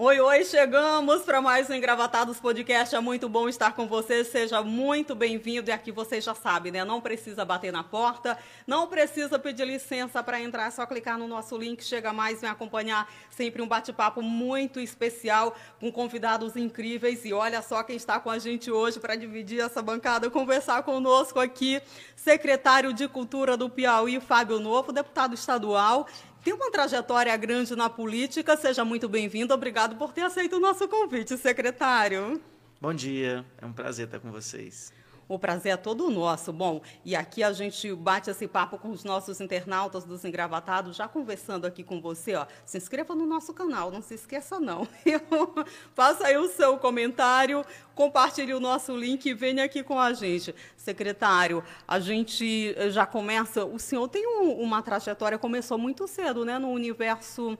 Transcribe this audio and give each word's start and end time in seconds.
Oi, 0.00 0.20
oi, 0.20 0.44
chegamos 0.44 1.22
para 1.22 1.42
mais 1.42 1.68
um 1.68 1.74
Engravatados 1.74 2.38
Podcast. 2.38 2.94
É 2.94 3.00
muito 3.00 3.28
bom 3.28 3.48
estar 3.48 3.72
com 3.72 3.88
você. 3.88 4.22
Seja 4.22 4.62
muito 4.62 5.12
bem-vindo. 5.12 5.70
E 5.70 5.72
aqui 5.72 5.90
você 5.90 6.20
já 6.20 6.36
sabe, 6.36 6.70
né? 6.70 6.84
Não 6.84 7.00
precisa 7.00 7.44
bater 7.44 7.72
na 7.72 7.82
porta, 7.82 8.38
não 8.64 8.86
precisa 8.86 9.40
pedir 9.40 9.66
licença 9.66 10.22
para 10.22 10.40
entrar, 10.40 10.68
é 10.68 10.70
só 10.70 10.86
clicar 10.86 11.18
no 11.18 11.26
nosso 11.26 11.56
link. 11.58 11.82
Chega 11.82 12.12
mais, 12.12 12.40
vem 12.40 12.48
acompanhar 12.48 13.12
sempre 13.28 13.60
um 13.60 13.66
bate-papo 13.66 14.22
muito 14.22 14.78
especial 14.78 15.56
com 15.80 15.90
convidados 15.90 16.54
incríveis. 16.54 17.24
E 17.24 17.32
olha 17.32 17.60
só 17.60 17.82
quem 17.82 17.96
está 17.96 18.20
com 18.20 18.30
a 18.30 18.38
gente 18.38 18.70
hoje 18.70 19.00
para 19.00 19.16
dividir 19.16 19.58
essa 19.58 19.82
bancada, 19.82 20.30
conversar 20.30 20.84
conosco 20.84 21.40
aqui, 21.40 21.82
secretário 22.14 22.92
de 22.92 23.08
Cultura 23.08 23.56
do 23.56 23.68
Piauí, 23.68 24.20
Fábio 24.20 24.60
Novo, 24.60 24.92
deputado 24.92 25.34
estadual 25.34 26.06
tem 26.48 26.54
uma 26.54 26.70
trajetória 26.70 27.36
grande 27.36 27.76
na 27.76 27.90
política. 27.90 28.56
Seja 28.56 28.82
muito 28.82 29.06
bem-vindo. 29.06 29.52
Obrigado 29.52 29.96
por 29.96 30.14
ter 30.14 30.22
aceito 30.22 30.56
o 30.56 30.60
nosso 30.60 30.88
convite, 30.88 31.36
secretário. 31.36 32.40
Bom 32.80 32.94
dia, 32.94 33.44
é 33.60 33.66
um 33.66 33.72
prazer 33.72 34.06
estar 34.06 34.18
com 34.18 34.30
vocês. 34.30 34.90
O 35.28 35.38
prazer 35.38 35.72
é 35.72 35.76
todo 35.76 36.10
nosso. 36.10 36.52
Bom, 36.54 36.80
e 37.04 37.14
aqui 37.14 37.42
a 37.42 37.52
gente 37.52 37.94
bate 37.94 38.30
esse 38.30 38.48
papo 38.48 38.78
com 38.78 38.88
os 38.88 39.04
nossos 39.04 39.42
internautas 39.42 40.04
dos 40.04 40.24
engravatados, 40.24 40.96
já 40.96 41.06
conversando 41.06 41.66
aqui 41.66 41.84
com 41.84 42.00
você, 42.00 42.34
ó. 42.34 42.46
Se 42.64 42.78
inscreva 42.78 43.14
no 43.14 43.26
nosso 43.26 43.52
canal, 43.52 43.90
não 43.90 44.00
se 44.00 44.14
esqueça 44.14 44.58
não. 44.58 44.88
Faça 45.94 46.28
aí 46.28 46.38
o 46.38 46.48
seu 46.48 46.78
comentário, 46.78 47.62
compartilhe 47.94 48.54
o 48.54 48.60
nosso 48.60 48.96
link 48.96 49.26
e 49.26 49.34
venha 49.34 49.64
aqui 49.64 49.82
com 49.82 50.00
a 50.00 50.14
gente. 50.14 50.54
Secretário, 50.78 51.62
a 51.86 52.00
gente 52.00 52.74
já 52.90 53.04
começa, 53.04 53.66
o 53.66 53.78
senhor 53.78 54.08
tem 54.08 54.26
um, 54.26 54.52
uma 54.62 54.82
trajetória, 54.82 55.38
começou 55.38 55.76
muito 55.76 56.08
cedo, 56.08 56.42
né, 56.42 56.58
no 56.58 56.70
universo 56.70 57.58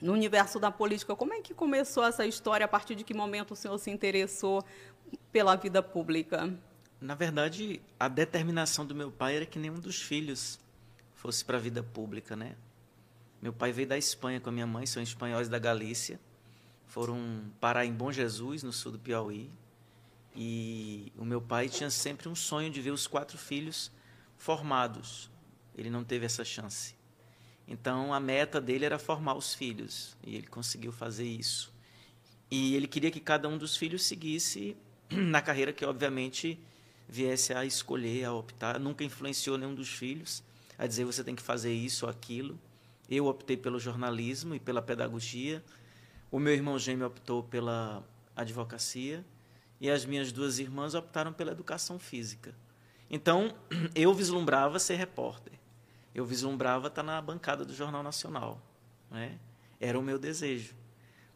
no 0.00 0.12
universo 0.12 0.58
da 0.58 0.68
política. 0.68 1.14
Como 1.14 1.32
é 1.32 1.40
que 1.40 1.54
começou 1.54 2.04
essa 2.04 2.26
história? 2.26 2.64
A 2.64 2.68
partir 2.68 2.96
de 2.96 3.04
que 3.04 3.14
momento 3.14 3.52
o 3.52 3.56
senhor 3.56 3.78
se 3.78 3.88
interessou 3.88 4.64
pela 5.30 5.54
vida 5.54 5.80
pública? 5.80 6.52
Na 7.02 7.16
verdade, 7.16 7.82
a 7.98 8.06
determinação 8.06 8.86
do 8.86 8.94
meu 8.94 9.10
pai 9.10 9.34
era 9.34 9.44
que 9.44 9.58
nenhum 9.58 9.80
dos 9.80 10.00
filhos 10.00 10.60
fosse 11.16 11.44
para 11.44 11.56
a 11.56 11.60
vida 11.60 11.82
pública, 11.82 12.36
né? 12.36 12.54
Meu 13.40 13.52
pai 13.52 13.72
veio 13.72 13.88
da 13.88 13.98
Espanha 13.98 14.40
com 14.40 14.50
a 14.50 14.52
minha 14.52 14.68
mãe, 14.68 14.86
são 14.86 15.02
espanhóis 15.02 15.48
da 15.48 15.58
Galícia. 15.58 16.20
Foram 16.86 17.18
parar 17.58 17.84
em 17.84 17.92
Bom 17.92 18.12
Jesus, 18.12 18.62
no 18.62 18.72
sul 18.72 18.92
do 18.92 19.00
Piauí. 19.00 19.50
E 20.36 21.12
o 21.18 21.24
meu 21.24 21.42
pai 21.42 21.68
tinha 21.68 21.90
sempre 21.90 22.28
um 22.28 22.36
sonho 22.36 22.70
de 22.70 22.80
ver 22.80 22.92
os 22.92 23.08
quatro 23.08 23.36
filhos 23.36 23.90
formados. 24.36 25.28
Ele 25.76 25.90
não 25.90 26.04
teve 26.04 26.24
essa 26.24 26.44
chance. 26.44 26.94
Então 27.66 28.14
a 28.14 28.20
meta 28.20 28.60
dele 28.60 28.84
era 28.84 28.98
formar 28.98 29.34
os 29.34 29.54
filhos, 29.54 30.16
e 30.22 30.36
ele 30.36 30.46
conseguiu 30.46 30.92
fazer 30.92 31.26
isso. 31.26 31.72
E 32.48 32.76
ele 32.76 32.86
queria 32.86 33.10
que 33.10 33.18
cada 33.18 33.48
um 33.48 33.58
dos 33.58 33.76
filhos 33.76 34.04
seguisse 34.04 34.76
na 35.10 35.42
carreira 35.42 35.72
que 35.72 35.84
obviamente 35.84 36.60
viesse 37.08 37.52
a 37.52 37.64
escolher, 37.64 38.24
a 38.24 38.32
optar. 38.32 38.78
Nunca 38.78 39.04
influenciou 39.04 39.58
nenhum 39.58 39.74
dos 39.74 39.88
filhos 39.88 40.42
a 40.78 40.86
dizer 40.86 41.04
você 41.04 41.22
tem 41.22 41.34
que 41.34 41.42
fazer 41.42 41.72
isso 41.72 42.06
ou 42.06 42.10
aquilo. 42.10 42.58
Eu 43.08 43.26
optei 43.26 43.56
pelo 43.56 43.78
jornalismo 43.78 44.54
e 44.54 44.60
pela 44.60 44.82
pedagogia. 44.82 45.62
O 46.30 46.38
meu 46.38 46.52
irmão 46.52 46.78
gêmeo 46.78 47.06
optou 47.06 47.42
pela 47.42 48.02
advocacia 48.34 49.24
e 49.80 49.90
as 49.90 50.04
minhas 50.04 50.32
duas 50.32 50.58
irmãs 50.58 50.94
optaram 50.94 51.32
pela 51.32 51.52
educação 51.52 51.98
física. 51.98 52.54
Então, 53.10 53.54
eu 53.94 54.12
vislumbrava 54.14 54.78
ser 54.78 54.96
repórter. 54.96 55.52
Eu 56.14 56.24
vislumbrava 56.24 56.88
estar 56.88 57.02
na 57.02 57.20
bancada 57.20 57.64
do 57.64 57.74
Jornal 57.74 58.02
Nacional. 58.02 58.60
Né? 59.10 59.38
Era 59.78 59.98
o 59.98 60.02
meu 60.02 60.18
desejo. 60.18 60.74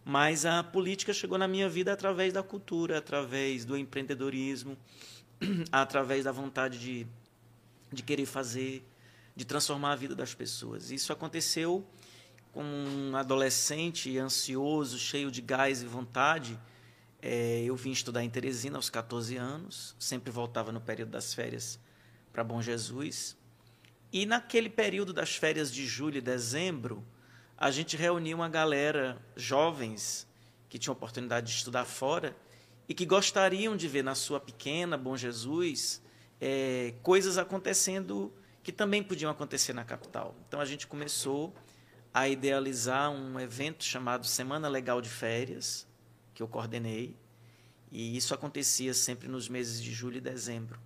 Mas 0.04 0.46
a 0.46 0.62
política 0.62 1.12
chegou 1.12 1.36
na 1.36 1.48
minha 1.48 1.68
vida 1.68 1.92
através 1.92 2.32
da 2.32 2.42
cultura, 2.42 2.98
através 2.98 3.64
do 3.64 3.76
empreendedorismo, 3.76 4.76
através 5.70 6.24
da 6.24 6.32
vontade 6.32 6.78
de, 6.78 7.06
de 7.92 8.02
querer 8.02 8.26
fazer, 8.26 8.86
de 9.34 9.44
transformar 9.44 9.92
a 9.92 9.96
vida 9.96 10.14
das 10.14 10.34
pessoas. 10.34 10.90
Isso 10.90 11.12
aconteceu 11.12 11.86
com 12.52 12.62
um 12.64 13.16
adolescente 13.16 14.16
ansioso, 14.18 14.98
cheio 14.98 15.30
de 15.30 15.42
gás 15.42 15.82
e 15.82 15.86
vontade. 15.86 16.58
É, 17.20 17.62
eu 17.64 17.76
vim 17.76 17.90
estudar 17.90 18.24
em 18.24 18.30
Teresina 18.30 18.76
aos 18.76 18.88
14 18.88 19.36
anos, 19.36 19.94
sempre 19.98 20.30
voltava 20.30 20.72
no 20.72 20.80
período 20.80 21.10
das 21.10 21.34
férias 21.34 21.78
para 22.32 22.42
Bom 22.42 22.62
Jesus. 22.62 23.36
E 24.12 24.24
naquele 24.24 24.70
período 24.70 25.12
das 25.12 25.36
férias 25.36 25.72
de 25.72 25.86
julho 25.86 26.16
e 26.18 26.20
dezembro, 26.20 27.04
a 27.58 27.70
gente 27.70 27.96
reunia 27.96 28.34
uma 28.34 28.48
galera, 28.48 29.20
jovens, 29.36 30.26
que 30.68 30.78
tinham 30.78 30.92
oportunidade 30.92 31.46
de 31.46 31.52
estudar 31.52 31.84
fora, 31.84 32.36
e 32.88 32.94
que 32.94 33.04
gostariam 33.04 33.76
de 33.76 33.88
ver 33.88 34.02
na 34.02 34.14
sua 34.14 34.38
pequena 34.38 34.96
Bom 34.96 35.16
Jesus 35.16 36.02
é, 36.40 36.94
coisas 37.02 37.38
acontecendo 37.38 38.32
que 38.62 38.72
também 38.72 39.02
podiam 39.02 39.30
acontecer 39.30 39.72
na 39.72 39.84
capital. 39.84 40.34
Então 40.48 40.60
a 40.60 40.64
gente 40.64 40.86
começou 40.86 41.54
a 42.12 42.28
idealizar 42.28 43.10
um 43.10 43.38
evento 43.38 43.84
chamado 43.84 44.26
Semana 44.26 44.68
Legal 44.68 45.00
de 45.00 45.08
Férias, 45.08 45.86
que 46.34 46.42
eu 46.42 46.48
coordenei, 46.48 47.14
e 47.92 48.16
isso 48.16 48.34
acontecia 48.34 48.92
sempre 48.92 49.28
nos 49.28 49.48
meses 49.48 49.82
de 49.82 49.92
julho 49.92 50.16
e 50.16 50.20
dezembro. 50.20 50.80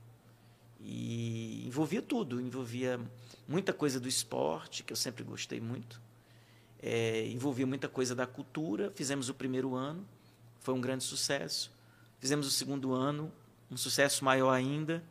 E 0.80 1.64
envolvia 1.66 2.02
tudo, 2.02 2.40
envolvia 2.40 3.00
muita 3.46 3.72
coisa 3.72 3.98
do 3.98 4.08
esporte, 4.08 4.82
que 4.82 4.92
eu 4.92 4.96
sempre 4.96 5.22
gostei 5.22 5.60
muito, 5.60 6.00
é, 6.82 7.26
envolvia 7.28 7.66
muita 7.66 7.88
coisa 7.88 8.14
da 8.14 8.26
cultura. 8.26 8.90
Fizemos 8.94 9.28
o 9.28 9.34
primeiro 9.34 9.74
ano, 9.74 10.06
foi 10.60 10.74
um 10.74 10.80
grande 10.80 11.04
sucesso. 11.04 11.70
Fizemos 12.20 12.46
o 12.46 12.50
segundo 12.50 12.92
ano, 12.92 13.32
um 13.70 13.78
sucesso 13.78 14.22
maior 14.24 14.50
ainda. 14.50 15.02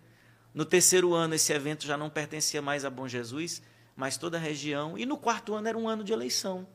No 0.53 0.63
terceiro 0.63 1.15
ano, 1.15 1.33
esse 1.33 1.51
evento 1.51 1.87
já 1.87 1.97
não 1.97 2.07
pertencia 2.09 2.61
mais 2.61 2.85
a 2.85 2.89
Bom 2.89 3.07
Jesus, 3.07 3.63
mas 3.95 4.15
toda 4.15 4.37
a 4.37 4.39
região. 4.39 4.95
E 4.95 5.07
no 5.07 5.17
quarto 5.17 5.55
ano 5.55 5.67
era 5.67 5.77
um 5.77 5.89
ano 5.89 6.03
de 6.03 6.13
eleição. 6.13 6.67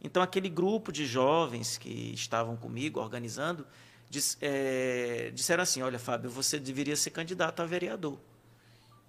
Então, 0.00 0.22
aquele 0.22 0.48
grupo 0.48 0.92
de 0.92 1.04
jovens 1.04 1.76
que 1.76 2.12
estavam 2.14 2.56
comigo 2.56 3.00
organizando 3.00 3.66
diz, 4.08 4.38
é, 4.40 5.32
disseram 5.34 5.64
assim: 5.64 5.82
Olha, 5.82 5.98
Fábio, 5.98 6.30
você 6.30 6.60
deveria 6.60 6.96
ser 6.96 7.10
candidato 7.10 7.60
a 7.60 7.66
vereador. 7.66 8.20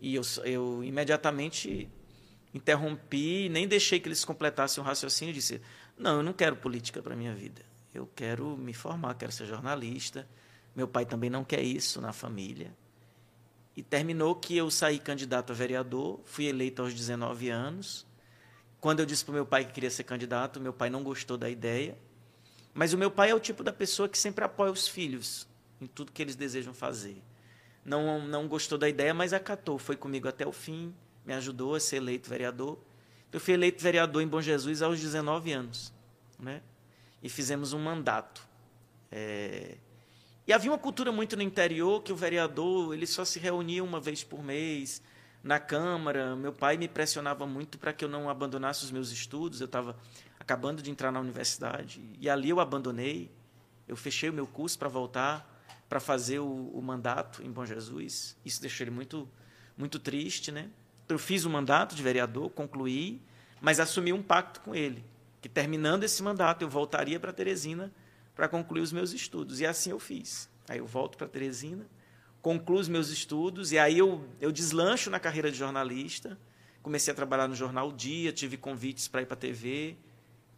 E 0.01 0.15
eu, 0.15 0.23
eu 0.43 0.83
imediatamente 0.83 1.87
interrompi, 2.51 3.47
nem 3.47 3.67
deixei 3.67 3.99
que 3.99 4.07
eles 4.07 4.25
completassem 4.25 4.83
o 4.83 4.85
raciocínio 4.85 5.31
e 5.31 5.35
disse: 5.35 5.61
Não, 5.95 6.17
eu 6.17 6.23
não 6.23 6.33
quero 6.33 6.55
política 6.55 6.99
para 7.01 7.15
minha 7.15 7.33
vida. 7.33 7.61
Eu 7.93 8.09
quero 8.15 8.57
me 8.57 8.73
formar, 8.73 9.13
quero 9.13 9.31
ser 9.31 9.45
jornalista 9.45 10.27
meu 10.75 10.87
pai 10.87 11.05
também 11.05 11.29
não 11.29 11.43
quer 11.43 11.61
isso 11.61 12.01
na 12.01 12.11
família. 12.11 12.73
E 13.75 13.81
terminou 13.81 14.35
que 14.35 14.55
eu 14.55 14.69
saí 14.69 14.99
candidato 14.99 15.51
a 15.51 15.55
vereador, 15.55 16.19
fui 16.25 16.45
eleito 16.45 16.81
aos 16.81 16.93
19 16.93 17.49
anos. 17.49 18.05
Quando 18.79 18.99
eu 18.99 19.05
disse 19.05 19.23
para 19.23 19.31
o 19.31 19.35
meu 19.35 19.45
pai 19.45 19.65
que 19.65 19.73
queria 19.73 19.89
ser 19.89 20.03
candidato, 20.03 20.59
meu 20.59 20.73
pai 20.73 20.89
não 20.89 21.03
gostou 21.03 21.37
da 21.37 21.49
ideia. 21.49 21.97
Mas 22.73 22.93
o 22.93 22.97
meu 22.97 23.09
pai 23.09 23.31
é 23.31 23.35
o 23.35 23.39
tipo 23.39 23.63
da 23.63 23.73
pessoa 23.73 24.09
que 24.09 24.17
sempre 24.17 24.43
apoia 24.43 24.71
os 24.71 24.87
filhos 24.87 25.47
em 25.79 25.87
tudo 25.87 26.11
que 26.11 26.21
eles 26.21 26.35
desejam 26.35 26.73
fazer. 26.73 27.21
Não, 27.85 28.25
não 28.25 28.47
gostou 28.47 28.77
da 28.77 28.87
ideia, 28.87 29.13
mas 29.13 29.33
acatou. 29.33 29.77
Foi 29.77 29.95
comigo 29.95 30.27
até 30.27 30.45
o 30.45 30.51
fim, 30.51 30.93
me 31.25 31.33
ajudou 31.33 31.75
a 31.75 31.79
ser 31.79 31.97
eleito 31.97 32.29
vereador. 32.29 32.79
Eu 33.31 33.39
fui 33.39 33.53
eleito 33.53 33.81
vereador 33.81 34.21
em 34.21 34.27
Bom 34.27 34.41
Jesus 34.41 34.81
aos 34.81 34.99
19 34.99 35.51
anos. 35.51 35.93
Né? 36.39 36.61
E 37.21 37.29
fizemos 37.29 37.73
um 37.73 37.79
mandato. 37.79 38.47
É, 39.11 39.77
e 40.45 40.51
havia 40.51 40.71
uma 40.71 40.77
cultura 40.77 41.11
muito 41.11 41.37
no 41.37 41.41
interior 41.41 42.03
que 42.03 42.11
o 42.11 42.15
vereador 42.15 42.93
ele 42.93 43.07
só 43.07 43.23
se 43.23 43.39
reunia 43.39 43.83
uma 43.83 43.99
vez 43.99 44.23
por 44.23 44.43
mês 44.43 45.01
na 45.41 45.57
Câmara. 45.57 46.35
Meu 46.35 46.51
pai 46.51 46.75
me 46.77 46.87
pressionava 46.87 47.45
muito 47.47 47.77
para 47.77 47.93
que 47.93 48.03
eu 48.03 48.09
não 48.09 48.29
abandonasse 48.29 48.83
os 48.83 48.91
meus 48.91 49.09
estudos. 49.09 49.61
Eu 49.61 49.65
estava 49.65 49.97
acabando 50.37 50.81
de 50.81 50.91
entrar 50.91 51.11
na 51.11 51.19
universidade 51.21 52.01
e 52.19 52.29
ali 52.29 52.49
eu 52.49 52.59
abandonei. 52.59 53.31
Eu 53.87 53.95
fechei 53.95 54.29
o 54.29 54.33
meu 54.33 54.45
curso 54.45 54.77
para 54.77 54.89
voltar 54.89 55.49
para 55.87 55.99
fazer 55.99 56.39
o, 56.39 56.71
o, 56.73 56.81
mandato 56.81 57.43
em 57.43 57.51
Bom 57.51 57.65
Jesus. 57.65 58.35
Isso 58.43 58.59
deixou 58.59 58.83
ele 58.83 58.91
muito, 58.91 59.29
muito 59.77 59.99
triste, 59.99 60.51
né? 60.51 60.69
Eu 61.07 61.19
fiz 61.19 61.45
o 61.45 61.49
mandato 61.49 61.95
de 61.95 62.01
vereador, 62.01 62.49
concluí, 62.49 63.21
mas 63.61 63.79
assumi 63.79 64.11
um 64.11 64.23
pacto 64.23 64.59
com 64.61 64.73
ele, 64.73 65.05
que 65.39 65.47
terminando 65.47 66.03
esse 66.03 66.23
mandato 66.23 66.63
eu 66.63 66.69
voltaria 66.69 67.19
para 67.19 67.31
Teresina 67.31 67.91
para 68.35 68.47
concluir 68.47 68.81
os 68.81 68.91
meus 68.91 69.11
estudos. 69.13 69.59
E 69.59 69.65
assim 69.65 69.91
eu 69.91 69.99
fiz. 69.99 70.49
Aí 70.67 70.79
eu 70.79 70.87
volto 70.87 71.17
para 71.17 71.27
Teresina, 71.27 71.85
concluo 72.41 72.79
os 72.79 72.87
meus 72.87 73.09
estudos, 73.09 73.71
e 73.71 73.79
aí 73.79 73.97
eu, 73.97 74.25
eu 74.39 74.51
deslancho 74.51 75.09
na 75.09 75.19
carreira 75.19 75.51
de 75.51 75.57
jornalista. 75.57 76.37
Comecei 76.81 77.11
a 77.11 77.15
trabalhar 77.15 77.47
no 77.47 77.55
jornal 77.55 77.91
Dia, 77.91 78.31
tive 78.31 78.57
convites 78.57 79.07
para 79.07 79.21
ir 79.21 79.25
para 79.25 79.35
a 79.35 79.37
TV. 79.37 79.95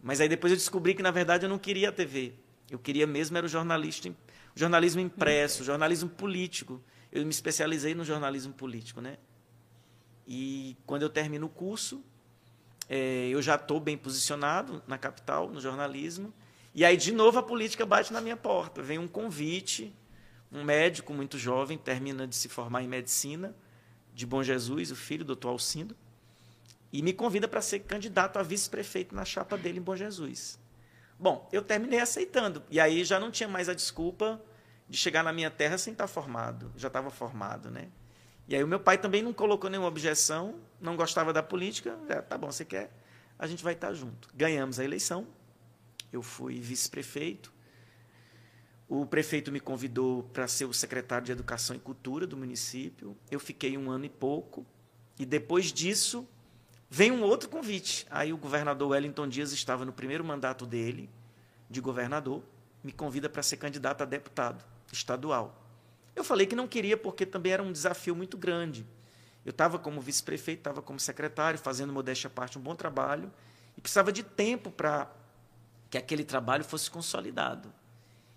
Mas 0.01 0.21
aí 0.21 0.29
depois 0.29 0.51
eu 0.51 0.57
descobri 0.57 0.93
que, 0.93 1.03
na 1.03 1.11
verdade, 1.11 1.45
eu 1.45 1.49
não 1.49 1.57
queria 1.57 1.89
a 1.89 1.91
TV. 1.91 2.33
Eu 2.69 2.79
queria 2.79 3.05
mesmo 3.05 3.37
era 3.37 3.45
o 3.45 3.49
jornalista, 3.49 4.09
o 4.09 4.59
jornalismo 4.59 5.01
impresso, 5.01 5.61
o 5.61 5.65
jornalismo 5.65 6.09
político. 6.09 6.81
Eu 7.11 7.23
me 7.23 7.29
especializei 7.29 7.93
no 7.93 8.03
jornalismo 8.03 8.53
político, 8.53 9.01
né? 9.01 9.17
E 10.27 10.75
quando 10.85 11.03
eu 11.03 11.09
termino 11.09 11.45
o 11.45 11.49
curso, 11.49 12.03
é, 12.89 13.27
eu 13.29 13.41
já 13.41 13.55
estou 13.55 13.79
bem 13.79 13.97
posicionado 13.97 14.81
na 14.87 14.97
capital, 14.97 15.49
no 15.49 15.61
jornalismo, 15.61 16.33
E 16.75 16.83
aí, 16.83 16.97
de 16.97 17.13
novo, 17.13 17.39
a 17.39 17.41
política 17.41 17.85
bate 17.85 18.11
na 18.11 18.19
minha 18.19 18.35
porta. 18.35 18.81
Vem 18.83 18.99
um 18.99 19.07
convite, 19.07 19.95
um 20.51 20.61
médico 20.61 21.13
muito 21.13 21.37
jovem, 21.37 21.77
termina 21.77 22.27
de 22.27 22.35
se 22.35 22.49
formar 22.49 22.83
em 22.83 22.87
medicina, 22.87 23.55
de 24.13 24.25
Bom 24.25 24.43
Jesus, 24.43 24.91
o 24.91 24.95
filho 24.95 25.23
do 25.23 25.27
doutor 25.27 25.51
Alcindo, 25.51 25.95
e 26.91 27.01
me 27.01 27.13
convida 27.13 27.47
para 27.47 27.61
ser 27.61 27.79
candidato 27.79 28.37
a 28.37 28.43
vice-prefeito 28.43 29.15
na 29.15 29.23
chapa 29.23 29.57
dele 29.57 29.79
em 29.79 29.81
Bom 29.81 29.95
Jesus. 29.95 30.59
Bom, 31.17 31.47
eu 31.49 31.61
terminei 31.61 32.01
aceitando. 32.01 32.61
E 32.69 32.77
aí 32.77 33.05
já 33.05 33.21
não 33.21 33.31
tinha 33.31 33.47
mais 33.47 33.69
a 33.69 33.73
desculpa 33.73 34.41
de 34.89 34.97
chegar 34.97 35.23
na 35.23 35.31
minha 35.31 35.49
terra 35.49 35.77
sem 35.77 35.93
estar 35.93 36.07
formado. 36.07 36.73
Já 36.75 36.89
estava 36.89 37.09
formado, 37.09 37.71
né? 37.71 37.87
E 38.49 38.55
aí 38.55 38.61
o 38.61 38.67
meu 38.67 38.81
pai 38.81 38.97
também 38.97 39.23
não 39.23 39.31
colocou 39.31 39.69
nenhuma 39.69 39.87
objeção, 39.87 40.55
não 40.81 40.97
gostava 40.97 41.31
da 41.31 41.41
política. 41.41 41.97
É, 42.09 42.19
tá 42.19 42.37
bom, 42.37 42.51
você 42.51 42.65
quer? 42.65 42.91
A 43.39 43.47
gente 43.47 43.63
vai 43.63 43.73
estar 43.73 43.93
junto. 43.93 44.27
Ganhamos 44.35 44.77
a 44.77 44.83
eleição, 44.83 45.25
eu 46.15 46.21
fui 46.21 46.59
vice-prefeito. 46.59 47.53
O 48.87 49.05
prefeito 49.05 49.51
me 49.51 49.59
convidou 49.59 50.23
para 50.23 50.47
ser 50.47 50.65
o 50.65 50.73
secretário 50.73 51.25
de 51.25 51.31
Educação 51.31 51.75
e 51.75 51.79
Cultura 51.79 52.27
do 52.27 52.37
município. 52.37 53.17
Eu 53.31 53.39
fiquei 53.39 53.77
um 53.77 53.89
ano 53.89 54.05
e 54.05 54.09
pouco. 54.09 54.65
E 55.17 55.25
depois 55.25 55.73
disso, 55.73 56.27
vem 56.89 57.11
um 57.11 57.23
outro 57.23 57.49
convite. 57.49 58.05
Aí 58.09 58.31
o 58.31 58.37
governador 58.37 58.89
Wellington 58.89 59.27
Dias 59.27 59.51
estava 59.51 59.85
no 59.85 59.93
primeiro 59.93 60.23
mandato 60.23 60.65
dele, 60.65 61.09
de 61.69 61.81
governador, 61.81 62.43
me 62.83 62.91
convida 62.91 63.27
para 63.27 63.41
ser 63.41 63.57
candidato 63.57 64.03
a 64.03 64.05
deputado 64.05 64.63
estadual. 64.91 65.63
Eu 66.15 66.23
falei 66.23 66.45
que 66.45 66.55
não 66.55 66.67
queria 66.67 66.95
porque 66.95 67.25
também 67.25 67.51
era 67.53 67.63
um 67.63 67.71
desafio 67.71 68.15
muito 68.15 68.37
grande. 68.37 68.85
Eu 69.43 69.49
estava 69.49 69.79
como 69.79 69.99
vice-prefeito, 69.99 70.59
estava 70.59 70.81
como 70.81 70.99
secretário, 70.99 71.59
fazendo 71.59 71.91
modéstia 71.91 72.27
à 72.27 72.31
parte 72.31 72.57
um 72.57 72.61
bom 72.61 72.75
trabalho, 72.75 73.31
e 73.77 73.81
precisava 73.81 74.11
de 74.11 74.23
tempo 74.23 74.71
para 74.71 75.11
que 75.95 75.97
aquele 75.97 76.25
trabalho 76.25 76.63
fosse 76.63 76.91
consolidado. 76.91 77.73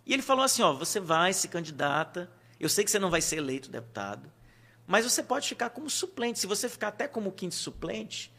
E 0.06 0.12
ele 0.12 0.22
falou 0.22 0.44
assim: 0.44 0.62
ó, 0.62 0.72
você 0.72 1.00
vai 1.00 1.32
se 1.32 1.48
candidata, 1.48 2.30
eu 2.58 2.68
sei 2.68 2.84
que 2.84 2.90
você 2.90 2.98
não 2.98 3.10
vai 3.10 3.20
ser 3.20 3.36
eleito 3.36 3.68
deputado, 3.68 4.30
mas 4.86 5.04
você 5.04 5.22
pode 5.22 5.48
ficar 5.48 5.70
como 5.70 5.90
suplente. 5.90 6.38
Se 6.38 6.46
você 6.46 6.68
ficar 6.68 6.88
até 6.88 7.08
como 7.08 7.32
quinto 7.32 7.56
suplente, 7.56 8.32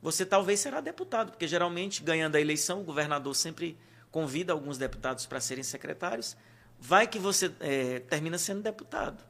você 0.00 0.24
talvez 0.24 0.60
será 0.60 0.80
deputado, 0.80 1.32
porque 1.32 1.48
geralmente, 1.48 2.02
ganhando 2.02 2.36
a 2.36 2.40
eleição, 2.40 2.80
o 2.80 2.84
governador 2.84 3.34
sempre 3.34 3.76
convida 4.10 4.52
alguns 4.52 4.78
deputados 4.78 5.26
para 5.26 5.40
serem 5.40 5.64
secretários. 5.64 6.36
Vai 6.78 7.06
que 7.06 7.18
você 7.18 7.52
é, 7.60 7.98
termina 8.00 8.38
sendo 8.38 8.62
deputado. 8.62 9.22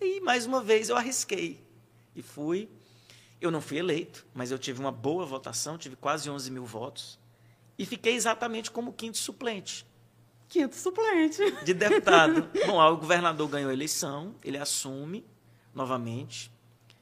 E, 0.00 0.20
mais 0.20 0.46
uma 0.46 0.62
vez, 0.62 0.88
eu 0.88 0.96
arrisquei 0.96 1.62
e 2.16 2.22
fui. 2.22 2.68
Eu 3.40 3.50
não 3.50 3.60
fui 3.60 3.78
eleito, 3.78 4.26
mas 4.34 4.50
eu 4.50 4.58
tive 4.58 4.80
uma 4.80 4.90
boa 4.90 5.24
votação, 5.24 5.78
tive 5.78 5.94
quase 5.94 6.28
11 6.28 6.50
mil 6.50 6.64
votos 6.64 7.18
e 7.78 7.86
fiquei 7.86 8.14
exatamente 8.14 8.70
como 8.70 8.92
quinto 8.92 9.16
suplente. 9.16 9.86
Quinto 10.48 10.74
suplente. 10.74 11.38
De 11.64 11.72
deputado. 11.72 12.48
Bom, 12.66 12.80
o 12.80 12.96
governador 12.96 13.48
ganhou 13.48 13.70
a 13.70 13.72
eleição, 13.72 14.34
ele 14.42 14.58
assume 14.58 15.24
novamente. 15.74 16.50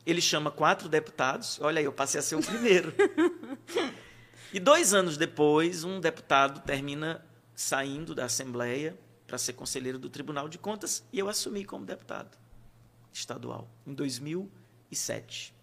Ele 0.05 0.21
chama 0.21 0.51
quatro 0.51 0.89
deputados. 0.89 1.59
Olha 1.61 1.79
aí, 1.79 1.85
eu 1.85 1.93
passei 1.93 2.21
a 2.21 2.23
ser 2.23 2.37
o 2.37 2.43
primeiro. 2.43 2.93
e 4.53 4.61
dois 4.61 4.93
anos 4.93 5.17
depois, 5.17 5.83
um 5.83 5.99
deputado 5.99 6.61
termina 6.61 7.25
saindo 7.55 8.15
da 8.15 8.27
Assembleia 8.27 8.97
para 9.27 9.39
ser 9.39 9.55
conselheiro 9.55 9.99
do 9.99 10.09
Tribunal 10.09 10.49
de 10.49 10.59
Contas 10.59 11.05
e 11.13 11.19
eu 11.19 11.29
assumi 11.29 11.65
como 11.65 11.85
deputado 11.85 12.37
estadual 13.13 13.69
em 13.87 13.95
2007. 13.95 15.55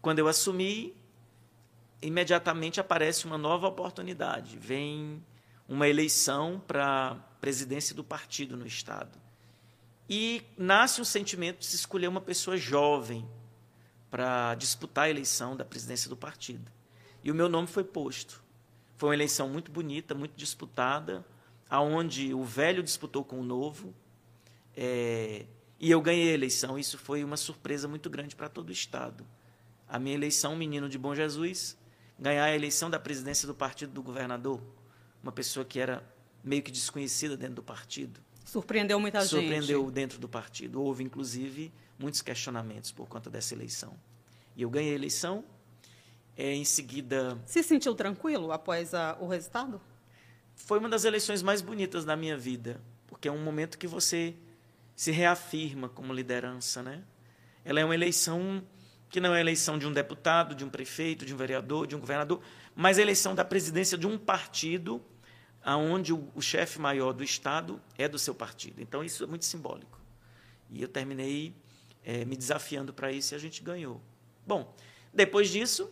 Quando 0.00 0.20
eu 0.20 0.28
assumi, 0.28 0.96
imediatamente 2.00 2.80
aparece 2.80 3.26
uma 3.26 3.38
nova 3.38 3.66
oportunidade. 3.68 4.58
Vem 4.58 5.22
uma 5.68 5.88
eleição 5.88 6.62
para 6.66 7.10
a 7.10 7.14
presidência 7.40 7.94
do 7.94 8.04
partido 8.04 8.56
no 8.56 8.66
Estado. 8.66 9.18
E 10.08 10.42
nasce 10.56 11.00
um 11.00 11.04
sentimento 11.04 11.58
de 11.58 11.66
se 11.66 11.76
escolher 11.76 12.06
uma 12.06 12.20
pessoa 12.20 12.56
jovem 12.56 13.28
para 14.10 14.54
disputar 14.54 15.06
a 15.06 15.10
eleição 15.10 15.56
da 15.56 15.64
presidência 15.64 16.08
do 16.08 16.16
partido. 16.16 16.70
E 17.24 17.30
o 17.30 17.34
meu 17.34 17.48
nome 17.48 17.66
foi 17.66 17.82
posto. 17.82 18.42
Foi 18.96 19.08
uma 19.08 19.14
eleição 19.14 19.48
muito 19.48 19.70
bonita, 19.70 20.14
muito 20.14 20.36
disputada, 20.36 21.26
aonde 21.68 22.32
o 22.32 22.44
velho 22.44 22.82
disputou 22.82 23.24
com 23.24 23.40
o 23.40 23.44
novo, 23.44 23.92
é, 24.76 25.44
e 25.78 25.90
eu 25.90 26.00
ganhei 26.00 26.30
a 26.30 26.34
eleição. 26.34 26.78
Isso 26.78 26.96
foi 26.96 27.24
uma 27.24 27.36
surpresa 27.36 27.88
muito 27.88 28.08
grande 28.08 28.36
para 28.36 28.48
todo 28.48 28.68
o 28.68 28.72
Estado. 28.72 29.26
A 29.88 29.98
minha 29.98 30.14
eleição, 30.14 30.54
um 30.54 30.56
menino 30.56 30.88
de 30.88 30.98
Bom 30.98 31.14
Jesus, 31.14 31.76
ganhar 32.18 32.44
a 32.44 32.54
eleição 32.54 32.88
da 32.88 32.98
presidência 32.98 33.46
do 33.46 33.54
partido 33.54 33.92
do 33.92 34.02
governador, 34.02 34.60
uma 35.22 35.32
pessoa 35.32 35.64
que 35.64 35.78
era 35.78 36.02
meio 36.42 36.62
que 36.62 36.70
desconhecida 36.70 37.36
dentro 37.36 37.56
do 37.56 37.62
partido. 37.62 38.20
Surpreendeu 38.44 39.00
muita 39.00 39.20
Surpreendeu 39.22 39.54
gente. 39.54 39.66
Surpreendeu 39.66 39.90
dentro 39.90 40.18
do 40.18 40.28
partido. 40.28 40.80
Houve, 40.80 41.02
inclusive, 41.02 41.72
muitos 41.98 42.22
questionamentos 42.22 42.92
por 42.92 43.08
conta 43.08 43.28
dessa 43.28 43.54
eleição. 43.54 43.98
E 44.54 44.62
eu 44.62 44.70
ganhei 44.70 44.92
a 44.92 44.94
eleição. 44.94 45.44
É, 46.36 46.52
em 46.52 46.64
seguida. 46.64 47.38
Se 47.46 47.62
sentiu 47.62 47.94
tranquilo 47.94 48.52
após 48.52 48.92
a, 48.92 49.16
o 49.18 49.26
resultado? 49.26 49.80
Foi 50.54 50.78
uma 50.78 50.88
das 50.88 51.04
eleições 51.04 51.42
mais 51.42 51.62
bonitas 51.62 52.04
da 52.04 52.14
minha 52.14 52.36
vida, 52.36 52.78
porque 53.06 53.26
é 53.26 53.32
um 53.32 53.42
momento 53.42 53.78
que 53.78 53.86
você 53.86 54.34
se 54.94 55.10
reafirma 55.10 55.88
como 55.88 56.12
liderança, 56.12 56.82
né? 56.82 57.02
Ela 57.64 57.80
é 57.80 57.84
uma 57.84 57.94
eleição 57.94 58.62
que 59.08 59.20
não 59.20 59.34
é 59.34 59.38
a 59.38 59.40
eleição 59.40 59.78
de 59.78 59.86
um 59.86 59.92
deputado, 59.92 60.54
de 60.54 60.64
um 60.64 60.68
prefeito, 60.68 61.24
de 61.24 61.32
um 61.32 61.36
vereador, 61.36 61.86
de 61.86 61.94
um 61.94 62.00
governador, 62.00 62.40
mas 62.74 62.98
a 62.98 63.02
eleição 63.02 63.34
da 63.34 63.44
presidência 63.44 63.96
de 63.96 64.06
um 64.06 64.18
partido 64.18 65.02
aonde 65.62 66.12
o, 66.12 66.28
o 66.34 66.40
chefe 66.40 66.78
maior 66.78 67.12
do 67.12 67.24
Estado 67.24 67.80
é 67.98 68.08
do 68.08 68.18
seu 68.18 68.34
partido. 68.34 68.80
Então, 68.80 69.02
isso 69.02 69.24
é 69.24 69.26
muito 69.26 69.44
simbólico. 69.44 70.00
E 70.70 70.82
eu 70.82 70.88
terminei 70.88 71.54
é, 72.04 72.24
me 72.24 72.36
desafiando 72.36 72.92
para 72.92 73.10
isso 73.10 73.34
e 73.34 73.36
a 73.36 73.38
gente 73.38 73.62
ganhou. 73.62 74.00
Bom, 74.46 74.72
depois 75.12 75.50
disso, 75.50 75.90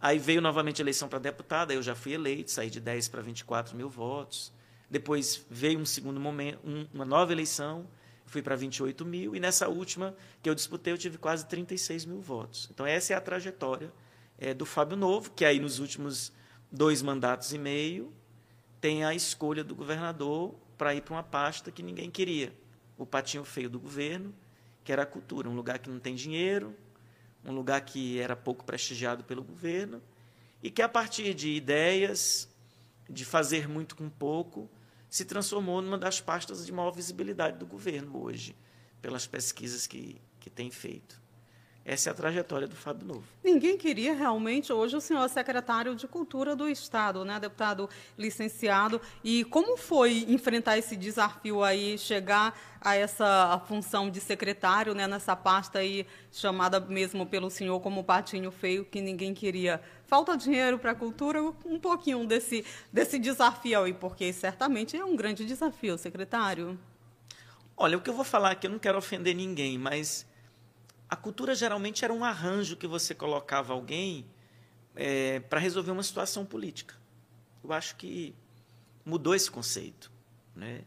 aí 0.00 0.18
veio 0.18 0.40
novamente 0.40 0.80
a 0.80 0.84
eleição 0.84 1.08
para 1.08 1.18
deputada, 1.18 1.74
eu 1.74 1.82
já 1.82 1.94
fui 1.94 2.14
eleito, 2.14 2.50
saí 2.50 2.70
de 2.70 2.80
10 2.80 3.08
para 3.08 3.20
24 3.20 3.76
mil 3.76 3.90
votos. 3.90 4.52
Depois 4.88 5.44
veio 5.50 5.78
um 5.78 5.84
segundo 5.84 6.18
momento, 6.18 6.60
um, 6.64 6.86
uma 6.94 7.04
nova 7.04 7.32
eleição, 7.32 7.86
fui 8.34 8.42
para 8.42 8.56
28 8.56 9.04
mil, 9.04 9.36
e 9.36 9.38
nessa 9.38 9.68
última 9.68 10.12
que 10.42 10.50
eu 10.50 10.56
disputei, 10.56 10.92
eu 10.92 10.98
tive 10.98 11.18
quase 11.18 11.46
36 11.46 12.04
mil 12.04 12.20
votos. 12.20 12.68
Então, 12.72 12.84
essa 12.84 13.12
é 13.12 13.16
a 13.16 13.20
trajetória 13.20 13.92
é, 14.36 14.52
do 14.52 14.66
Fábio 14.66 14.96
Novo, 14.96 15.30
que 15.30 15.44
aí 15.44 15.60
nos 15.60 15.78
últimos 15.78 16.32
dois 16.68 17.00
mandatos 17.00 17.52
e 17.52 17.58
meio 17.58 18.12
tem 18.80 19.04
a 19.04 19.14
escolha 19.14 19.62
do 19.62 19.72
governador 19.72 20.52
para 20.76 20.92
ir 20.96 21.02
para 21.02 21.14
uma 21.14 21.22
pasta 21.22 21.70
que 21.70 21.80
ninguém 21.80 22.10
queria. 22.10 22.52
O 22.98 23.06
patinho 23.06 23.44
feio 23.44 23.70
do 23.70 23.78
governo, 23.78 24.34
que 24.82 24.90
era 24.90 25.04
a 25.04 25.06
cultura, 25.06 25.48
um 25.48 25.54
lugar 25.54 25.78
que 25.78 25.88
não 25.88 26.00
tem 26.00 26.16
dinheiro, 26.16 26.74
um 27.44 27.52
lugar 27.52 27.80
que 27.82 28.18
era 28.18 28.34
pouco 28.34 28.64
prestigiado 28.64 29.22
pelo 29.22 29.44
governo, 29.44 30.02
e 30.60 30.72
que 30.72 30.82
a 30.82 30.88
partir 30.88 31.34
de 31.34 31.50
ideias, 31.50 32.48
de 33.08 33.24
fazer 33.24 33.68
muito 33.68 33.94
com 33.94 34.10
pouco, 34.10 34.68
se 35.14 35.24
transformou 35.24 35.80
numa 35.80 35.96
das 35.96 36.20
pastas 36.20 36.66
de 36.66 36.72
maior 36.72 36.90
visibilidade 36.90 37.56
do 37.56 37.64
governo 37.64 38.20
hoje, 38.20 38.56
pelas 39.00 39.28
pesquisas 39.28 39.86
que, 39.86 40.20
que 40.40 40.50
tem 40.50 40.72
feito. 40.72 41.22
Essa 41.86 42.08
é 42.08 42.12
a 42.12 42.14
trajetória 42.14 42.66
do 42.66 42.74
Fábio 42.74 43.06
Novo. 43.06 43.24
Ninguém 43.42 43.76
queria 43.76 44.14
realmente 44.14 44.72
hoje 44.72 44.96
o 44.96 45.00
senhor 45.02 45.28
secretário 45.28 45.94
de 45.94 46.08
Cultura 46.08 46.56
do 46.56 46.66
Estado, 46.66 47.26
né, 47.26 47.38
deputado 47.38 47.90
licenciado. 48.16 48.98
E 49.22 49.44
como 49.44 49.76
foi 49.76 50.24
enfrentar 50.26 50.78
esse 50.78 50.96
desafio 50.96 51.62
aí, 51.62 51.98
chegar 51.98 52.58
a 52.80 52.96
essa 52.96 53.62
função 53.68 54.08
de 54.08 54.18
secretário, 54.18 54.94
né, 54.94 55.06
nessa 55.06 55.36
pasta 55.36 55.80
aí 55.80 56.06
chamada 56.32 56.80
mesmo 56.80 57.26
pelo 57.26 57.50
senhor 57.50 57.78
como 57.80 58.02
patinho 58.02 58.50
feio 58.50 58.86
que 58.86 59.02
ninguém 59.02 59.34
queria? 59.34 59.78
Falta 60.06 60.38
dinheiro 60.38 60.78
para 60.78 60.92
a 60.92 60.94
cultura? 60.94 61.42
Um 61.66 61.78
pouquinho 61.78 62.26
desse 62.26 62.64
desse 62.90 63.18
desafio 63.18 63.82
aí, 63.82 63.92
porque 63.92 64.32
certamente 64.32 64.96
é 64.96 65.04
um 65.04 65.14
grande 65.14 65.44
desafio, 65.44 65.98
secretário. 65.98 66.78
Olha, 67.76 67.98
o 67.98 68.00
que 68.00 68.08
eu 68.08 68.14
vou 68.14 68.24
falar 68.24 68.52
aqui, 68.52 68.68
eu 68.68 68.70
não 68.70 68.78
quero 68.78 68.96
ofender 68.96 69.34
ninguém, 69.34 69.76
mas 69.76 70.24
a 71.08 71.16
cultura 71.16 71.54
geralmente 71.54 72.04
era 72.04 72.12
um 72.12 72.24
arranjo 72.24 72.76
que 72.76 72.86
você 72.86 73.14
colocava 73.14 73.72
alguém 73.72 74.26
é, 74.94 75.40
para 75.40 75.60
resolver 75.60 75.90
uma 75.90 76.02
situação 76.02 76.44
política. 76.44 76.94
Eu 77.62 77.72
acho 77.72 77.96
que 77.96 78.34
mudou 79.04 79.34
esse 79.34 79.50
conceito. 79.50 80.10
Né? 80.54 80.84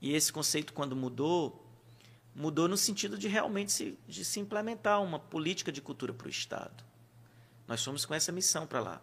E 0.00 0.14
esse 0.14 0.32
conceito, 0.32 0.72
quando 0.72 0.96
mudou, 0.96 1.64
mudou 2.34 2.68
no 2.68 2.76
sentido 2.76 3.16
de 3.16 3.28
realmente 3.28 3.72
se, 3.72 3.98
de 4.06 4.24
se 4.24 4.40
implementar 4.40 5.02
uma 5.02 5.18
política 5.18 5.70
de 5.70 5.80
cultura 5.80 6.12
para 6.12 6.26
o 6.26 6.30
Estado. 6.30 6.84
Nós 7.66 7.82
fomos 7.82 8.04
com 8.04 8.14
essa 8.14 8.30
missão 8.30 8.66
para 8.66 8.80
lá. 8.80 9.02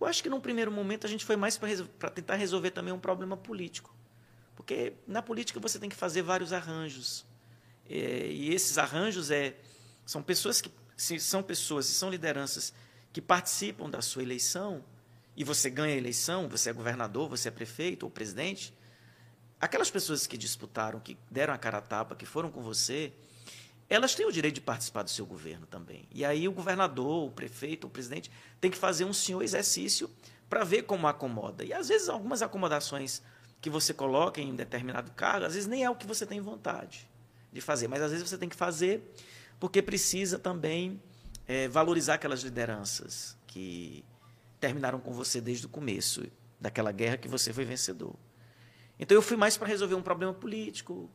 Eu 0.00 0.06
acho 0.06 0.22
que, 0.22 0.28
num 0.28 0.40
primeiro 0.40 0.70
momento, 0.70 1.06
a 1.06 1.10
gente 1.10 1.24
foi 1.24 1.34
mais 1.34 1.58
para 1.58 2.10
tentar 2.10 2.36
resolver 2.36 2.70
também 2.70 2.92
um 2.92 3.00
problema 3.00 3.36
político. 3.36 3.94
Porque 4.54 4.92
na 5.06 5.22
política 5.22 5.58
você 5.58 5.78
tem 5.78 5.88
que 5.88 5.96
fazer 5.96 6.22
vários 6.22 6.52
arranjos. 6.52 7.24
É, 7.88 8.28
e 8.30 8.54
esses 8.54 8.78
arranjos 8.78 9.30
é 9.30 9.56
são 10.08 10.22
pessoas 10.22 10.62
que 10.62 10.72
se 10.96 11.20
são 11.20 11.42
pessoas 11.42 11.86
e 11.90 11.92
são 11.92 12.08
lideranças 12.08 12.72
que 13.12 13.20
participam 13.20 13.90
da 13.90 14.00
sua 14.00 14.22
eleição 14.22 14.82
e 15.36 15.44
você 15.44 15.68
ganha 15.68 15.94
a 15.94 15.98
eleição, 15.98 16.48
você 16.48 16.70
é 16.70 16.72
governador, 16.72 17.28
você 17.28 17.48
é 17.48 17.50
prefeito 17.50 18.04
ou 18.04 18.10
presidente, 18.10 18.72
aquelas 19.60 19.90
pessoas 19.90 20.26
que 20.26 20.38
disputaram, 20.38 20.98
que 20.98 21.18
deram 21.30 21.52
a 21.52 21.58
cara 21.58 21.76
a 21.76 21.80
tapa, 21.82 22.16
que 22.16 22.24
foram 22.24 22.50
com 22.50 22.62
você, 22.62 23.12
elas 23.86 24.14
têm 24.14 24.24
o 24.24 24.32
direito 24.32 24.54
de 24.54 24.60
participar 24.62 25.02
do 25.02 25.10
seu 25.10 25.26
governo 25.26 25.66
também. 25.66 26.08
E 26.10 26.24
aí 26.24 26.48
o 26.48 26.52
governador, 26.52 27.26
o 27.26 27.30
prefeito, 27.30 27.86
o 27.86 27.90
presidente 27.90 28.30
tem 28.58 28.70
que 28.70 28.78
fazer 28.78 29.04
um 29.04 29.12
senhor 29.12 29.42
exercício 29.42 30.10
para 30.48 30.64
ver 30.64 30.84
como 30.84 31.06
acomoda. 31.06 31.62
E 31.66 31.74
às 31.74 31.88
vezes 31.88 32.08
algumas 32.08 32.40
acomodações 32.40 33.20
que 33.60 33.68
você 33.68 33.92
coloca 33.92 34.40
em 34.40 34.54
determinado 34.54 35.10
cargo, 35.10 35.44
às 35.44 35.52
vezes 35.52 35.68
nem 35.68 35.84
é 35.84 35.90
o 35.90 35.94
que 35.94 36.06
você 36.06 36.24
tem 36.24 36.40
vontade 36.40 37.06
de 37.52 37.60
fazer, 37.60 37.88
mas 37.88 38.00
às 38.00 38.10
vezes 38.10 38.26
você 38.26 38.38
tem 38.38 38.48
que 38.48 38.56
fazer 38.56 39.02
porque 39.58 39.82
precisa 39.82 40.38
também 40.38 41.02
é, 41.46 41.68
valorizar 41.68 42.14
aquelas 42.14 42.42
lideranças 42.42 43.36
que 43.46 44.04
terminaram 44.60 45.00
com 45.00 45.12
você 45.12 45.40
desde 45.40 45.66
o 45.66 45.68
começo 45.68 46.26
daquela 46.60 46.92
guerra 46.92 47.16
que 47.16 47.28
você 47.28 47.52
foi 47.52 47.64
vencedor. 47.64 48.14
Então 48.98 49.16
eu 49.16 49.22
fui 49.22 49.36
mais 49.36 49.56
para 49.56 49.68
resolver 49.68 49.94
um 49.94 50.02
problema 50.02 50.34
político. 50.34 51.08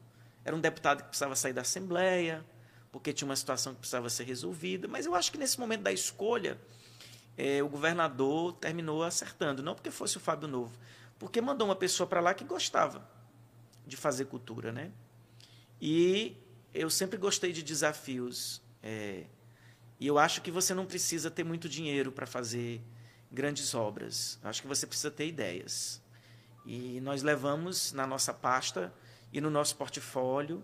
Era 0.46 0.56
um 0.56 0.60
deputado 0.60 1.04
que 1.04 1.10
precisava 1.10 1.36
sair 1.36 1.54
da 1.54 1.62
Assembleia, 1.62 2.46
porque 2.92 3.12
tinha 3.12 3.28
uma 3.28 3.36
situação 3.36 3.74
que 3.74 3.80
precisava 3.80 4.10
ser 4.10 4.24
resolvida. 4.24 4.88
Mas 4.88 5.06
eu 5.06 5.14
acho 5.14 5.32
que 5.32 5.38
nesse 5.38 5.60
momento 5.60 5.82
da 5.82 5.92
escolha, 5.92 6.60
é, 7.38 7.62
o 7.62 7.68
governador 7.68 8.54
terminou 8.54 9.04
acertando. 9.04 9.62
Não 9.62 9.76
porque 9.76 9.92
fosse 9.92 10.18
o 10.18 10.20
Fábio 10.20 10.48
Novo, 10.48 10.72
porque 11.20 11.42
mandou 11.42 11.68
uma 11.68 11.76
pessoa 11.76 12.08
para 12.08 12.22
lá 12.22 12.34
que 12.34 12.44
gostava 12.44 13.08
de 13.86 13.98
fazer 13.98 14.26
cultura. 14.26 14.72
Né? 14.72 14.92
E 15.82 16.38
eu 16.74 16.90
sempre 16.90 17.18
gostei 17.18 17.52
de 17.52 17.62
desafios. 17.62 18.62
É, 18.82 19.26
e 20.00 20.08
eu 20.08 20.18
acho 20.18 20.42
que 20.42 20.52
você 20.52 20.74
não 20.74 20.86
precisa 20.86 21.30
ter 21.30 21.44
muito 21.44 21.70
dinheiro 21.70 22.12
para 22.12 22.26
fazer 22.26 22.82
grandes 23.32 23.74
obras. 23.74 24.40
Eu 24.44 24.50
acho 24.50 24.62
que 24.62 24.68
você 24.68 24.86
precisa 24.86 25.12
ter 25.12 25.28
ideias. 25.28 26.02
E 26.66 27.00
nós 27.02 27.24
levamos 27.24 27.94
na 27.94 28.08
nossa 28.08 28.34
pasta 28.34 28.94
e 29.32 29.40
no 29.42 29.50
nosso 29.50 29.76
portfólio 29.76 30.64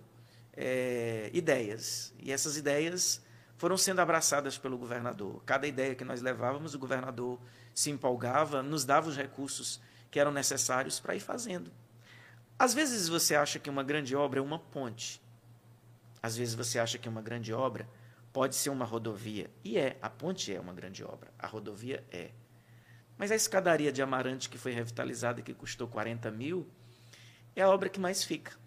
é, 0.53 1.29
ideias. 1.33 2.13
E 2.19 2.31
essas 2.31 2.57
ideias 2.57 3.21
foram 3.57 3.77
sendo 3.77 3.99
abraçadas 3.99 4.57
pelo 4.57 4.77
governador. 4.77 5.41
Cada 5.45 5.67
ideia 5.67 5.95
que 5.95 6.05
nós 6.05 6.21
levávamos, 6.21 6.73
o 6.73 6.79
governador 6.79 7.39
se 7.73 7.89
empolgava, 7.89 8.63
nos 8.63 8.85
dava 8.85 9.09
os 9.09 9.17
recursos 9.17 9.81
que 10.09 10.19
eram 10.19 10.31
necessários 10.31 10.99
para 10.99 11.15
ir 11.15 11.19
fazendo. 11.19 11.71
Às 12.57 12.73
vezes 12.73 13.07
você 13.07 13.35
acha 13.35 13.59
que 13.59 13.69
uma 13.69 13.83
grande 13.83 14.15
obra 14.15 14.39
é 14.39 14.43
uma 14.43 14.59
ponte. 14.59 15.21
Às 16.21 16.35
vezes 16.35 16.55
você 16.55 16.79
acha 16.79 16.97
que 16.97 17.07
uma 17.07 17.21
grande 17.21 17.53
obra 17.53 17.89
pode 18.31 18.55
ser 18.55 18.69
uma 18.69 18.85
rodovia. 18.85 19.49
E 19.63 19.77
é, 19.77 19.97
a 20.01 20.09
ponte 20.09 20.53
é 20.53 20.59
uma 20.59 20.73
grande 20.73 21.03
obra, 21.03 21.31
a 21.37 21.47
rodovia 21.47 22.03
é. 22.11 22.31
Mas 23.17 23.31
a 23.31 23.35
escadaria 23.35 23.91
de 23.91 24.01
Amarante, 24.01 24.49
que 24.49 24.57
foi 24.57 24.71
revitalizada 24.71 25.41
que 25.41 25.53
custou 25.53 25.87
40 25.87 26.31
mil, 26.31 26.67
é 27.55 27.61
a 27.61 27.69
obra 27.69 27.89
que 27.89 27.99
mais 27.99 28.23
fica, 28.23 28.57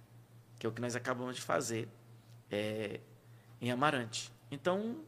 que 0.58 0.66
é 0.66 0.68
o 0.68 0.72
que 0.72 0.80
nós 0.80 0.94
acabamos 0.94 1.36
de 1.36 1.42
fazer 1.42 1.88
é, 2.50 3.00
em 3.60 3.70
Amarante. 3.70 4.30
Então, 4.50 5.02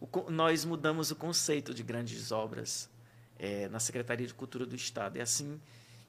o, 0.00 0.30
nós 0.30 0.64
mudamos 0.64 1.10
o 1.10 1.16
conceito 1.16 1.74
de 1.74 1.82
grandes 1.82 2.30
obras 2.30 2.88
é, 3.38 3.68
na 3.68 3.80
Secretaria 3.80 4.26
de 4.26 4.34
Cultura 4.34 4.64
do 4.64 4.76
Estado. 4.76 5.16
É 5.16 5.20
assim 5.20 5.60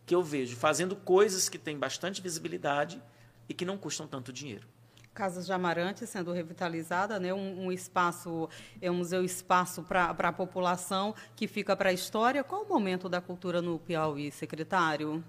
que 0.06 0.14
eu 0.14 0.24
vejo, 0.24 0.56
fazendo 0.56 0.96
coisas 0.96 1.50
que 1.50 1.58
têm 1.58 1.78
bastante 1.78 2.22
visibilidade 2.22 3.02
e 3.50 3.54
que 3.54 3.66
não 3.66 3.78
custam 3.78 4.08
tanto 4.08 4.32
dinheiro. 4.32 4.68
Casas 5.18 5.48
de 5.48 5.52
Amarante 5.52 6.06
sendo 6.06 6.32
revitalizada, 6.32 7.20
né? 7.20 7.34
um, 7.34 7.66
um 7.66 7.72
espaço, 7.72 8.48
é 8.80 8.92
um 8.92 8.98
museu 8.98 9.26
espaço 9.26 9.82
para 9.82 10.12
a 10.12 10.32
população 10.32 11.16
que 11.36 11.48
fica 11.48 11.76
para 11.76 11.90
a 11.90 11.92
história. 11.92 12.44
Qual 12.44 12.62
o 12.62 12.70
momento 12.70 13.10
da 13.10 13.20
cultura 13.20 13.60
no 13.60 13.80
Piauí, 13.80 14.30
secretário? 14.30 15.24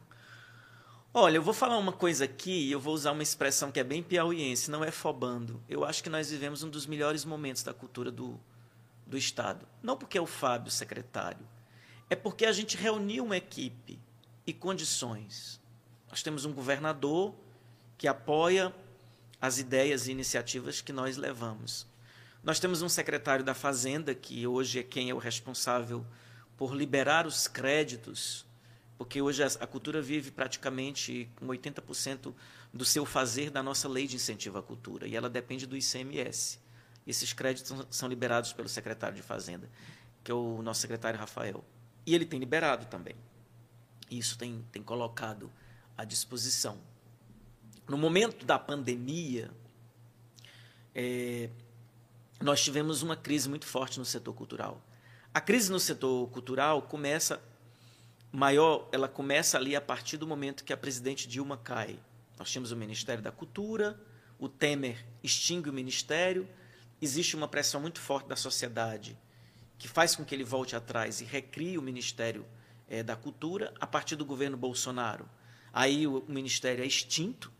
Olha, 1.14 1.36
eu 1.38 1.42
vou 1.42 1.54
falar 1.54 1.78
uma 1.78 1.90
coisa 1.90 2.26
aqui 2.26 2.68
e 2.68 2.70
eu 2.70 2.78
vou 2.78 2.92
usar 2.92 3.12
uma 3.12 3.22
expressão 3.22 3.72
que 3.72 3.80
é 3.80 3.82
bem 3.82 4.02
piauiense, 4.02 4.70
não 4.70 4.84
é 4.84 4.90
fobando. 4.90 5.58
Eu 5.66 5.86
acho 5.86 6.02
que 6.02 6.10
nós 6.10 6.30
vivemos 6.30 6.62
um 6.62 6.68
dos 6.68 6.86
melhores 6.86 7.24
momentos 7.24 7.62
da 7.62 7.72
cultura 7.72 8.10
do, 8.10 8.38
do 9.06 9.16
Estado. 9.16 9.66
Não 9.82 9.96
porque 9.96 10.18
é 10.18 10.20
o 10.20 10.26
Fábio 10.26 10.70
secretário, 10.70 11.48
é 12.10 12.14
porque 12.14 12.44
a 12.44 12.52
gente 12.52 12.76
reuniu 12.76 13.24
uma 13.24 13.38
equipe 13.38 13.98
e 14.46 14.52
condições. 14.52 15.58
Nós 16.10 16.22
temos 16.22 16.44
um 16.44 16.52
governador 16.52 17.34
que 17.96 18.06
apoia 18.06 18.70
as 19.40 19.58
ideias 19.58 20.06
e 20.06 20.10
iniciativas 20.10 20.80
que 20.80 20.92
nós 20.92 21.16
levamos. 21.16 21.86
Nós 22.42 22.58
temos 22.58 22.82
um 22.82 22.88
secretário 22.88 23.44
da 23.44 23.54
Fazenda, 23.54 24.14
que 24.14 24.46
hoje 24.46 24.80
é 24.80 24.82
quem 24.82 25.10
é 25.10 25.14
o 25.14 25.18
responsável 25.18 26.04
por 26.56 26.74
liberar 26.74 27.26
os 27.26 27.46
créditos, 27.46 28.44
porque 28.96 29.22
hoje 29.22 29.42
a 29.42 29.66
cultura 29.66 30.02
vive 30.02 30.30
praticamente 30.30 31.30
com 31.36 31.46
80% 31.46 32.34
do 32.72 32.84
seu 32.84 33.06
fazer 33.06 33.50
da 33.50 33.62
nossa 33.62 33.88
lei 33.88 34.06
de 34.06 34.16
incentivo 34.16 34.58
à 34.58 34.62
cultura, 34.62 35.06
e 35.06 35.14
ela 35.14 35.30
depende 35.30 35.66
do 35.66 35.76
ICMS. 35.76 36.58
Esses 37.06 37.32
créditos 37.32 37.86
são 37.90 38.08
liberados 38.08 38.52
pelo 38.52 38.68
secretário 38.68 39.16
de 39.16 39.22
Fazenda, 39.22 39.68
que 40.22 40.30
é 40.30 40.34
o 40.34 40.60
nosso 40.62 40.80
secretário 40.80 41.18
Rafael. 41.18 41.64
E 42.04 42.14
ele 42.14 42.26
tem 42.26 42.38
liberado 42.40 42.86
também. 42.86 43.14
Isso 44.10 44.36
tem, 44.36 44.64
tem 44.72 44.82
colocado 44.82 45.50
à 45.96 46.04
disposição 46.04 46.78
no 47.88 47.96
momento 47.96 48.44
da 48.44 48.58
pandemia, 48.58 49.50
é, 50.94 51.48
nós 52.40 52.62
tivemos 52.62 53.02
uma 53.02 53.16
crise 53.16 53.48
muito 53.48 53.64
forte 53.64 53.98
no 53.98 54.04
setor 54.04 54.34
cultural. 54.34 54.82
A 55.32 55.40
crise 55.40 55.72
no 55.72 55.80
setor 55.80 56.28
cultural 56.28 56.82
começa 56.82 57.42
maior, 58.30 58.88
ela 58.92 59.08
começa 59.08 59.56
ali 59.56 59.74
a 59.74 59.80
partir 59.80 60.18
do 60.18 60.26
momento 60.26 60.64
que 60.64 60.72
a 60.72 60.76
presidente 60.76 61.26
Dilma 61.26 61.56
cai. 61.56 61.98
Nós 62.38 62.50
tínhamos 62.50 62.72
o 62.72 62.76
Ministério 62.76 63.22
da 63.22 63.32
Cultura, 63.32 63.98
o 64.38 64.48
Temer 64.48 65.04
extingue 65.22 65.70
o 65.70 65.72
ministério, 65.72 66.48
existe 67.00 67.34
uma 67.34 67.48
pressão 67.48 67.80
muito 67.80 68.00
forte 68.00 68.28
da 68.28 68.36
sociedade 68.36 69.18
que 69.78 69.88
faz 69.88 70.14
com 70.14 70.24
que 70.24 70.34
ele 70.34 70.44
volte 70.44 70.76
atrás 70.76 71.20
e 71.20 71.24
recrie 71.24 71.78
o 71.78 71.82
Ministério 71.82 72.44
é, 72.88 73.02
da 73.02 73.16
Cultura 73.16 73.72
a 73.80 73.86
partir 73.86 74.16
do 74.16 74.24
governo 74.24 74.56
Bolsonaro. 74.56 75.28
Aí 75.72 76.06
o, 76.06 76.18
o 76.18 76.32
ministério 76.32 76.82
é 76.82 76.86
extinto 76.86 77.52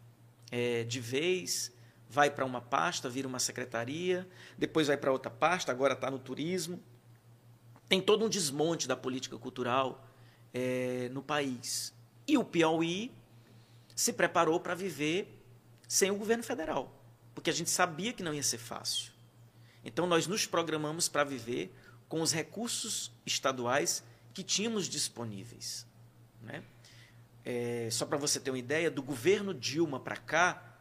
é, 0.50 0.85
de 0.85 1.00
vez, 1.00 1.73
vai 2.09 2.31
para 2.31 2.45
uma 2.45 2.61
pasta, 2.61 3.09
vira 3.09 3.28
uma 3.28 3.38
secretaria, 3.38 4.28
depois 4.57 4.87
vai 4.87 4.97
para 4.97 5.12
outra 5.12 5.31
pasta, 5.31 5.71
agora 5.71 5.95
está 5.95 6.11
no 6.11 6.19
turismo. 6.19 6.83
Tem 7.88 8.00
todo 8.00 8.25
um 8.25 8.28
desmonte 8.28 8.87
da 8.87 8.97
política 8.97 9.38
cultural 9.38 10.07
é, 10.52 11.09
no 11.11 11.23
país. 11.23 11.93
E 12.26 12.37
o 12.37 12.45
Piauí 12.45 13.12
se 13.95 14.12
preparou 14.12 14.61
para 14.61 14.75
viver 14.75 15.43
sem 15.87 16.11
o 16.11 16.17
governo 16.17 16.45
federal, 16.45 17.02
porque 17.35 17.50
a 17.50 17.52
gente 17.52 17.71
sabia 17.71 18.12
que 18.12 18.23
não 18.23 18.35
ia 18.35 18.43
ser 18.43 18.59
fácil. 18.59 19.12
Então 19.85 20.07
nós 20.07 20.26
nos 20.26 20.47
programamos 20.47 21.09
para 21.09 21.25
viver 21.25 21.75
com 22.09 22.21
os 22.21 22.33
recursos 22.33 23.11
estaduais 23.25 24.02
que 24.35 24.43
tínhamos 24.43 24.88
disponíveis. 24.88 25.87
Né? 26.43 26.62
É, 27.50 27.88
só 27.90 28.05
para 28.05 28.19
você 28.19 28.38
ter 28.38 28.50
uma 28.50 28.59
ideia, 28.59 28.90
do 28.90 29.02
governo 29.02 29.55
Dilma 29.55 29.99
para 29.99 30.19
cá, 30.19 30.78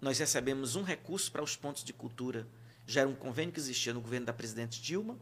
nós 0.00 0.18
recebemos 0.18 0.74
um 0.74 0.82
recurso 0.82 1.30
para 1.30 1.40
os 1.40 1.54
pontos 1.54 1.84
de 1.84 1.92
cultura. 1.92 2.48
Já 2.84 3.02
era 3.02 3.08
um 3.08 3.14
convênio 3.14 3.52
que 3.52 3.60
existia 3.60 3.94
no 3.94 4.00
governo 4.00 4.26
da 4.26 4.32
presidente 4.32 4.82
Dilma, 4.82 5.16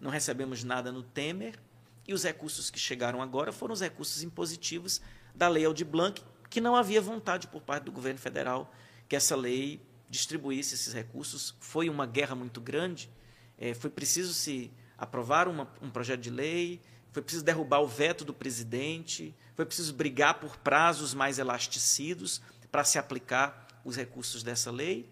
não 0.00 0.10
recebemos 0.10 0.64
nada 0.64 0.90
no 0.90 1.04
Temer, 1.04 1.56
e 2.04 2.12
os 2.12 2.24
recursos 2.24 2.68
que 2.68 2.80
chegaram 2.80 3.22
agora 3.22 3.52
foram 3.52 3.74
os 3.74 3.80
recursos 3.80 4.24
impositivos 4.24 5.00
da 5.32 5.46
Lei 5.46 5.64
Aldir 5.64 5.86
Blanc, 5.86 6.20
que 6.50 6.60
não 6.60 6.74
havia 6.74 7.00
vontade 7.00 7.46
por 7.46 7.62
parte 7.62 7.84
do 7.84 7.92
governo 7.92 8.18
federal 8.18 8.74
que 9.08 9.14
essa 9.14 9.36
lei 9.36 9.80
distribuísse 10.10 10.74
esses 10.74 10.92
recursos. 10.92 11.54
Foi 11.60 11.88
uma 11.88 12.06
guerra 12.06 12.34
muito 12.34 12.60
grande, 12.60 13.08
é, 13.56 13.72
foi 13.72 13.90
preciso 13.90 14.34
se 14.34 14.72
aprovar 14.98 15.46
uma, 15.46 15.72
um 15.80 15.90
projeto 15.90 16.22
de 16.22 16.30
lei, 16.30 16.82
foi 17.16 17.22
preciso 17.22 17.46
derrubar 17.46 17.80
o 17.80 17.88
veto 17.88 18.26
do 18.26 18.34
presidente, 18.34 19.34
foi 19.54 19.64
preciso 19.64 19.94
brigar 19.94 20.34
por 20.34 20.58
prazos 20.58 21.14
mais 21.14 21.38
elasticidos 21.38 22.42
para 22.70 22.84
se 22.84 22.98
aplicar 22.98 23.80
os 23.82 23.96
recursos 23.96 24.42
dessa 24.42 24.70
lei. 24.70 25.08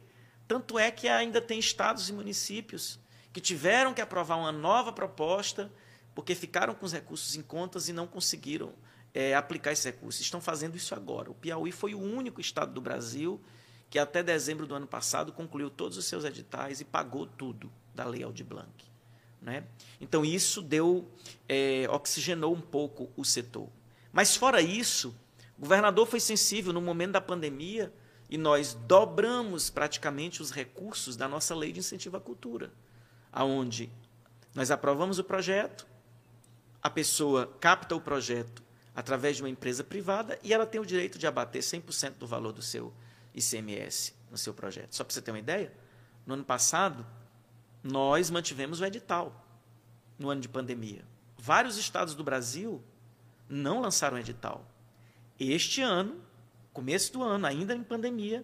Tanto 0.47 0.79
é 0.79 0.91
que 0.91 1.09
ainda 1.09 1.41
tem 1.41 1.59
estados 1.59 2.11
e 2.11 2.13
municípios 2.13 3.01
que 3.33 3.41
tiveram 3.41 3.95
que 3.95 4.03
aprovar 4.03 4.37
uma 4.37 4.53
nova 4.53 4.93
proposta 4.93 5.73
porque 6.15 6.35
ficaram 6.35 6.75
com 6.75 6.85
os 6.85 6.93
recursos 6.93 7.37
em 7.37 7.43
contas 7.43 7.89
e 7.89 7.93
não 7.95 8.07
conseguiram 8.07 8.75
é, 9.15 9.35
aplicar 9.35 9.73
esses 9.73 9.87
recursos. 9.87 10.21
Estão 10.21 10.43
fazendo 10.43 10.77
isso 10.77 10.95
agora. 10.95 11.31
O 11.31 11.35
Piauí 11.35 11.73
foi 11.73 11.95
o 11.95 12.03
único 12.03 12.39
estado 12.39 12.75
do 12.75 12.83
Brasil 12.83 13.43
que 13.89 13.99
até 13.99 14.23
dezembro 14.23 14.67
do 14.67 14.75
ano 14.75 14.87
passado 14.87 15.33
concluiu 15.33 15.71
todos 15.71 15.97
os 15.97 16.05
seus 16.05 16.23
editais 16.27 16.83
e 16.83 16.85
pagou 16.85 17.27
tudo 17.27 17.73
da 17.95 18.05
Lei 18.05 18.23
Aldir 18.23 18.45
Blanc. 18.45 18.94
Né? 19.45 19.63
Então 20.01 20.25
isso 20.25 20.63
deu, 20.63 21.07
é, 21.47 21.87
oxigenou 21.91 22.55
um 22.55 22.61
pouco 22.61 23.13
o 23.15 23.25
setor. 23.25 23.69
Mas 24.11 24.35
fora 24.35 24.63
isso, 24.63 25.15
o 25.59 25.61
governador 25.61 26.07
foi 26.07 26.19
sensível 26.19 26.73
no 26.73 26.81
momento 26.81 27.13
da 27.13 27.21
pandemia 27.21 27.93
e 28.31 28.39
nós 28.39 28.73
dobramos 28.73 29.69
praticamente 29.69 30.41
os 30.41 30.51
recursos 30.51 31.15
da 31.15 31.29
nossa 31.29 31.55
lei 31.55 31.73
de 31.73 31.81
incentivo 31.81 32.17
à 32.17 32.21
cultura, 32.21 32.73
aonde 33.31 33.93
nós 34.55 34.71
aprovamos 34.71 35.19
o 35.19 35.25
projeto, 35.25 35.87
a 36.83 36.89
pessoa 36.89 37.55
capta 37.61 37.95
o 37.95 38.01
projeto 38.01 38.63
através 38.97 39.37
de 39.37 39.43
uma 39.43 39.51
empresa 39.51 39.85
privada 39.85 40.39
e 40.43 40.55
ela 40.55 40.65
tem 40.65 40.81
o 40.81 40.87
direito 40.87 41.19
de 41.19 41.27
abater 41.27 41.61
100% 41.61 42.15
do 42.15 42.27
valor 42.27 42.53
do 42.53 42.63
seu 42.63 42.95
ICMS 43.35 44.15
no 44.31 44.39
seu 44.39 44.55
projeto. 44.55 44.97
Só 44.97 45.05
para 45.05 45.13
você 45.13 45.21
ter 45.21 45.33
uma 45.33 45.39
ideia, 45.39 45.71
no 46.25 46.33
ano 46.33 46.45
passado, 46.45 47.05
nós 47.85 48.31
mantivemos 48.31 48.81
o 48.81 48.85
edital 48.87 49.47
no 50.19 50.31
ano 50.31 50.41
de 50.41 50.49
pandemia. 50.49 51.05
Vários 51.37 51.77
estados 51.77 52.15
do 52.15 52.25
Brasil 52.25 52.83
não 53.47 53.83
lançaram 53.83 54.19
edital. 54.19 54.67
Este 55.39 55.83
ano, 55.83 56.19
começo 56.73 57.13
do 57.13 57.23
ano, 57.23 57.47
ainda 57.47 57.75
em 57.75 57.83
pandemia, 57.83 58.43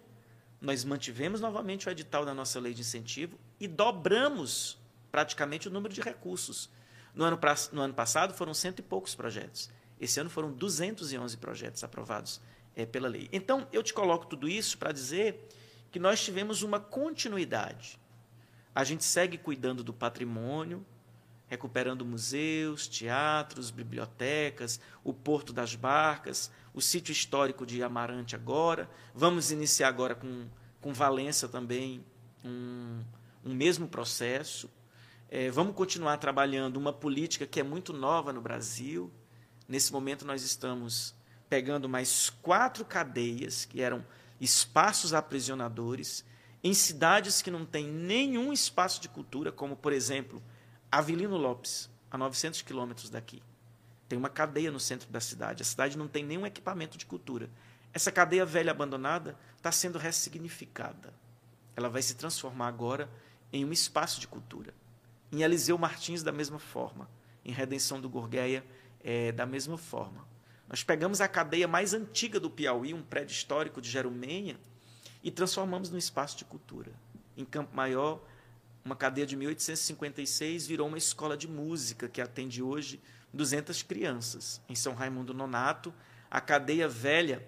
nós 0.61 0.85
mantivemos 0.85 1.41
novamente 1.41 1.87
o 1.87 1.91
edital 1.91 2.23
da 2.23 2.35
nossa 2.35 2.59
lei 2.59 2.71
de 2.71 2.81
incentivo 2.81 3.39
e 3.59 3.67
dobramos 3.67 4.77
praticamente 5.11 5.67
o 5.67 5.71
número 5.71 5.91
de 5.91 6.01
recursos. 6.01 6.69
No 7.15 7.23
ano, 7.23 7.39
no 7.71 7.81
ano 7.81 7.93
passado 7.95 8.35
foram 8.35 8.53
cento 8.53 8.79
e 8.79 8.83
poucos 8.83 9.15
projetos. 9.15 9.71
Esse 9.99 10.19
ano 10.19 10.29
foram 10.29 10.51
211 10.51 11.35
projetos 11.37 11.83
aprovados 11.83 12.39
é, 12.75 12.85
pela 12.85 13.07
lei. 13.07 13.27
Então, 13.31 13.67
eu 13.73 13.81
te 13.81 13.93
coloco 13.93 14.27
tudo 14.27 14.47
isso 14.47 14.77
para 14.77 14.91
dizer 14.91 15.47
que 15.91 15.99
nós 15.99 16.23
tivemos 16.23 16.61
uma 16.61 16.79
continuidade. 16.79 17.99
A 18.73 18.83
gente 18.83 19.03
segue 19.03 19.37
cuidando 19.37 19.83
do 19.83 19.93
patrimônio, 19.93 20.85
recuperando 21.47 22.05
museus, 22.05 22.87
teatros, 22.87 23.69
bibliotecas, 23.69 24.79
o 25.03 25.13
Porto 25.13 25.51
das 25.51 25.75
Barcas, 25.75 26.49
o 26.73 26.81
sítio 26.81 27.11
histórico 27.11 27.65
de 27.65 27.83
Amarante 27.83 28.35
agora. 28.35 28.89
Vamos 29.13 29.51
iniciar 29.51 29.89
agora 29.89 30.15
com, 30.15 30.47
com 30.79 30.93
Valença 30.93 31.49
também 31.49 32.05
um, 32.45 33.01
um 33.43 33.53
mesmo 33.53 33.87
processo. 33.87 34.69
É, 35.29 35.51
vamos 35.51 35.75
continuar 35.75 36.15
trabalhando 36.17 36.77
uma 36.77 36.93
política 36.93 37.45
que 37.45 37.59
é 37.59 37.63
muito 37.63 37.91
nova 37.91 38.31
no 38.31 38.39
Brasil. 38.39 39.11
Nesse 39.67 39.91
momento, 39.91 40.25
nós 40.25 40.43
estamos 40.43 41.13
pegando 41.49 41.89
mais 41.89 42.29
quatro 42.41 42.85
cadeias, 42.85 43.65
que 43.65 43.81
eram 43.81 44.05
espaços 44.39 45.13
aprisionadores, 45.13 46.23
em 46.63 46.73
cidades 46.73 47.41
que 47.41 47.49
não 47.49 47.65
têm 47.65 47.87
nenhum 47.87 48.53
espaço 48.53 49.01
de 49.01 49.09
cultura, 49.09 49.51
como, 49.51 49.75
por 49.75 49.91
exemplo, 49.91 50.41
Avilino 50.91 51.37
Lopes, 51.37 51.89
a 52.09 52.17
900 52.17 52.61
quilômetros 52.61 53.09
daqui. 53.09 53.41
Tem 54.07 54.19
uma 54.19 54.29
cadeia 54.29 54.69
no 54.69 54.79
centro 54.79 55.09
da 55.09 55.19
cidade. 55.19 55.63
A 55.63 55.65
cidade 55.65 55.97
não 55.97 56.07
tem 56.07 56.23
nenhum 56.23 56.45
equipamento 56.45 56.97
de 56.97 57.05
cultura. 57.05 57.49
Essa 57.93 58.11
cadeia 58.11 58.45
velha 58.45 58.71
abandonada 58.71 59.37
está 59.57 59.71
sendo 59.71 59.97
ressignificada. 59.97 61.13
Ela 61.75 61.89
vai 61.89 62.01
se 62.01 62.15
transformar 62.15 62.67
agora 62.67 63.09
em 63.51 63.65
um 63.65 63.71
espaço 63.71 64.19
de 64.19 64.27
cultura. 64.27 64.73
Em 65.31 65.41
Eliseu 65.41 65.77
Martins, 65.77 66.21
da 66.21 66.31
mesma 66.31 66.59
forma. 66.59 67.09
Em 67.43 67.51
Redenção 67.51 67.99
do 67.99 68.09
Gorgueia, 68.09 68.65
é, 69.03 69.31
da 69.31 69.45
mesma 69.45 69.77
forma. 69.77 70.27
Nós 70.67 70.83
pegamos 70.83 71.21
a 71.21 71.27
cadeia 71.27 71.67
mais 71.67 71.93
antiga 71.93 72.39
do 72.39 72.49
Piauí, 72.49 72.93
um 72.93 73.01
prédio 73.01 73.33
histórico 73.33 73.81
de 73.81 73.89
Jerumenha, 73.89 74.59
e 75.23 75.29
transformamos 75.31 75.89
num 75.89 75.97
espaço 75.97 76.37
de 76.37 76.45
cultura. 76.45 76.91
Em 77.37 77.45
Campo 77.45 77.75
Maior, 77.75 78.21
uma 78.83 78.95
cadeia 78.95 79.27
de 79.27 79.35
1856 79.35 80.67
virou 80.67 80.87
uma 80.87 80.97
escola 80.97 81.37
de 81.37 81.47
música 81.47 82.09
que 82.09 82.21
atende 82.21 82.61
hoje 82.61 82.99
200 83.33 83.83
crianças. 83.83 84.61
Em 84.67 84.75
São 84.75 84.93
Raimundo 84.93 85.33
Nonato, 85.33 85.93
a 86.29 86.41
cadeia 86.41 86.87
velha, 86.87 87.47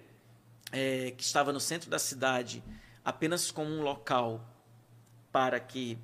é, 0.70 1.10
que 1.12 1.22
estava 1.22 1.52
no 1.52 1.60
centro 1.60 1.90
da 1.90 1.98
cidade, 1.98 2.62
apenas 3.04 3.50
como 3.50 3.70
um 3.70 3.82
local 3.82 4.44
para 5.32 5.58
que 5.58 5.98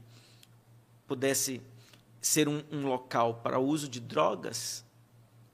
pudesse 1.06 1.62
ser 2.20 2.48
um, 2.48 2.62
um 2.70 2.86
local 2.86 3.34
para 3.36 3.58
o 3.58 3.64
uso 3.64 3.88
de 3.88 4.00
drogas, 4.00 4.84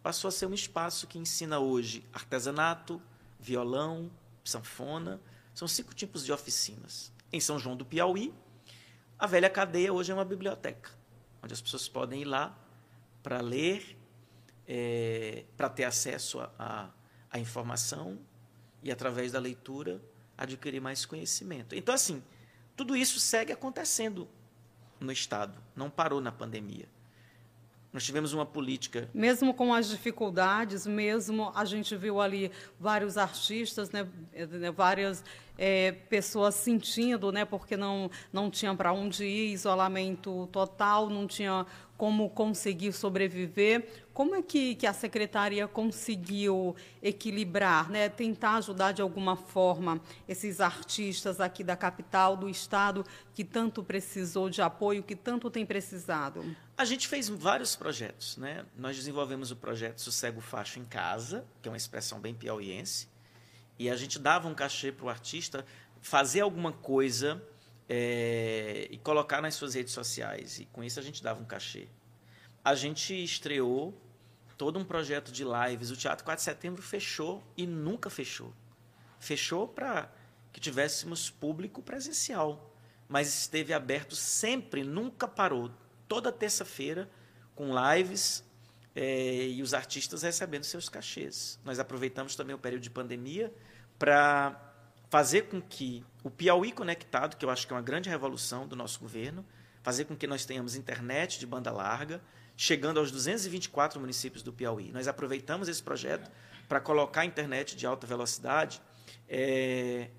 passou 0.02 0.28
a 0.28 0.32
ser 0.32 0.46
um 0.46 0.54
espaço 0.54 1.06
que 1.06 1.18
ensina 1.18 1.58
hoje 1.58 2.04
artesanato, 2.12 3.00
violão, 3.38 4.10
sanfona. 4.44 5.20
São 5.56 5.66
cinco 5.66 5.94
tipos 5.94 6.22
de 6.22 6.30
oficinas. 6.30 7.10
Em 7.32 7.40
São 7.40 7.58
João 7.58 7.74
do 7.74 7.86
Piauí, 7.86 8.30
a 9.18 9.26
velha 9.26 9.48
cadeia 9.48 9.90
hoje 9.90 10.12
é 10.12 10.14
uma 10.14 10.22
biblioteca, 10.22 10.90
onde 11.42 11.54
as 11.54 11.62
pessoas 11.62 11.88
podem 11.88 12.20
ir 12.20 12.24
lá 12.26 12.54
para 13.22 13.40
ler, 13.40 13.96
é, 14.68 15.46
para 15.56 15.70
ter 15.70 15.84
acesso 15.84 16.40
à 16.58 16.92
informação 17.36 18.18
e, 18.82 18.92
através 18.92 19.32
da 19.32 19.38
leitura, 19.38 19.98
adquirir 20.36 20.78
mais 20.78 21.06
conhecimento. 21.06 21.74
Então, 21.74 21.94
assim, 21.94 22.22
tudo 22.76 22.94
isso 22.94 23.18
segue 23.18 23.50
acontecendo 23.50 24.28
no 25.00 25.10
Estado, 25.10 25.58
não 25.74 25.88
parou 25.88 26.20
na 26.20 26.30
pandemia. 26.30 26.86
Nós 27.96 28.04
tivemos 28.04 28.34
uma 28.34 28.44
política. 28.44 29.08
Mesmo 29.14 29.54
com 29.54 29.72
as 29.72 29.88
dificuldades, 29.88 30.86
mesmo 30.86 31.50
a 31.54 31.64
gente 31.64 31.96
viu 31.96 32.20
ali 32.20 32.52
vários 32.78 33.16
artistas, 33.16 33.90
né, 33.90 34.06
né 34.34 34.70
várias 34.70 35.24
é, 35.56 35.92
pessoas 35.92 36.54
sentindo, 36.56 37.32
né, 37.32 37.46
porque 37.46 37.74
não, 37.74 38.10
não 38.30 38.50
tinha 38.50 38.74
para 38.74 38.92
onde 38.92 39.24
ir, 39.24 39.50
isolamento 39.50 40.46
total, 40.52 41.08
não 41.08 41.26
tinha 41.26 41.64
como 41.96 42.28
conseguir 42.30 42.92
sobreviver. 42.92 43.88
Como 44.12 44.34
é 44.34 44.42
que, 44.42 44.74
que 44.74 44.86
a 44.86 44.92
secretaria 44.92 45.68
conseguiu 45.68 46.74
equilibrar, 47.02 47.90
né, 47.90 48.08
tentar 48.08 48.56
ajudar 48.56 48.92
de 48.92 49.02
alguma 49.02 49.36
forma 49.36 50.00
esses 50.26 50.60
artistas 50.60 51.40
aqui 51.40 51.62
da 51.62 51.76
capital, 51.76 52.36
do 52.36 52.48
estado, 52.48 53.04
que 53.34 53.44
tanto 53.44 53.82
precisou 53.82 54.48
de 54.48 54.62
apoio, 54.62 55.02
que 55.02 55.14
tanto 55.14 55.50
tem 55.50 55.66
precisado? 55.66 56.56
A 56.76 56.84
gente 56.84 57.08
fez 57.08 57.28
vários 57.28 57.76
projetos. 57.76 58.36
Né? 58.36 58.64
Nós 58.76 58.96
desenvolvemos 58.96 59.50
o 59.50 59.56
projeto 59.56 60.00
Sossego 60.00 60.40
Facho 60.40 60.78
em 60.78 60.84
Casa, 60.84 61.44
que 61.60 61.68
é 61.68 61.70
uma 61.70 61.76
expressão 61.76 62.20
bem 62.20 62.34
piauiense, 62.34 63.08
e 63.78 63.90
a 63.90 63.96
gente 63.96 64.18
dava 64.18 64.48
um 64.48 64.54
cachê 64.54 64.90
para 64.90 65.04
o 65.04 65.08
artista 65.08 65.64
fazer 66.00 66.40
alguma 66.40 66.72
coisa 66.72 67.42
é, 67.88 68.88
e 68.90 68.98
colocar 68.98 69.40
nas 69.40 69.54
suas 69.54 69.74
redes 69.74 69.92
sociais. 69.92 70.58
E 70.58 70.66
com 70.66 70.82
isso 70.82 70.98
a 70.98 71.02
gente 71.02 71.22
dava 71.22 71.40
um 71.40 71.44
cachê. 71.44 71.88
A 72.64 72.74
gente 72.74 73.12
estreou 73.22 73.94
todo 74.56 74.78
um 74.78 74.84
projeto 74.84 75.30
de 75.30 75.44
lives. 75.44 75.90
O 75.90 75.96
Teatro 75.96 76.24
4 76.24 76.40
de 76.40 76.44
Setembro 76.44 76.82
fechou 76.82 77.42
e 77.56 77.66
nunca 77.66 78.10
fechou. 78.10 78.52
Fechou 79.18 79.68
para 79.68 80.10
que 80.52 80.60
tivéssemos 80.60 81.28
público 81.30 81.82
presencial, 81.82 82.74
mas 83.08 83.28
esteve 83.28 83.72
aberto 83.72 84.16
sempre, 84.16 84.82
nunca 84.82 85.28
parou. 85.28 85.70
Toda 86.08 86.32
terça-feira, 86.32 87.10
com 87.54 87.72
lives 87.94 88.44
é, 88.94 89.48
e 89.48 89.62
os 89.62 89.74
artistas 89.74 90.22
recebendo 90.22 90.64
seus 90.64 90.88
cachês. 90.88 91.60
Nós 91.64 91.78
aproveitamos 91.78 92.34
também 92.34 92.54
o 92.54 92.58
período 92.58 92.82
de 92.82 92.90
pandemia 92.90 93.52
para 93.98 94.65
fazer 95.08 95.42
com 95.42 95.60
que 95.60 96.04
o 96.22 96.30
Piauí 96.30 96.72
Conectado, 96.72 97.36
que 97.36 97.44
eu 97.44 97.50
acho 97.50 97.66
que 97.66 97.72
é 97.72 97.76
uma 97.76 97.82
grande 97.82 98.08
revolução 98.08 98.66
do 98.66 98.74
nosso 98.74 98.98
governo, 99.00 99.44
fazer 99.82 100.04
com 100.04 100.16
que 100.16 100.26
nós 100.26 100.44
tenhamos 100.44 100.74
internet 100.74 101.38
de 101.38 101.46
banda 101.46 101.70
larga, 101.70 102.20
chegando 102.56 102.98
aos 102.98 103.10
224 103.10 104.00
municípios 104.00 104.42
do 104.42 104.52
Piauí. 104.52 104.90
Nós 104.90 105.06
aproveitamos 105.06 105.68
esse 105.68 105.82
projeto 105.82 106.30
para 106.68 106.80
colocar 106.80 107.24
internet 107.24 107.76
de 107.76 107.86
alta 107.86 108.06
velocidade 108.06 108.82
é, 109.28 110.10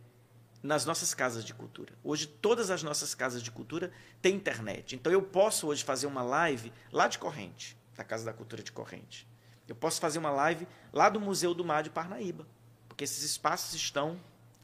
nas 0.63 0.86
nossas 0.86 1.13
casas 1.13 1.43
de 1.43 1.54
cultura. 1.54 1.93
Hoje, 2.04 2.28
todas 2.28 2.69
as 2.69 2.84
nossas 2.84 3.13
casas 3.13 3.43
de 3.43 3.52
cultura 3.52 3.91
têm 4.21 4.36
internet. 4.36 4.95
Então, 4.95 5.12
eu 5.12 5.21
posso 5.21 5.67
hoje 5.67 5.84
fazer 5.84 6.08
uma 6.08 6.23
live 6.23 6.71
lá 6.91 7.08
de 7.08 7.17
Corrente 7.17 7.78
da 7.95 8.04
Casa 8.04 8.23
da 8.23 8.32
Cultura 8.32 8.63
de 8.63 8.71
Corrente. 8.71 9.28
Eu 9.67 9.76
posso 9.76 10.00
fazer 10.00 10.19
uma 10.19 10.30
live 10.30 10.67
lá 10.93 11.10
do 11.10 11.19
Museu 11.19 11.54
do 11.54 11.65
Mar 11.65 11.84
de 11.84 11.89
Parnaíba, 11.89 12.47
porque 12.88 13.04
esses 13.04 13.23
espaços 13.23 13.73
estão 13.73 14.17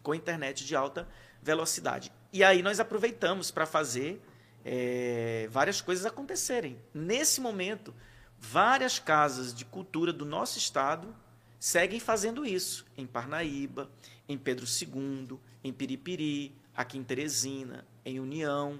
com 0.03 0.13
internet 0.13 0.65
de 0.65 0.75
alta 0.75 1.07
velocidade. 1.41 2.11
E 2.31 2.43
aí 2.43 2.61
nós 2.61 2.79
aproveitamos 2.79 3.49
para 3.49 3.65
fazer 3.65 4.21
é, 4.63 5.47
várias 5.49 5.81
coisas 5.81 6.05
acontecerem. 6.05 6.77
Nesse 6.93 7.41
momento, 7.41 7.95
várias 8.37 8.99
casas 8.99 9.53
de 9.53 9.65
cultura 9.65 10.13
do 10.13 10.25
nosso 10.25 10.57
estado 10.57 11.15
seguem 11.59 11.99
fazendo 11.99 12.45
isso. 12.45 12.85
Em 12.95 13.07
Parnaíba, 13.07 13.89
em 14.27 14.37
Pedro 14.37 14.65
II, 14.65 15.39
em 15.63 15.71
Piripiri, 15.71 16.53
aqui 16.75 16.97
em 16.97 17.03
Teresina, 17.03 17.87
em 18.05 18.19
União, 18.19 18.79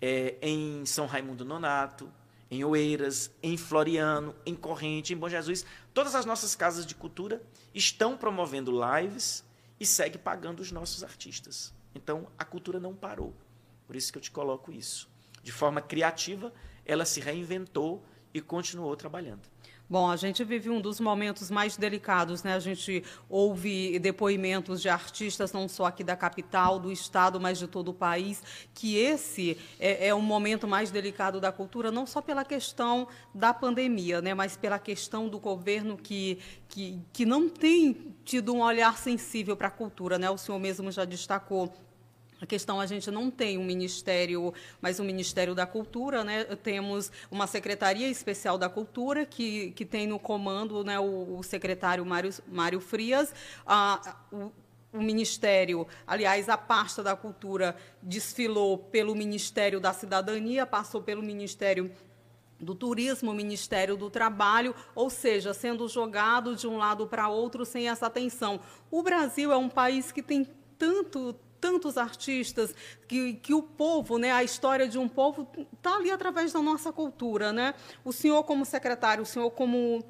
é, 0.00 0.36
em 0.42 0.84
São 0.86 1.06
Raimundo 1.06 1.44
Nonato 1.44 2.12
em 2.50 2.64
Oeiras, 2.64 3.30
em 3.42 3.56
Floriano, 3.56 4.34
em 4.44 4.54
Corrente, 4.54 5.12
em 5.12 5.16
Bom 5.16 5.28
Jesus. 5.28 5.64
Todas 5.92 6.14
as 6.14 6.24
nossas 6.24 6.54
casas 6.54 6.86
de 6.86 6.94
cultura 6.94 7.42
estão 7.74 8.16
promovendo 8.16 8.72
lives 8.72 9.44
e 9.80 9.86
segue 9.86 10.18
pagando 10.18 10.60
os 10.60 10.72
nossos 10.72 11.02
artistas. 11.04 11.72
Então, 11.94 12.28
a 12.38 12.44
cultura 12.44 12.78
não 12.80 12.94
parou. 12.94 13.34
Por 13.86 13.96
isso 13.96 14.12
que 14.12 14.18
eu 14.18 14.22
te 14.22 14.30
coloco 14.30 14.70
isso. 14.70 15.08
De 15.42 15.52
forma 15.52 15.80
criativa, 15.80 16.52
ela 16.84 17.04
se 17.04 17.20
reinventou 17.20 18.04
e 18.32 18.40
continuou 18.40 18.94
trabalhando. 18.96 19.48
Bom, 19.90 20.10
a 20.10 20.16
gente 20.16 20.44
vive 20.44 20.68
um 20.68 20.82
dos 20.82 21.00
momentos 21.00 21.50
mais 21.50 21.78
delicados, 21.78 22.42
né? 22.42 22.52
A 22.52 22.60
gente 22.60 23.02
ouve 23.26 23.98
depoimentos 23.98 24.82
de 24.82 24.88
artistas, 24.90 25.50
não 25.50 25.66
só 25.66 25.86
aqui 25.86 26.04
da 26.04 26.14
capital, 26.14 26.78
do 26.78 26.92
estado, 26.92 27.40
mas 27.40 27.58
de 27.58 27.66
todo 27.66 27.88
o 27.88 27.94
país, 27.94 28.42
que 28.74 28.98
esse 28.98 29.56
é, 29.80 30.08
é 30.08 30.14
um 30.14 30.20
momento 30.20 30.68
mais 30.68 30.90
delicado 30.90 31.40
da 31.40 31.50
cultura, 31.50 31.90
não 31.90 32.06
só 32.06 32.20
pela 32.20 32.44
questão 32.44 33.08
da 33.34 33.54
pandemia, 33.54 34.20
né? 34.20 34.34
Mas 34.34 34.58
pela 34.58 34.78
questão 34.78 35.26
do 35.26 35.38
governo 35.38 35.96
que, 35.96 36.38
que, 36.68 37.00
que 37.10 37.24
não 37.24 37.48
tem 37.48 38.14
tido 38.26 38.52
um 38.52 38.60
olhar 38.60 38.98
sensível 38.98 39.56
para 39.56 39.68
a 39.68 39.70
cultura, 39.70 40.18
né? 40.18 40.28
O 40.28 40.36
senhor 40.36 40.58
mesmo 40.58 40.92
já 40.92 41.06
destacou 41.06 41.72
a 42.40 42.46
questão 42.46 42.80
a 42.80 42.86
gente 42.86 43.10
não 43.10 43.30
tem 43.30 43.58
um 43.58 43.64
ministério, 43.64 44.54
mas 44.80 45.00
um 45.00 45.04
Ministério 45.04 45.54
da 45.54 45.66
Cultura, 45.66 46.22
né? 46.22 46.44
Temos 46.62 47.10
uma 47.30 47.46
Secretaria 47.46 48.08
Especial 48.08 48.56
da 48.56 48.68
Cultura 48.68 49.26
que, 49.26 49.72
que 49.72 49.84
tem 49.84 50.06
no 50.06 50.18
comando, 50.18 50.84
né, 50.84 50.98
o, 51.00 51.38
o 51.38 51.42
secretário 51.42 52.04
Mário, 52.06 52.32
Mário 52.46 52.80
Frias, 52.80 53.34
a, 53.66 54.16
o, 54.32 54.52
o 54.92 55.02
Ministério, 55.02 55.86
aliás, 56.06 56.48
a 56.48 56.56
pasta 56.56 57.02
da 57.02 57.16
Cultura 57.16 57.76
desfilou 58.02 58.78
pelo 58.78 59.14
Ministério 59.14 59.80
da 59.80 59.92
Cidadania, 59.92 60.64
passou 60.64 61.02
pelo 61.02 61.22
Ministério 61.22 61.90
do 62.60 62.74
Turismo, 62.74 63.32
Ministério 63.32 63.96
do 63.96 64.10
Trabalho, 64.10 64.74
ou 64.94 65.10
seja, 65.10 65.52
sendo 65.54 65.88
jogado 65.88 66.56
de 66.56 66.66
um 66.66 66.76
lado 66.76 67.06
para 67.06 67.28
outro 67.28 67.64
sem 67.64 67.88
essa 67.88 68.06
atenção. 68.06 68.60
O 68.90 69.02
Brasil 69.02 69.52
é 69.52 69.56
um 69.56 69.68
país 69.68 70.10
que 70.10 70.22
tem 70.22 70.46
tanto 70.76 71.34
tantos 71.60 71.98
artistas, 71.98 72.74
que, 73.06 73.34
que 73.34 73.54
o 73.54 73.62
povo, 73.62 74.18
né, 74.18 74.32
a 74.32 74.42
história 74.42 74.88
de 74.88 74.98
um 74.98 75.08
povo 75.08 75.48
está 75.76 75.96
ali 75.96 76.10
através 76.10 76.52
da 76.52 76.60
nossa 76.62 76.92
cultura. 76.92 77.52
Né? 77.52 77.74
O 78.04 78.12
senhor, 78.12 78.42
como 78.44 78.64
secretário, 78.64 79.22
o 79.22 79.26
senhor, 79.26 79.50
como 79.50 80.04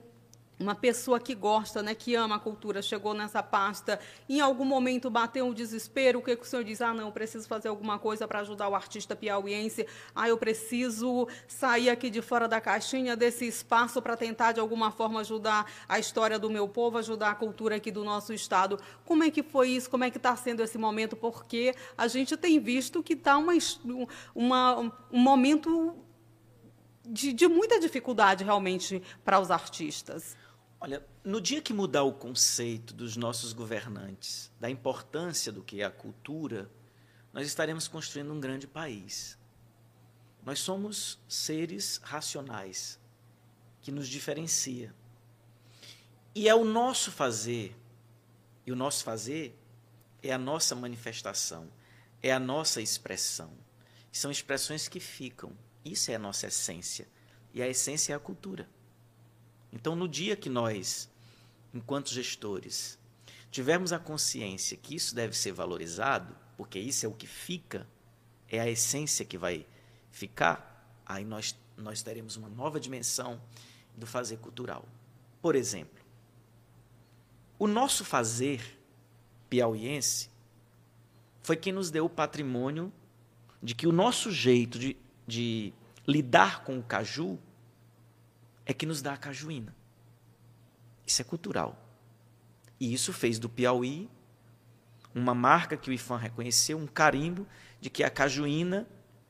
uma 0.58 0.74
pessoa 0.74 1.20
que 1.20 1.34
gosta, 1.34 1.82
né, 1.82 1.94
que 1.94 2.14
ama 2.14 2.36
a 2.36 2.38
cultura, 2.38 2.82
chegou 2.82 3.14
nessa 3.14 3.42
pasta, 3.42 4.00
em 4.28 4.40
algum 4.40 4.64
momento 4.64 5.08
bateu 5.08 5.46
um 5.46 5.54
desespero, 5.54 6.18
o 6.18 6.22
que, 6.22 6.34
que 6.34 6.42
o 6.42 6.46
senhor 6.46 6.64
diz? 6.64 6.82
Ah, 6.82 6.92
não, 6.92 7.12
preciso 7.12 7.46
fazer 7.46 7.68
alguma 7.68 7.98
coisa 7.98 8.26
para 8.26 8.40
ajudar 8.40 8.68
o 8.68 8.74
artista 8.74 9.14
piauiense, 9.14 9.86
ah, 10.14 10.28
eu 10.28 10.36
preciso 10.36 11.28
sair 11.46 11.90
aqui 11.90 12.10
de 12.10 12.20
fora 12.20 12.48
da 12.48 12.60
caixinha 12.60 13.16
desse 13.16 13.46
espaço 13.46 14.02
para 14.02 14.16
tentar, 14.16 14.52
de 14.52 14.60
alguma 14.60 14.90
forma, 14.90 15.20
ajudar 15.20 15.70
a 15.88 15.98
história 15.98 16.38
do 16.38 16.50
meu 16.50 16.68
povo, 16.68 16.98
ajudar 16.98 17.30
a 17.30 17.34
cultura 17.34 17.76
aqui 17.76 17.90
do 17.90 18.04
nosso 18.04 18.32
estado. 18.32 18.78
Como 19.04 19.22
é 19.22 19.30
que 19.30 19.42
foi 19.42 19.68
isso? 19.70 19.88
Como 19.88 20.04
é 20.04 20.10
que 20.10 20.16
está 20.16 20.34
sendo 20.34 20.62
esse 20.62 20.76
momento? 20.76 21.16
Porque 21.16 21.74
a 21.96 22.08
gente 22.08 22.36
tem 22.36 22.58
visto 22.58 23.02
que 23.02 23.12
está 23.12 23.36
uma, 23.38 23.52
uma, 24.34 24.78
um 25.12 25.18
momento 25.18 25.96
de, 27.08 27.32
de 27.32 27.48
muita 27.48 27.80
dificuldade, 27.80 28.44
realmente, 28.44 29.02
para 29.24 29.40
os 29.40 29.50
artistas. 29.50 30.36
Olha, 30.80 31.04
no 31.24 31.40
dia 31.40 31.60
que 31.60 31.72
mudar 31.72 32.04
o 32.04 32.12
conceito 32.12 32.94
dos 32.94 33.16
nossos 33.16 33.52
governantes 33.52 34.52
da 34.60 34.70
importância 34.70 35.50
do 35.50 35.62
que 35.62 35.82
é 35.82 35.84
a 35.84 35.90
cultura, 35.90 36.70
nós 37.32 37.46
estaremos 37.48 37.88
construindo 37.88 38.32
um 38.32 38.38
grande 38.38 38.66
país. 38.66 39.36
Nós 40.44 40.60
somos 40.60 41.18
seres 41.28 42.00
racionais, 42.02 42.98
que 43.80 43.90
nos 43.90 44.08
diferencia. 44.08 44.94
E 46.32 46.48
é 46.48 46.54
o 46.54 46.64
nosso 46.64 47.10
fazer, 47.10 47.76
e 48.64 48.70
o 48.70 48.76
nosso 48.76 49.02
fazer 49.02 49.58
é 50.22 50.32
a 50.32 50.38
nossa 50.38 50.76
manifestação, 50.76 51.68
é 52.22 52.32
a 52.32 52.38
nossa 52.38 52.80
expressão. 52.80 53.50
São 54.12 54.30
expressões 54.30 54.88
que 54.88 55.00
ficam. 55.00 55.56
Isso 55.84 56.10
é 56.10 56.14
a 56.14 56.18
nossa 56.18 56.46
essência. 56.46 57.06
E 57.54 57.62
a 57.62 57.68
essência 57.68 58.12
é 58.12 58.16
a 58.16 58.18
cultura. 58.18 58.68
Então, 59.72 59.94
no 59.94 60.08
dia 60.08 60.36
que 60.36 60.48
nós, 60.48 61.10
enquanto 61.72 62.10
gestores, 62.10 62.98
tivermos 63.50 63.92
a 63.92 63.98
consciência 63.98 64.76
que 64.76 64.94
isso 64.94 65.14
deve 65.14 65.36
ser 65.36 65.52
valorizado, 65.52 66.34
porque 66.56 66.78
isso 66.78 67.06
é 67.06 67.08
o 67.08 67.12
que 67.12 67.26
fica, 67.26 67.86
é 68.48 68.60
a 68.60 68.68
essência 68.68 69.24
que 69.24 69.38
vai 69.38 69.66
ficar, 70.10 71.00
aí 71.04 71.24
nós, 71.24 71.56
nós 71.76 72.02
teremos 72.02 72.36
uma 72.36 72.48
nova 72.48 72.80
dimensão 72.80 73.40
do 73.96 74.06
fazer 74.06 74.38
cultural. 74.38 74.86
Por 75.40 75.54
exemplo, 75.54 76.02
o 77.58 77.66
nosso 77.66 78.04
fazer 78.04 78.78
piauiense 79.48 80.30
foi 81.42 81.56
quem 81.56 81.72
nos 81.72 81.90
deu 81.90 82.04
o 82.04 82.10
patrimônio 82.10 82.92
de 83.62 83.74
que 83.74 83.86
o 83.86 83.92
nosso 83.92 84.30
jeito 84.30 84.78
de, 84.78 84.96
de 85.26 85.72
lidar 86.06 86.64
com 86.64 86.78
o 86.78 86.82
caju 86.82 87.38
é 88.68 88.74
que 88.74 88.84
nos 88.84 89.00
dá 89.00 89.14
a 89.14 89.16
cajuína. 89.16 89.74
Isso 91.06 91.22
é 91.22 91.24
cultural. 91.24 91.82
E 92.78 92.92
isso 92.92 93.14
fez 93.14 93.38
do 93.38 93.48
Piauí 93.48 94.10
uma 95.14 95.34
marca 95.34 95.74
que 95.74 95.88
o 95.88 95.92
IFAM 95.92 96.18
reconheceu, 96.18 96.76
um 96.76 96.86
carimbo 96.86 97.46
de 97.80 97.88
que 97.88 98.04
a 98.04 98.10
cajuína 98.10 98.86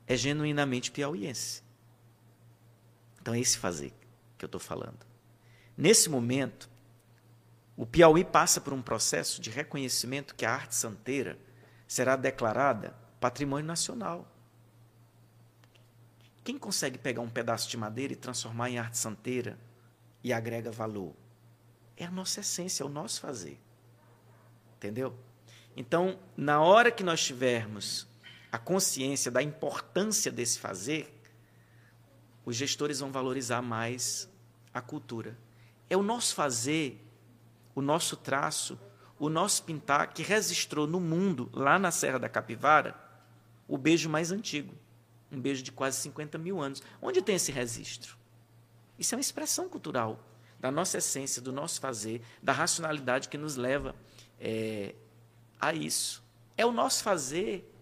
é 0.08 0.16
genuinamente 0.16 0.90
piauiense. 0.90 1.62
Então 3.22 3.32
é 3.32 3.38
esse 3.38 3.56
fazer 3.56 3.94
que 4.36 4.44
eu 4.44 4.48
estou 4.48 4.60
falando. 4.60 5.06
Nesse 5.76 6.10
momento, 6.10 6.68
o 7.76 7.86
Piauí 7.86 8.24
passa 8.24 8.60
por 8.60 8.72
um 8.72 8.82
processo 8.82 9.40
de 9.40 9.50
reconhecimento 9.50 10.34
que 10.34 10.44
a 10.44 10.52
arte 10.52 10.74
santeira 10.74 11.38
será 11.86 12.16
declarada 12.16 12.92
patrimônio 13.20 13.66
nacional. 13.66 14.28
Quem 16.48 16.56
consegue 16.56 16.96
pegar 16.96 17.20
um 17.20 17.28
pedaço 17.28 17.68
de 17.68 17.76
madeira 17.76 18.14
e 18.14 18.16
transformar 18.16 18.70
em 18.70 18.78
arte 18.78 18.96
santeira 18.96 19.58
e 20.24 20.32
agrega 20.32 20.70
valor? 20.70 21.14
É 21.94 22.06
a 22.06 22.10
nossa 22.10 22.40
essência, 22.40 22.82
é 22.82 22.86
o 22.86 22.88
nosso 22.88 23.20
fazer. 23.20 23.60
Entendeu? 24.74 25.14
Então, 25.76 26.18
na 26.34 26.62
hora 26.62 26.90
que 26.90 27.04
nós 27.04 27.22
tivermos 27.22 28.08
a 28.50 28.56
consciência 28.56 29.30
da 29.30 29.42
importância 29.42 30.32
desse 30.32 30.58
fazer, 30.58 31.20
os 32.46 32.56
gestores 32.56 33.00
vão 33.00 33.12
valorizar 33.12 33.60
mais 33.60 34.26
a 34.72 34.80
cultura. 34.80 35.36
É 35.90 35.98
o 35.98 36.02
nosso 36.02 36.34
fazer, 36.34 36.98
o 37.74 37.82
nosso 37.82 38.16
traço, 38.16 38.80
o 39.18 39.28
nosso 39.28 39.64
pintar 39.64 40.14
que 40.14 40.22
registrou 40.22 40.86
no 40.86 40.98
mundo, 40.98 41.50
lá 41.52 41.78
na 41.78 41.90
Serra 41.90 42.18
da 42.18 42.28
Capivara, 42.30 42.98
o 43.68 43.76
beijo 43.76 44.08
mais 44.08 44.32
antigo 44.32 44.74
um 45.30 45.40
beijo 45.40 45.62
de 45.62 45.72
quase 45.72 45.98
50 45.98 46.38
mil 46.38 46.60
anos. 46.60 46.82
Onde 47.00 47.22
tem 47.22 47.36
esse 47.36 47.52
registro? 47.52 48.16
Isso 48.98 49.14
é 49.14 49.16
uma 49.16 49.22
expressão 49.22 49.68
cultural 49.68 50.24
da 50.58 50.70
nossa 50.70 50.98
essência, 50.98 51.40
do 51.40 51.52
nosso 51.52 51.80
fazer, 51.80 52.20
da 52.42 52.52
racionalidade 52.52 53.28
que 53.28 53.38
nos 53.38 53.56
leva 53.56 53.94
é, 54.40 54.94
a 55.60 55.72
isso. 55.72 56.22
É 56.56 56.66
o 56.66 56.72
nosso 56.72 57.02
fazer 57.02 57.72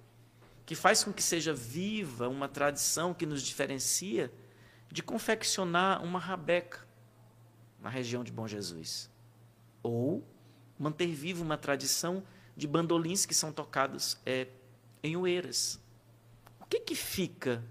que 0.66 0.74
faz 0.74 1.02
com 1.02 1.12
que 1.12 1.22
seja 1.22 1.54
viva 1.54 2.28
uma 2.28 2.48
tradição 2.48 3.14
que 3.14 3.24
nos 3.24 3.40
diferencia 3.42 4.30
de 4.90 5.02
confeccionar 5.02 6.02
uma 6.04 6.18
rabeca 6.18 6.86
na 7.80 7.88
região 7.88 8.22
de 8.22 8.32
Bom 8.32 8.46
Jesus. 8.46 9.08
Ou 9.82 10.26
manter 10.78 11.14
viva 11.14 11.42
uma 11.42 11.56
tradição 11.56 12.22
de 12.56 12.66
bandolins 12.66 13.24
que 13.24 13.34
são 13.34 13.52
tocados 13.52 14.18
é, 14.26 14.48
em 15.02 15.16
Oeiras. 15.16 15.80
O 16.66 16.68
que, 16.68 16.80
que 16.80 16.94
fica 16.94 17.64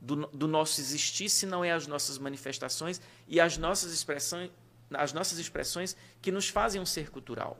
do, 0.00 0.26
do 0.28 0.48
nosso 0.48 0.80
existir 0.80 1.28
se 1.28 1.44
não 1.44 1.64
é 1.64 1.72
as 1.72 1.86
nossas 1.86 2.16
manifestações 2.16 3.00
e 3.28 3.40
as 3.40 3.58
nossas 3.58 3.92
expressões, 3.92 4.50
as 4.92 5.12
nossas 5.12 5.38
expressões 5.38 5.96
que 6.22 6.30
nos 6.30 6.48
fazem 6.48 6.80
um 6.80 6.86
ser 6.86 7.10
cultural? 7.10 7.58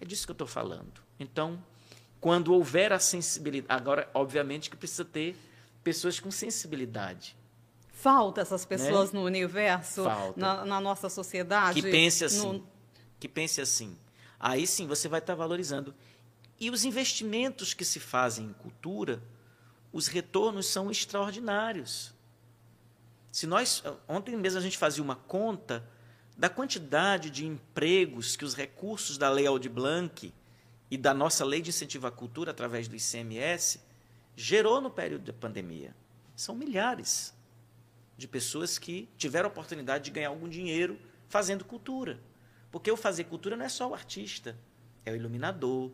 É 0.00 0.04
disso 0.04 0.26
que 0.26 0.30
eu 0.30 0.34
estou 0.34 0.46
falando. 0.46 1.02
Então, 1.18 1.62
quando 2.20 2.54
houver 2.54 2.92
a 2.92 2.98
sensibilidade, 2.98 3.80
agora, 3.80 4.08
obviamente, 4.14 4.70
que 4.70 4.76
precisa 4.76 5.04
ter 5.04 5.36
pessoas 5.84 6.18
com 6.18 6.30
sensibilidade. 6.30 7.36
Falta 7.88 8.40
essas 8.40 8.64
pessoas 8.64 9.12
né? 9.12 9.18
no 9.18 9.26
universo, 9.26 10.04
na, 10.34 10.64
na, 10.64 10.80
nossa 10.80 11.10
sociedade. 11.10 11.82
Que 11.82 11.90
pense 11.90 12.24
assim. 12.24 12.52
No... 12.52 12.66
Que 13.18 13.28
pense 13.28 13.60
assim. 13.60 13.94
Aí 14.38 14.66
sim 14.66 14.86
você 14.86 15.06
vai 15.06 15.20
estar 15.20 15.34
valorizando. 15.34 15.94
E 16.60 16.68
os 16.68 16.84
investimentos 16.84 17.72
que 17.72 17.86
se 17.86 17.98
fazem 17.98 18.44
em 18.44 18.52
cultura, 18.52 19.22
os 19.90 20.06
retornos 20.06 20.66
são 20.66 20.90
extraordinários. 20.90 22.14
Se 23.32 23.46
nós 23.46 23.82
ontem 24.06 24.36
mesmo 24.36 24.58
a 24.58 24.62
gente 24.62 24.76
fazia 24.76 25.02
uma 25.02 25.16
conta 25.16 25.88
da 26.36 26.50
quantidade 26.50 27.30
de 27.30 27.46
empregos 27.46 28.36
que 28.36 28.44
os 28.44 28.54
recursos 28.54 29.16
da 29.16 29.30
Lei 29.30 29.46
Aldir 29.46 29.70
Blanc 29.70 30.32
e 30.90 30.96
da 30.98 31.14
nossa 31.14 31.44
Lei 31.44 31.62
de 31.62 31.70
Incentivo 31.70 32.06
à 32.06 32.10
Cultura 32.10 32.50
através 32.50 32.88
do 32.88 32.96
ICMS 32.96 33.80
gerou 34.36 34.80
no 34.80 34.90
período 34.90 35.24
da 35.24 35.32
pandemia. 35.32 35.94
São 36.36 36.54
milhares 36.54 37.34
de 38.18 38.28
pessoas 38.28 38.78
que 38.78 39.08
tiveram 39.16 39.48
a 39.48 39.52
oportunidade 39.52 40.04
de 40.04 40.10
ganhar 40.10 40.28
algum 40.28 40.48
dinheiro 40.48 40.98
fazendo 41.28 41.64
cultura. 41.64 42.20
Porque 42.70 42.90
o 42.90 42.96
fazer 42.96 43.24
cultura 43.24 43.56
não 43.56 43.64
é 43.64 43.68
só 43.68 43.88
o 43.88 43.94
artista, 43.94 44.56
é 45.04 45.12
o 45.12 45.16
iluminador, 45.16 45.90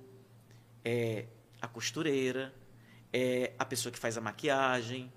é 0.87 1.27
a 1.61 1.66
costureira, 1.66 2.55
é 3.12 3.53
a 3.59 3.64
pessoa 3.64 3.92
que 3.92 3.99
faz 3.99 4.16
a 4.16 4.20
maquiagem, 4.20 5.12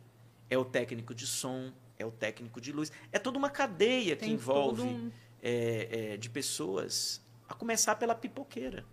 é 0.50 0.58
o 0.58 0.66
técnico 0.66 1.14
de 1.14 1.28
som, 1.28 1.72
é 1.96 2.04
o 2.04 2.10
técnico 2.10 2.60
de 2.60 2.72
luz. 2.72 2.92
É 3.12 3.20
toda 3.20 3.38
uma 3.38 3.52
cadeia 3.52 4.16
que 4.16 4.26
envolve 4.26 4.82
um... 4.82 5.12
é, 5.44 6.14
é, 6.14 6.18
de 6.18 6.28
pessoas, 6.28 7.22
a 7.48 7.54
começar 7.54 7.96
pela 7.96 8.16
pipoqueira, 8.16 8.84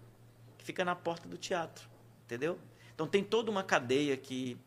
que 0.58 0.64
fica 0.66 0.84
na 0.84 0.94
porta 0.94 1.26
do 1.26 1.38
teatro, 1.38 1.88
entendeu? 2.26 2.58
Então 2.94 3.06
tem 3.06 3.24
toda 3.24 3.50
uma 3.50 3.62
cadeia 3.62 4.14
que, 4.14 4.58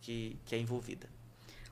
que, 0.00 0.38
que 0.46 0.54
é 0.54 0.58
envolvida. 0.58 1.06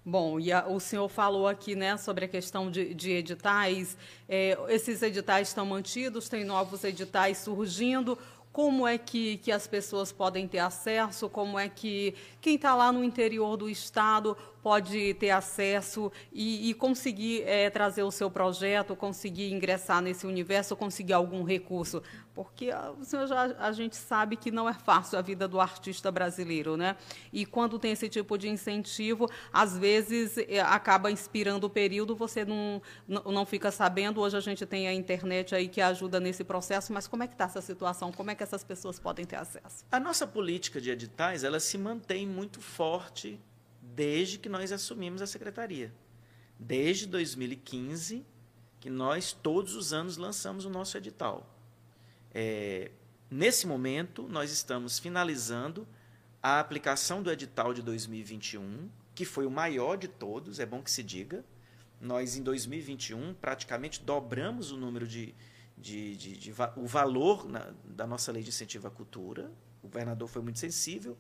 Bom, 0.09 0.39
e 0.39 0.53
a, 0.53 0.69
o 0.69 0.79
senhor 0.79 1.09
falou 1.09 1.49
aqui 1.49 1.75
né, 1.75 1.97
sobre 1.97 2.27
a 2.27 2.29
questão 2.29 2.71
de, 2.71 2.95
de 2.95 3.11
editais. 3.11 3.97
É, 4.29 4.57
esses 4.69 5.03
editais 5.03 5.49
estão 5.49 5.67
mantidos, 5.67 6.29
tem 6.29 6.45
novos 6.45 6.85
editais 6.85 7.39
surgindo 7.39 8.17
como 8.57 8.89
é 8.89 8.97
que, 8.97 9.37
que 9.37 9.53
as 9.53 9.67
pessoas 9.67 10.11
podem 10.11 10.49
ter 10.49 10.61
acesso, 10.61 11.29
como 11.29 11.59
é 11.59 11.69
que 11.69 12.15
quem 12.41 12.55
está 12.55 12.75
lá 12.75 12.91
no 12.91 13.05
interior 13.05 13.55
do 13.55 13.69
estado 13.69 14.35
pode 14.63 15.13
ter 15.13 15.29
acesso 15.29 16.11
e, 16.33 16.71
e 16.71 16.73
conseguir 16.73 17.43
é, 17.43 17.69
trazer 17.69 18.03
o 18.03 18.11
seu 18.11 18.31
projeto, 18.31 18.97
conseguir 18.97 19.53
ingressar 19.53 20.01
nesse 20.01 20.27
universo, 20.27 20.75
conseguir 20.75 21.13
algum 21.13 21.43
recurso. 21.43 22.03
Porque 22.37 22.71
a 22.71 23.73
gente 23.73 23.97
sabe 23.97 24.37
que 24.37 24.51
não 24.51 24.69
é 24.69 24.75
fácil 24.75 25.19
a 25.19 25.23
vida 25.23 25.49
do 25.49 25.59
artista 25.59 26.13
brasileiro, 26.13 26.77
né? 26.77 26.95
E 27.33 27.47
quando 27.47 27.79
tem 27.79 27.93
esse 27.93 28.11
tipo 28.11 28.37
de 28.37 28.47
incentivo, 28.47 29.27
às 29.51 29.79
vezes 29.79 30.37
é, 30.37 30.61
acaba 30.61 31.11
inspirando 31.11 31.67
o 31.67 31.71
período, 31.71 32.15
você 32.15 32.45
não, 32.45 32.83
não 33.09 33.47
fica 33.47 33.71
sabendo. 33.71 34.21
Hoje 34.21 34.37
a 34.37 34.41
gente 34.41 34.67
tem 34.67 34.87
a 34.87 34.93
internet 34.93 35.55
aí 35.55 35.67
que 35.67 35.81
ajuda 35.81 36.21
nesse 36.21 36.45
processo, 36.45 36.93
mas 36.93 37.07
como 37.09 37.23
é 37.23 37.27
que 37.27 37.33
está 37.33 37.47
essa 37.47 37.63
situação? 37.63 38.13
Como 38.13 38.31
é 38.31 38.35
que 38.35 38.43
essas 38.43 38.63
pessoas 38.63 39.01
podem 39.01 39.25
ter 39.25 39.37
acesso? 39.37 39.87
A 39.91 39.99
nossa 39.99 40.27
política 40.27 40.79
de 40.79 40.91
editais, 40.91 41.43
ela 41.43 41.59
se 41.59 41.79
mantém 41.79 42.27
muito 42.27 42.61
forte 42.61 43.41
desde 43.81 44.37
que 44.37 44.51
nós 44.51 44.73
assumimos 44.73 45.23
a 45.23 45.27
secretaria. 45.27 45.91
Desde 46.59 47.07
2015, 47.07 48.27
que 48.79 48.91
nós 48.91 49.33
todos 49.33 49.75
os 49.75 49.95
anos 49.95 50.19
lançamos 50.19 50.67
o 50.67 50.71
nosso 50.71 50.99
edital. 50.99 51.56
É, 52.39 52.91
nesse 53.31 53.67
momento, 53.67 54.29
nós 54.29 54.53
estamos 54.53 54.99
finalizando 54.99 55.89
a 56.43 56.61
aplicação 56.61 57.23
do 57.23 57.31
edital 57.31 57.73
de 57.73 57.81
2021, 57.81 58.91
que 59.15 59.25
foi 59.25 59.47
o 59.47 59.51
maior 59.51 59.97
de 59.97 60.07
todos, 60.07 60.61
é 60.61 60.67
bom 60.67 60.83
que 60.83 60.91
se 60.91 61.03
diga. 61.03 61.43
Nós, 61.99 62.37
em 62.37 62.43
2021, 62.43 63.33
praticamente 63.35 64.03
dobramos 64.03 64.71
o 64.71 64.77
número 64.77 65.09
de, 65.09 65.35
de, 65.79 66.15
de, 66.17 66.37
de 66.37 66.55
o 66.77 66.87
valor 66.87 67.49
na, 67.49 67.73
da 67.83 68.07
nossa 68.07 68.31
lei 68.31 68.43
de 68.43 68.51
incentivo 68.51 68.87
à 68.87 68.91
cultura. 68.91 69.51
O 69.83 69.89
governador 69.89 70.29
foi 70.29 70.43
muito 70.43 70.59
sensível 70.59 71.17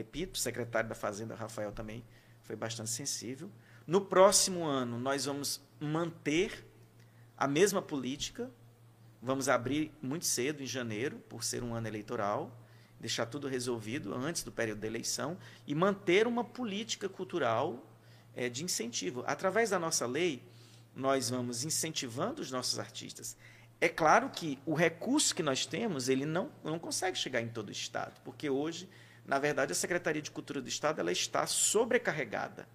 Repito, 0.00 0.38
o 0.38 0.40
secretário 0.40 0.88
da 0.88 0.94
Fazenda, 0.94 1.34
Rafael, 1.34 1.72
também 1.72 2.04
foi 2.42 2.56
bastante 2.56 2.90
sensível. 2.90 3.50
No 3.86 4.00
próximo 4.00 4.64
ano, 4.64 4.98
nós 4.98 5.24
vamos 5.24 5.60
manter 5.78 6.66
a 7.36 7.46
mesma 7.46 7.82
política. 7.82 8.50
Vamos 9.22 9.48
abrir 9.48 9.92
muito 10.00 10.24
cedo, 10.24 10.62
em 10.62 10.66
janeiro, 10.66 11.18
por 11.28 11.44
ser 11.44 11.62
um 11.62 11.74
ano 11.74 11.86
eleitoral, 11.86 12.56
deixar 12.98 13.26
tudo 13.26 13.48
resolvido 13.48 14.14
antes 14.14 14.42
do 14.42 14.52
período 14.52 14.80
da 14.80 14.86
eleição 14.86 15.36
e 15.66 15.74
manter 15.74 16.26
uma 16.26 16.44
política 16.44 17.08
cultural 17.08 17.86
é, 18.34 18.48
de 18.48 18.64
incentivo. 18.64 19.22
Através 19.26 19.70
da 19.70 19.78
nossa 19.78 20.06
lei, 20.06 20.42
nós 20.94 21.30
vamos 21.30 21.64
incentivando 21.64 22.40
os 22.40 22.50
nossos 22.50 22.78
artistas. 22.78 23.36
É 23.80 23.88
claro 23.88 24.30
que 24.30 24.58
o 24.66 24.74
recurso 24.74 25.34
que 25.34 25.42
nós 25.42 25.64
temos, 25.66 26.08
ele 26.08 26.26
não, 26.26 26.50
não 26.62 26.78
consegue 26.78 27.16
chegar 27.16 27.40
em 27.40 27.48
todo 27.48 27.68
o 27.68 27.72
Estado, 27.72 28.20
porque 28.24 28.50
hoje 28.50 28.88
na 29.30 29.38
verdade, 29.38 29.70
a 29.70 29.76
Secretaria 29.76 30.20
de 30.20 30.30
Cultura 30.30 30.60
do 30.60 30.68
Estado 30.68 31.00
ela 31.00 31.12
está 31.12 31.46
sobrecarregada. 31.46 32.68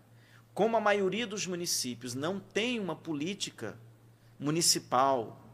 Como 0.53 0.77
a 0.77 0.79
maioria 0.79 1.27
dos 1.27 1.45
municípios 1.45 2.13
não 2.13 2.39
tem 2.39 2.79
uma 2.79 2.95
política 2.95 3.77
municipal 4.39 5.44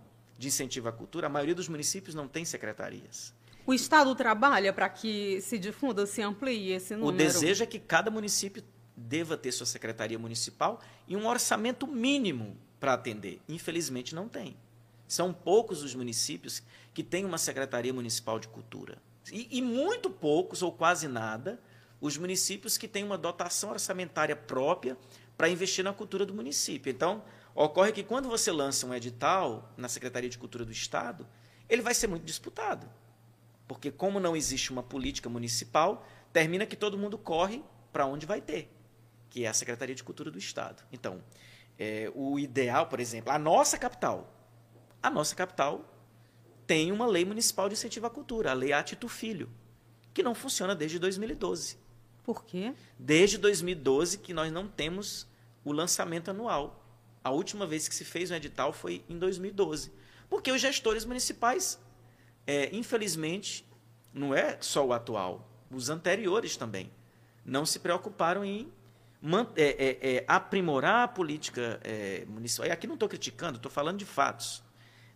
de 0.41 0.47
incentivo 0.47 0.89
à 0.89 0.91
cultura, 0.91 1.27
a 1.27 1.29
maioria 1.29 1.53
dos 1.53 1.69
municípios 1.69 2.15
não 2.15 2.27
tem 2.27 2.43
secretarias. 2.43 3.31
O 3.63 3.75
Estado 3.75 4.13
trabalha 4.15 4.73
para 4.73 4.89
que 4.89 5.39
se 5.39 5.59
difunda, 5.59 6.07
se 6.07 6.19
amplie 6.19 6.71
esse 6.71 6.95
número? 6.95 7.13
O 7.13 7.17
desejo 7.17 7.63
é 7.63 7.67
que 7.67 7.77
cada 7.77 8.09
município 8.09 8.63
deva 8.97 9.37
ter 9.37 9.51
sua 9.51 9.67
secretaria 9.67 10.17
municipal 10.17 10.81
e 11.07 11.15
um 11.15 11.27
orçamento 11.27 11.85
mínimo 11.85 12.57
para 12.79 12.93
atender. 12.93 13.39
Infelizmente, 13.47 14.15
não 14.15 14.27
tem. 14.27 14.57
São 15.07 15.31
poucos 15.31 15.83
os 15.83 15.93
municípios 15.93 16.63
que 16.91 17.03
têm 17.03 17.23
uma 17.23 17.37
secretaria 17.37 17.93
municipal 17.93 18.39
de 18.39 18.47
cultura. 18.47 18.97
E, 19.31 19.47
e 19.59 19.61
muito 19.61 20.09
poucos, 20.09 20.63
ou 20.63 20.71
quase 20.71 21.07
nada, 21.07 21.61
os 22.01 22.17
municípios 22.17 22.79
que 22.79 22.87
têm 22.87 23.03
uma 23.03 23.17
dotação 23.17 23.69
orçamentária 23.69 24.35
própria 24.35 24.97
para 25.37 25.47
investir 25.47 25.85
na 25.85 25.93
cultura 25.93 26.25
do 26.25 26.33
município. 26.33 26.89
Então, 26.89 27.23
ocorre 27.55 27.91
que 27.91 28.03
quando 28.03 28.29
você 28.29 28.51
lança 28.51 28.85
um 28.85 28.93
edital 28.93 29.71
na 29.77 29.87
Secretaria 29.87 30.29
de 30.29 30.37
Cultura 30.37 30.65
do 30.65 30.71
Estado, 30.71 31.27
ele 31.69 31.81
vai 31.81 31.93
ser 31.93 32.07
muito 32.07 32.23
disputado. 32.23 32.89
Porque, 33.67 33.89
como 33.89 34.19
não 34.19 34.35
existe 34.35 34.71
uma 34.71 34.83
política 34.83 35.29
municipal, 35.29 36.05
termina 36.33 36.65
que 36.65 36.75
todo 36.75 36.97
mundo 36.97 37.17
corre 37.17 37.63
para 37.91 38.05
onde 38.05 38.25
vai 38.25 38.41
ter, 38.41 38.69
que 39.29 39.45
é 39.45 39.47
a 39.47 39.53
Secretaria 39.53 39.95
de 39.95 40.03
Cultura 40.03 40.29
do 40.29 40.37
Estado. 40.37 40.83
Então, 40.91 41.23
é, 41.79 42.11
o 42.13 42.37
ideal, 42.37 42.87
por 42.87 42.99
exemplo, 42.99 43.31
a 43.31 43.39
nossa 43.39 43.77
capital. 43.77 44.29
A 45.01 45.09
nossa 45.09 45.35
capital 45.35 45.83
tem 46.67 46.91
uma 46.91 47.07
lei 47.07 47.25
municipal 47.25 47.67
de 47.67 47.73
incentivo 47.73 48.05
à 48.05 48.09
cultura, 48.09 48.51
a 48.51 48.53
Lei 48.53 48.71
Atito 48.71 49.07
Filho, 49.07 49.49
que 50.13 50.21
não 50.21 50.35
funciona 50.35 50.75
desde 50.75 50.99
2012. 50.99 51.77
Por 52.23 52.45
quê? 52.45 52.73
Desde 52.97 53.37
2012 53.37 54.19
que 54.19 54.33
nós 54.33 54.51
não 54.51 54.67
temos 54.67 55.27
o 55.63 55.71
lançamento 55.71 56.29
anual. 56.29 56.80
A 57.23 57.29
última 57.31 57.65
vez 57.65 57.87
que 57.87 57.95
se 57.95 58.03
fez 58.03 58.31
um 58.31 58.35
edital 58.35 58.73
foi 58.73 59.03
em 59.07 59.17
2012. 59.17 59.91
Porque 60.29 60.51
os 60.51 60.61
gestores 60.61 61.05
municipais, 61.05 61.79
é, 62.47 62.75
infelizmente, 62.75 63.67
não 64.13 64.33
é 64.33 64.57
só 64.61 64.85
o 64.85 64.93
atual, 64.93 65.47
os 65.69 65.89
anteriores 65.89 66.57
também, 66.57 66.91
não 67.45 67.65
se 67.65 67.79
preocuparam 67.79 68.43
em 68.43 68.71
é, 69.55 69.63
é, 69.63 70.15
é, 70.15 70.25
aprimorar 70.27 71.03
a 71.03 71.07
política 71.07 71.79
é, 71.83 72.25
municipal. 72.27 72.67
E 72.67 72.71
aqui 72.71 72.87
não 72.87 72.95
estou 72.95 73.07
criticando, 73.07 73.57
estou 73.57 73.71
falando 73.71 73.97
de 73.97 74.05
fatos 74.05 74.63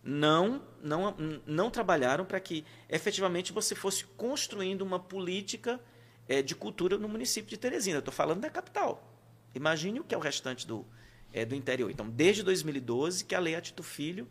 não, 0.06 0.62
não, 0.80 1.16
não 1.44 1.68
trabalharam 1.68 2.24
para 2.24 2.38
que 2.38 2.64
efetivamente 2.88 3.52
você 3.52 3.74
fosse 3.74 4.04
construindo 4.16 4.82
uma 4.82 5.00
política 5.00 5.80
é, 6.28 6.40
de 6.40 6.54
cultura 6.54 6.96
no 6.96 7.08
município 7.08 7.50
de 7.50 7.56
Teresina. 7.56 7.98
Estou 7.98 8.14
falando 8.14 8.40
da 8.40 8.48
capital. 8.48 9.12
Imagine 9.52 9.98
o 9.98 10.04
que 10.04 10.14
é 10.14 10.18
o 10.18 10.20
restante 10.20 10.64
do, 10.64 10.86
é, 11.32 11.44
do 11.44 11.54
interior. 11.54 11.90
Então, 11.90 12.08
desde 12.08 12.42
2012, 12.42 13.24
que 13.24 13.34
a 13.34 13.38
Lei 13.38 13.54
Atito 13.54 13.82
Filho, 13.82 14.28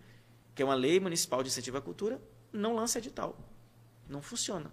que 0.53 0.61
é 0.61 0.65
uma 0.65 0.75
lei 0.75 0.99
municipal 0.99 1.43
de 1.43 1.49
incentivo 1.49 1.77
à 1.77 1.81
cultura, 1.81 2.21
não 2.51 2.75
lança 2.75 2.97
edital. 2.97 3.37
Não 4.07 4.21
funciona. 4.21 4.71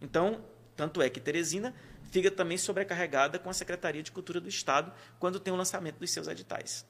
Então, 0.00 0.44
tanto 0.76 1.02
é 1.02 1.08
que 1.10 1.20
Teresina 1.20 1.74
fica 2.10 2.30
também 2.30 2.58
sobrecarregada 2.58 3.38
com 3.38 3.48
a 3.48 3.52
Secretaria 3.52 4.02
de 4.02 4.10
Cultura 4.10 4.40
do 4.40 4.48
Estado 4.48 4.92
quando 5.18 5.38
tem 5.38 5.52
o 5.52 5.56
lançamento 5.56 5.98
dos 5.98 6.10
seus 6.10 6.26
editais. 6.26 6.84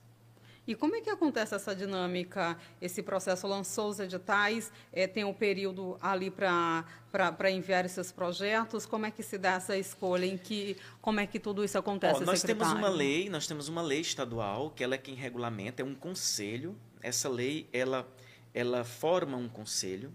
E 0.66 0.75
como 0.75 0.94
é 0.94 1.01
que 1.01 1.11
acontece 1.11 1.55
essa 1.55 1.75
dinâmica? 1.75 2.57
Esse 2.81 3.03
processo 3.03 3.46
lançou 3.46 3.88
os 3.88 3.99
editais, 3.99 4.70
é, 4.92 5.07
tem 5.07 5.25
um 5.25 5.33
período 5.33 5.96
ali 6.01 6.31
para 6.31 7.51
enviar 7.51 7.85
esses 7.85 8.12
projetos. 8.12 8.87
Como 8.87 9.07
é 9.07 9.11
que 9.11 9.23
se 9.23 9.37
dá 9.38 9.55
essa 9.55 9.77
escolha? 9.77 10.27
Em 10.27 10.38
que, 10.38 10.77
como 11.01 11.18
é 11.18 11.27
que 11.27 11.40
tudo 11.40 11.64
isso 11.64 11.79
acontece, 11.79 12.23
Ó, 12.23 12.27
Nós 12.27 12.40
secretário? 12.40 12.73
temos 12.75 12.88
uma 12.88 12.94
lei, 12.96 13.29
nós 13.29 13.46
temos 13.46 13.68
uma 13.68 13.83
lei 13.83 14.01
estadual, 14.01 14.70
que 14.70 14.85
ela 14.85 14.94
é 14.94 14.99
quem 14.99 15.14
regulamenta, 15.14 15.83
é 15.83 15.85
um 15.85 15.94
conselho. 15.94 16.77
Essa 17.03 17.29
lei, 17.29 17.68
ela, 17.73 18.07
ela 18.55 18.85
forma 18.85 19.37
um 19.37 19.49
conselho 19.49 20.12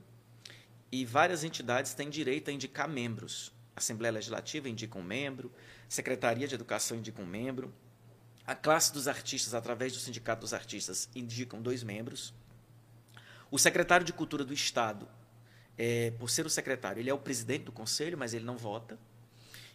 e 0.91 1.03
várias 1.03 1.43
entidades 1.43 1.93
têm 1.93 2.09
direito 2.09 2.49
a 2.49 2.53
indicar 2.53 2.87
membros. 2.87 3.51
A 3.75 3.79
Assembleia 3.79 4.13
Legislativa 4.13 4.69
indica 4.69 4.97
um 4.97 5.03
membro, 5.03 5.51
Secretaria 5.89 6.47
de 6.47 6.55
Educação 6.55 6.95
indica 6.97 7.21
um 7.21 7.25
membro, 7.25 7.73
a 8.47 8.53
classe 8.53 8.93
dos 8.93 9.07
artistas, 9.07 9.55
através 9.55 9.93
do 9.93 9.99
Sindicato 9.99 10.41
dos 10.41 10.53
Artistas, 10.53 11.09
indicam 11.15 11.59
dois 11.61 11.81
membros. 11.81 12.31
O 13.49 13.57
secretário 13.57 14.05
de 14.05 14.13
Cultura 14.13 14.45
do 14.45 14.53
Estado, 14.53 15.07
é, 15.75 16.11
por 16.11 16.29
ser 16.29 16.45
o 16.45 16.49
secretário, 16.49 16.99
ele 16.99 17.09
é 17.09 17.13
o 17.13 17.17
presidente 17.17 17.63
do 17.63 17.71
conselho, 17.71 18.17
mas 18.17 18.35
ele 18.35 18.45
não 18.45 18.55
vota. 18.55 18.99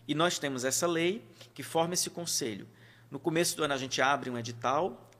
E 0.06 0.14
nós 0.14 0.38
temos 0.38 0.64
essa 0.64 0.86
lei 0.86 1.24
que 1.52 1.64
forma 1.64 1.94
esse 1.94 2.08
conselho. 2.10 2.68
No 3.10 3.18
começo 3.18 3.56
do 3.56 3.64
ano, 3.64 3.74
a 3.74 3.76
gente 3.76 4.00
abre 4.00 4.30
um 4.30 4.38
edital, 4.38 5.10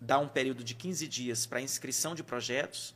dá 0.00 0.18
um 0.18 0.28
período 0.28 0.64
de 0.64 0.74
15 0.74 1.06
dias 1.06 1.44
para 1.44 1.60
inscrição 1.60 2.14
de 2.14 2.22
projetos. 2.22 2.94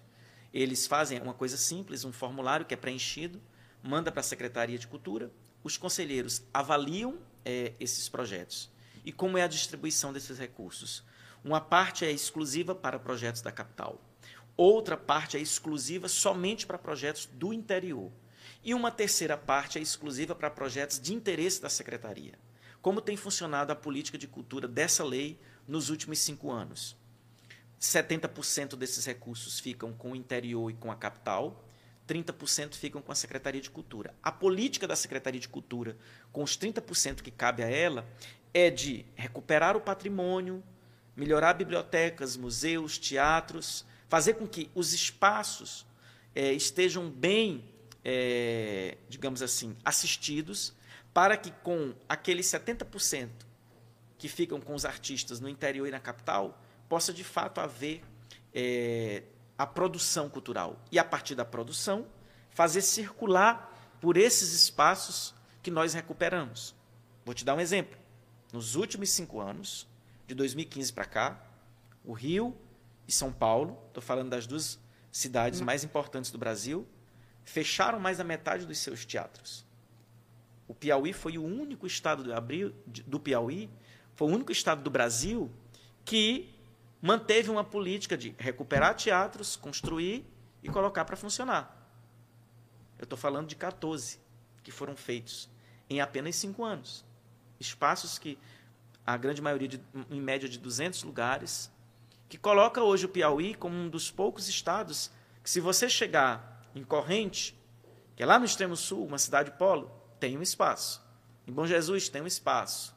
Eles 0.54 0.86
fazem 0.86 1.20
uma 1.20 1.34
coisa 1.34 1.58
simples, 1.58 2.04
um 2.04 2.12
formulário 2.12 2.64
que 2.64 2.72
é 2.72 2.76
preenchido, 2.78 3.40
manda 3.82 4.10
para 4.10 4.20
a 4.20 4.24
Secretaria 4.24 4.78
de 4.78 4.86
Cultura. 4.86 5.30
Os 5.62 5.76
conselheiros 5.76 6.42
avaliam 6.52 7.18
é, 7.44 7.74
esses 7.78 8.08
projetos 8.08 8.70
e 9.04 9.12
como 9.12 9.38
é 9.38 9.42
a 9.42 9.48
distribuição 9.48 10.12
desses 10.12 10.38
recursos. 10.38 11.04
Uma 11.44 11.60
parte 11.60 12.04
é 12.04 12.10
exclusiva 12.10 12.74
para 12.74 12.98
projetos 12.98 13.42
da 13.42 13.52
capital, 13.52 14.02
outra 14.56 14.96
parte 14.96 15.36
é 15.36 15.40
exclusiva 15.40 16.08
somente 16.08 16.66
para 16.66 16.76
projetos 16.76 17.26
do 17.26 17.52
interior, 17.52 18.10
e 18.64 18.74
uma 18.74 18.90
terceira 18.90 19.36
parte 19.36 19.78
é 19.78 19.80
exclusiva 19.80 20.34
para 20.34 20.50
projetos 20.50 21.00
de 21.00 21.14
interesse 21.14 21.62
da 21.62 21.68
secretaria. 21.68 22.38
Como 22.82 23.00
tem 23.00 23.16
funcionado 23.16 23.72
a 23.72 23.76
política 23.76 24.18
de 24.18 24.26
cultura 24.26 24.66
dessa 24.66 25.04
lei 25.04 25.38
nos 25.66 25.90
últimos 25.90 26.18
cinco 26.18 26.50
anos. 26.50 26.96
70% 27.80 28.76
desses 28.76 29.04
recursos 29.04 29.60
ficam 29.60 29.92
com 29.92 30.12
o 30.12 30.16
interior 30.16 30.70
e 30.70 30.74
com 30.74 30.90
a 30.90 30.96
capital, 30.96 31.64
30% 32.08 32.74
ficam 32.74 33.02
com 33.02 33.12
a 33.12 33.14
Secretaria 33.14 33.60
de 33.60 33.70
Cultura. 33.70 34.14
A 34.22 34.32
política 34.32 34.88
da 34.88 34.96
Secretaria 34.96 35.40
de 35.40 35.48
Cultura, 35.48 35.96
com 36.32 36.42
os 36.42 36.56
30% 36.56 37.20
que 37.20 37.30
cabe 37.30 37.62
a 37.62 37.68
ela, 37.68 38.08
é 38.58 38.70
de 38.70 39.04
recuperar 39.14 39.76
o 39.76 39.80
patrimônio, 39.80 40.62
melhorar 41.16 41.54
bibliotecas, 41.54 42.36
museus, 42.36 42.98
teatros, 42.98 43.84
fazer 44.08 44.34
com 44.34 44.46
que 44.46 44.70
os 44.74 44.92
espaços 44.92 45.86
é, 46.34 46.52
estejam 46.52 47.10
bem, 47.10 47.64
é, 48.04 48.96
digamos 49.08 49.42
assim, 49.42 49.76
assistidos, 49.84 50.72
para 51.12 51.36
que 51.36 51.50
com 51.50 51.94
aqueles 52.08 52.46
70% 52.46 53.28
que 54.16 54.28
ficam 54.28 54.60
com 54.60 54.74
os 54.74 54.84
artistas 54.84 55.38
no 55.40 55.48
interior 55.48 55.86
e 55.86 55.90
na 55.90 56.00
capital, 56.00 56.60
possa 56.88 57.12
de 57.12 57.22
fato 57.22 57.60
haver 57.60 58.02
é, 58.52 59.22
a 59.56 59.66
produção 59.66 60.28
cultural. 60.28 60.80
E 60.90 60.98
a 60.98 61.04
partir 61.04 61.34
da 61.34 61.44
produção, 61.44 62.06
fazer 62.50 62.82
circular 62.82 63.96
por 64.00 64.16
esses 64.16 64.52
espaços 64.52 65.34
que 65.62 65.70
nós 65.70 65.94
recuperamos. 65.94 66.74
Vou 67.24 67.34
te 67.34 67.44
dar 67.44 67.54
um 67.54 67.60
exemplo. 67.60 67.98
Nos 68.52 68.74
últimos 68.76 69.10
cinco 69.10 69.40
anos, 69.40 69.86
de 70.26 70.34
2015 70.34 70.92
para 70.92 71.04
cá, 71.04 71.42
o 72.04 72.12
Rio 72.12 72.56
e 73.06 73.12
São 73.12 73.32
Paulo, 73.32 73.78
estou 73.88 74.02
falando 74.02 74.30
das 74.30 74.46
duas 74.46 74.78
cidades 75.12 75.60
mais 75.60 75.84
importantes 75.84 76.30
do 76.30 76.38
Brasil, 76.38 76.86
fecharam 77.44 77.98
mais 77.98 78.18
da 78.18 78.24
metade 78.24 78.66
dos 78.66 78.78
seus 78.78 79.04
teatros. 79.04 79.66
O 80.66 80.74
Piauí 80.74 81.12
foi 81.12 81.38
o 81.38 81.44
único 81.44 81.86
estado 81.86 82.22
do, 82.22 82.34
abril, 82.34 82.74
do 83.06 83.18
Piauí, 83.18 83.70
foi 84.14 84.28
o 84.28 84.34
único 84.34 84.52
estado 84.52 84.82
do 84.82 84.90
Brasil 84.90 85.50
que 86.04 86.54
manteve 87.00 87.50
uma 87.50 87.64
política 87.64 88.16
de 88.16 88.34
recuperar 88.38 88.94
teatros, 88.94 89.56
construir 89.56 90.26
e 90.62 90.68
colocar 90.68 91.04
para 91.04 91.16
funcionar. 91.16 91.74
Eu 92.98 93.04
estou 93.04 93.18
falando 93.18 93.46
de 93.46 93.56
14 93.56 94.18
que 94.62 94.70
foram 94.70 94.96
feitos 94.96 95.48
em 95.88 96.00
apenas 96.00 96.36
cinco 96.36 96.64
anos. 96.64 97.07
Espaços 97.58 98.18
que 98.18 98.38
a 99.06 99.16
grande 99.16 99.40
maioria, 99.40 99.68
de, 99.68 99.80
em 100.10 100.20
média, 100.20 100.48
de 100.48 100.58
200 100.58 101.02
lugares, 101.02 101.70
que 102.28 102.36
coloca 102.36 102.82
hoje 102.82 103.06
o 103.06 103.08
Piauí 103.08 103.54
como 103.54 103.74
um 103.74 103.88
dos 103.88 104.10
poucos 104.10 104.48
estados 104.48 105.10
que, 105.42 105.48
se 105.48 105.60
você 105.60 105.88
chegar 105.88 106.62
em 106.74 106.84
Corrente, 106.84 107.58
que 108.14 108.22
é 108.22 108.26
lá 108.26 108.38
no 108.38 108.44
extremo 108.44 108.76
sul, 108.76 109.06
uma 109.06 109.18
cidade 109.18 109.50
polo, 109.52 109.90
tem 110.20 110.36
um 110.36 110.42
espaço. 110.42 111.02
Em 111.46 111.52
Bom 111.52 111.66
Jesus 111.66 112.08
tem 112.08 112.20
um 112.20 112.26
espaço. 112.26 112.94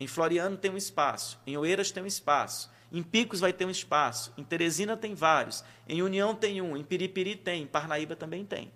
Em 0.00 0.06
Floriano 0.06 0.56
tem 0.56 0.70
um 0.70 0.76
espaço. 0.76 1.38
Em 1.46 1.56
Oeiras 1.56 1.90
tem 1.90 2.02
um 2.02 2.06
espaço. 2.06 2.70
Em 2.90 3.02
Picos 3.02 3.40
vai 3.40 3.52
ter 3.52 3.66
um 3.66 3.70
espaço. 3.70 4.32
Em 4.36 4.42
Teresina 4.42 4.96
tem 4.96 5.14
vários. 5.14 5.62
Em 5.88 6.02
União 6.02 6.34
tem 6.34 6.62
um. 6.62 6.76
Em 6.76 6.82
Piripiri 6.82 7.36
tem. 7.36 7.62
Em 7.62 7.66
Parnaíba 7.66 8.16
também 8.16 8.44
tem. 8.44 8.72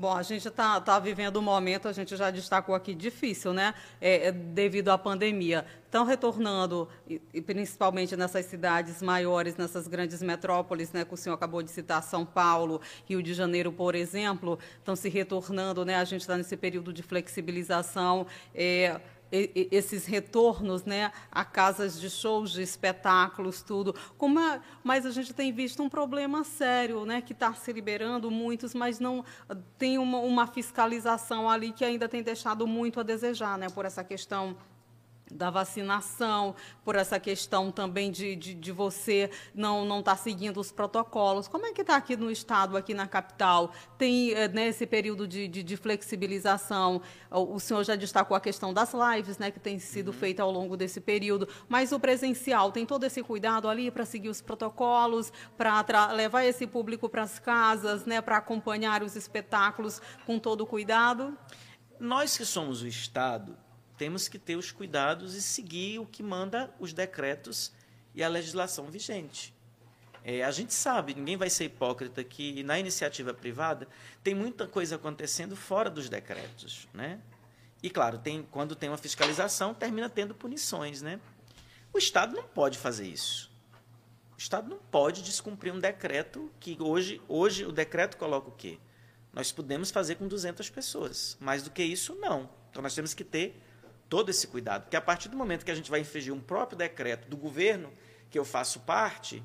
Bom, 0.00 0.16
a 0.16 0.22
gente 0.22 0.48
está 0.48 0.80
tá 0.80 0.98
vivendo 0.98 1.38
um 1.38 1.42
momento, 1.42 1.86
a 1.86 1.92
gente 1.92 2.16
já 2.16 2.30
destacou 2.30 2.74
aqui, 2.74 2.94
difícil, 2.94 3.52
né? 3.52 3.74
É, 4.00 4.28
é, 4.28 4.32
devido 4.32 4.88
à 4.88 4.96
pandemia. 4.96 5.66
Estão 5.84 6.06
retornando, 6.06 6.88
e, 7.06 7.20
e, 7.34 7.42
principalmente 7.42 8.16
nessas 8.16 8.46
cidades 8.46 9.02
maiores, 9.02 9.58
nessas 9.58 9.86
grandes 9.86 10.22
metrópoles, 10.22 10.90
né? 10.90 11.04
Que 11.04 11.12
o 11.12 11.18
senhor 11.18 11.34
acabou 11.34 11.62
de 11.62 11.70
citar, 11.70 12.02
São 12.02 12.24
Paulo, 12.24 12.80
Rio 13.06 13.22
de 13.22 13.34
Janeiro, 13.34 13.70
por 13.70 13.94
exemplo, 13.94 14.58
estão 14.78 14.96
se 14.96 15.10
retornando, 15.10 15.84
né? 15.84 15.96
A 15.96 16.04
gente 16.04 16.22
está 16.22 16.34
nesse 16.34 16.56
período 16.56 16.94
de 16.94 17.02
flexibilização. 17.02 18.26
É, 18.54 18.98
esses 19.32 20.06
retornos 20.06 20.84
né, 20.84 21.12
a 21.30 21.44
casas 21.44 22.00
de 22.00 22.10
shows, 22.10 22.52
de 22.52 22.62
espetáculos, 22.62 23.62
tudo. 23.62 23.94
Como 24.16 24.40
mas 24.82 25.04
a 25.04 25.10
gente 25.10 25.32
tem 25.32 25.52
visto 25.52 25.82
um 25.82 25.88
problema 25.88 26.42
sério, 26.44 27.04
né, 27.04 27.20
que 27.20 27.32
está 27.32 27.52
se 27.54 27.72
liberando 27.72 28.30
muitos, 28.30 28.74
mas 28.74 28.98
não 28.98 29.24
tem 29.78 29.98
uma, 29.98 30.18
uma 30.18 30.46
fiscalização 30.46 31.48
ali 31.48 31.72
que 31.72 31.84
ainda 31.84 32.08
tem 32.08 32.22
deixado 32.22 32.66
muito 32.66 33.00
a 33.00 33.02
desejar, 33.02 33.58
né, 33.58 33.68
por 33.68 33.84
essa 33.84 34.02
questão 34.02 34.56
da 35.30 35.50
vacinação, 35.50 36.54
por 36.84 36.96
essa 36.96 37.18
questão 37.20 37.70
também 37.70 38.10
de, 38.10 38.34
de, 38.36 38.54
de 38.54 38.72
você 38.72 39.30
não 39.54 39.84
não 39.84 40.00
estar 40.00 40.16
tá 40.16 40.16
seguindo 40.16 40.58
os 40.58 40.72
protocolos. 40.72 41.48
Como 41.48 41.66
é 41.66 41.72
que 41.72 41.80
está 41.80 41.96
aqui 41.96 42.16
no 42.16 42.30
estado, 42.30 42.76
aqui 42.76 42.94
na 42.94 43.06
capital? 43.06 43.72
Tem 43.98 44.32
eh, 44.32 44.48
nesse 44.48 44.84
né, 44.84 44.86
período 44.86 45.26
de, 45.26 45.48
de, 45.48 45.62
de, 45.62 45.76
flexibilização, 45.76 47.00
o, 47.30 47.54
o, 47.54 47.60
senhor 47.60 47.84
já 47.84 47.96
destacou 47.96 48.36
a 48.36 48.40
questão 48.40 48.72
das 48.72 48.92
lives, 48.92 49.38
né, 49.38 49.50
que 49.50 49.60
tem 49.60 49.78
sido 49.78 50.08
uhum. 50.08 50.12
feita 50.12 50.42
ao 50.42 50.50
longo 50.50 50.76
desse 50.76 51.00
período, 51.00 51.48
mas 51.68 51.92
o 51.92 52.00
presencial 52.00 52.72
tem 52.72 52.84
todo 52.84 53.04
esse 53.04 53.22
cuidado 53.22 53.68
ali 53.68 53.90
para 53.90 54.04
seguir 54.04 54.28
os 54.28 54.40
protocolos, 54.40 55.32
para 55.56 56.12
levar 56.12 56.44
esse 56.44 56.66
público 56.66 57.08
para 57.08 57.22
as 57.22 57.38
casas, 57.38 58.04
né, 58.04 58.20
para 58.20 58.36
acompanhar 58.36 59.02
os 59.02 59.16
espetáculos 59.16 60.00
com 60.26 60.38
todo 60.38 60.62
o 60.62 60.66
cuidado? 60.66 61.36
Nós 61.98 62.36
que 62.36 62.44
somos 62.44 62.82
o 62.82 62.86
Estado, 62.86 63.56
temos 64.00 64.28
que 64.28 64.38
ter 64.38 64.56
os 64.56 64.72
cuidados 64.72 65.34
e 65.34 65.42
seguir 65.42 65.98
o 65.98 66.06
que 66.06 66.22
manda 66.22 66.74
os 66.78 66.90
decretos 66.90 67.70
e 68.14 68.24
a 68.24 68.28
legislação 68.28 68.86
vigente. 68.86 69.54
É, 70.24 70.42
a 70.42 70.50
gente 70.50 70.72
sabe, 70.72 71.12
ninguém 71.12 71.36
vai 71.36 71.50
ser 71.50 71.64
hipócrita, 71.66 72.24
que 72.24 72.62
na 72.62 72.78
iniciativa 72.78 73.34
privada 73.34 73.86
tem 74.24 74.34
muita 74.34 74.66
coisa 74.66 74.96
acontecendo 74.96 75.54
fora 75.54 75.90
dos 75.90 76.08
decretos. 76.08 76.88
Né? 76.94 77.20
E, 77.82 77.90
claro, 77.90 78.16
tem, 78.16 78.42
quando 78.50 78.74
tem 78.74 78.88
uma 78.88 78.96
fiscalização, 78.96 79.74
termina 79.74 80.08
tendo 80.08 80.34
punições. 80.34 81.02
Né? 81.02 81.20
O 81.92 81.98
Estado 81.98 82.34
não 82.34 82.44
pode 82.44 82.78
fazer 82.78 83.06
isso. 83.06 83.50
O 84.32 84.38
Estado 84.38 84.70
não 84.70 84.78
pode 84.78 85.20
descumprir 85.20 85.74
um 85.74 85.78
decreto 85.78 86.50
que 86.58 86.78
hoje, 86.80 87.20
hoje 87.28 87.66
o 87.66 87.72
decreto 87.72 88.16
coloca 88.16 88.48
o 88.48 88.52
quê? 88.52 88.78
Nós 89.30 89.52
podemos 89.52 89.90
fazer 89.90 90.14
com 90.14 90.26
200 90.26 90.70
pessoas. 90.70 91.36
Mais 91.38 91.62
do 91.62 91.70
que 91.70 91.82
isso, 91.82 92.14
não. 92.14 92.48
Então, 92.70 92.82
nós 92.82 92.94
temos 92.94 93.12
que 93.12 93.24
ter 93.24 93.60
todo 94.10 94.28
esse 94.28 94.46
cuidado. 94.48 94.82
Porque 94.82 94.96
a 94.96 95.00
partir 95.00 95.28
do 95.28 95.36
momento 95.36 95.64
que 95.64 95.70
a 95.70 95.74
gente 95.74 95.90
vai 95.90 96.00
infringir 96.00 96.34
um 96.34 96.40
próprio 96.40 96.76
decreto 96.76 97.28
do 97.28 97.36
governo, 97.36 97.90
que 98.28 98.38
eu 98.38 98.44
faço 98.44 98.80
parte, 98.80 99.42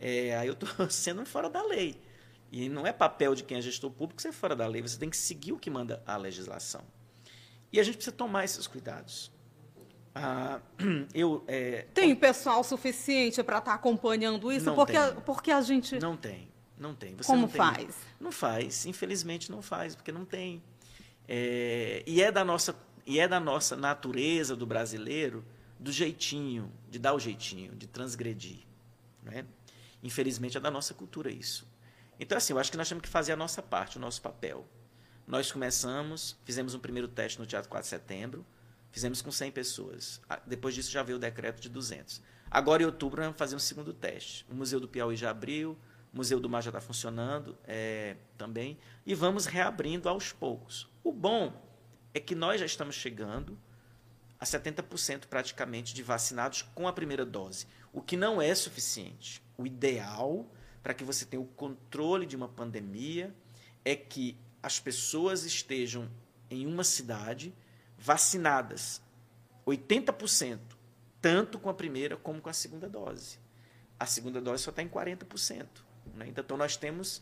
é, 0.00 0.36
aí 0.36 0.48
eu 0.48 0.54
estou 0.54 0.68
sendo 0.90 1.24
fora 1.24 1.48
da 1.48 1.62
lei. 1.62 2.00
E 2.50 2.68
não 2.68 2.86
é 2.86 2.92
papel 2.92 3.34
de 3.34 3.44
quem 3.44 3.58
é 3.58 3.60
gestor 3.60 3.90
público 3.90 4.20
ser 4.22 4.32
fora 4.32 4.56
da 4.56 4.66
lei, 4.66 4.80
você 4.80 4.98
tem 4.98 5.10
que 5.10 5.16
seguir 5.16 5.52
o 5.52 5.58
que 5.58 5.68
manda 5.68 6.02
a 6.06 6.16
legislação. 6.16 6.82
E 7.72 7.78
a 7.78 7.82
gente 7.82 7.96
precisa 7.96 8.16
tomar 8.16 8.44
esses 8.44 8.66
cuidados. 8.66 9.30
Ah, 10.14 10.60
eu, 11.12 11.44
é, 11.46 11.86
tem 11.92 12.16
pessoal 12.16 12.64
suficiente 12.64 13.42
para 13.42 13.58
estar 13.58 13.72
tá 13.72 13.76
acompanhando 13.76 14.50
isso? 14.50 14.64
Não 14.64 14.74
porque, 14.74 14.98
tem. 14.98 15.20
Porque 15.26 15.50
a 15.50 15.60
gente. 15.60 15.98
Não 15.98 16.16
tem, 16.16 16.48
não 16.78 16.94
tem. 16.94 17.14
Você 17.16 17.26
Como 17.26 17.42
não 17.42 17.48
tem, 17.48 17.58
faz? 17.58 17.96
Não 18.18 18.32
faz, 18.32 18.86
infelizmente 18.86 19.50
não 19.50 19.60
faz, 19.60 19.94
porque 19.94 20.10
não 20.10 20.24
tem. 20.24 20.62
É, 21.28 22.02
e 22.06 22.22
é 22.22 22.30
da 22.30 22.44
nossa 22.44 22.72
e 23.06 23.20
é 23.20 23.28
da 23.28 23.38
nossa 23.38 23.76
natureza 23.76 24.56
do 24.56 24.66
brasileiro 24.66 25.44
do 25.78 25.92
jeitinho, 25.92 26.72
de 26.90 26.98
dar 26.98 27.14
o 27.14 27.20
jeitinho, 27.20 27.74
de 27.76 27.86
transgredir. 27.86 28.58
Né? 29.22 29.46
Infelizmente 30.02 30.56
é 30.56 30.60
da 30.60 30.70
nossa 30.70 30.92
cultura 30.92 31.30
isso. 31.30 31.66
Então, 32.18 32.36
assim, 32.36 32.52
eu 32.52 32.58
acho 32.58 32.70
que 32.70 32.76
nós 32.76 32.88
temos 32.88 33.02
que 33.02 33.08
fazer 33.08 33.32
a 33.32 33.36
nossa 33.36 33.62
parte, 33.62 33.98
o 33.98 34.00
nosso 34.00 34.22
papel. 34.22 34.66
Nós 35.26 35.52
começamos, 35.52 36.36
fizemos 36.44 36.74
um 36.74 36.78
primeiro 36.78 37.08
teste 37.08 37.38
no 37.38 37.46
Teatro 37.46 37.68
4 37.68 37.84
de 37.84 37.88
Setembro, 37.88 38.46
fizemos 38.90 39.20
com 39.20 39.30
100 39.30 39.52
pessoas. 39.52 40.20
Depois 40.46 40.74
disso 40.74 40.90
já 40.90 41.02
veio 41.02 41.18
o 41.18 41.20
decreto 41.20 41.60
de 41.60 41.68
200. 41.68 42.22
Agora, 42.50 42.82
em 42.82 42.86
outubro, 42.86 43.20
vamos 43.20 43.36
fazer 43.36 43.54
um 43.54 43.60
segundo 43.60 43.92
teste. 43.92 44.46
O 44.48 44.54
Museu 44.54 44.80
do 44.80 44.88
Piauí 44.88 45.16
já 45.16 45.30
abriu, 45.30 45.76
o 46.12 46.16
Museu 46.16 46.40
do 46.40 46.48
Mar 46.48 46.62
já 46.62 46.70
está 46.70 46.80
funcionando 46.80 47.58
é, 47.64 48.16
também, 48.38 48.78
e 49.04 49.14
vamos 49.14 49.44
reabrindo 49.44 50.08
aos 50.08 50.32
poucos. 50.32 50.88
O 51.04 51.12
bom 51.12 51.65
é 52.16 52.20
que 52.20 52.34
nós 52.34 52.58
já 52.58 52.64
estamos 52.64 52.94
chegando 52.94 53.58
a 54.40 54.46
70% 54.46 55.26
praticamente 55.26 55.92
de 55.92 56.02
vacinados 56.02 56.62
com 56.62 56.88
a 56.88 56.92
primeira 56.92 57.26
dose, 57.26 57.66
o 57.92 58.00
que 58.00 58.16
não 58.16 58.40
é 58.40 58.54
suficiente. 58.54 59.42
O 59.58 59.66
ideal 59.66 60.50
para 60.82 60.94
que 60.94 61.04
você 61.04 61.26
tenha 61.26 61.42
o 61.42 61.46
controle 61.46 62.24
de 62.24 62.34
uma 62.34 62.48
pandemia 62.48 63.34
é 63.84 63.94
que 63.94 64.34
as 64.62 64.80
pessoas 64.80 65.44
estejam 65.44 66.10
em 66.50 66.64
uma 66.64 66.84
cidade 66.84 67.54
vacinadas 67.98 69.02
80%, 69.66 70.58
tanto 71.20 71.58
com 71.58 71.68
a 71.68 71.74
primeira 71.74 72.16
como 72.16 72.40
com 72.40 72.48
a 72.48 72.54
segunda 72.54 72.88
dose. 72.88 73.38
A 74.00 74.06
segunda 74.06 74.40
dose 74.40 74.62
só 74.62 74.70
está 74.70 74.80
em 74.80 74.88
40%. 74.88 75.66
Né? 76.14 76.28
Então 76.28 76.56
nós 76.56 76.78
temos 76.78 77.20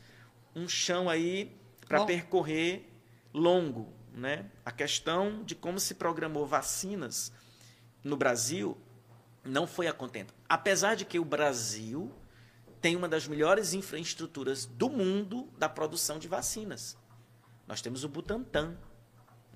um 0.54 0.68
chão 0.68 1.10
aí 1.10 1.50
para 1.88 2.04
percorrer 2.04 2.88
longo 3.32 3.92
né? 4.14 4.46
A 4.64 4.70
questão 4.70 5.42
de 5.42 5.54
como 5.54 5.80
se 5.80 5.94
programou 5.94 6.46
vacinas 6.46 7.32
no 8.02 8.16
Brasil 8.16 8.78
não 9.44 9.66
foi 9.66 9.88
a 9.88 9.92
contento. 9.92 10.32
Apesar 10.48 10.94
de 10.94 11.04
que 11.04 11.18
o 11.18 11.24
Brasil 11.24 12.10
tem 12.80 12.96
uma 12.96 13.08
das 13.08 13.26
melhores 13.26 13.72
infraestruturas 13.72 14.66
do 14.66 14.90
mundo 14.90 15.48
da 15.58 15.68
produção 15.68 16.18
de 16.18 16.28
vacinas. 16.28 16.96
Nós 17.66 17.80
temos 17.80 18.04
o 18.04 18.08
Butantan. 18.08 18.76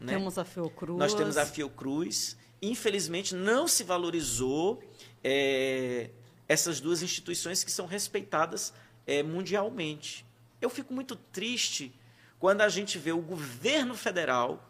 Né? 0.00 0.14
Temos 0.14 0.38
a 0.38 0.44
Fiocruz. 0.44 0.98
Nós 0.98 1.12
temos 1.12 1.36
a 1.36 1.44
Fiocruz. 1.44 2.38
infelizmente, 2.62 3.34
não 3.34 3.68
se 3.68 3.84
valorizou 3.84 4.82
é, 5.22 6.10
essas 6.48 6.80
duas 6.80 7.02
instituições 7.02 7.62
que 7.62 7.70
são 7.70 7.86
respeitadas 7.86 8.72
é, 9.06 9.22
mundialmente. 9.22 10.24
Eu 10.58 10.70
fico 10.70 10.94
muito 10.94 11.14
triste 11.14 11.94
quando 12.38 12.60
a 12.60 12.68
gente 12.68 12.98
vê 12.98 13.12
o 13.12 13.20
governo 13.20 13.94
federal 13.94 14.62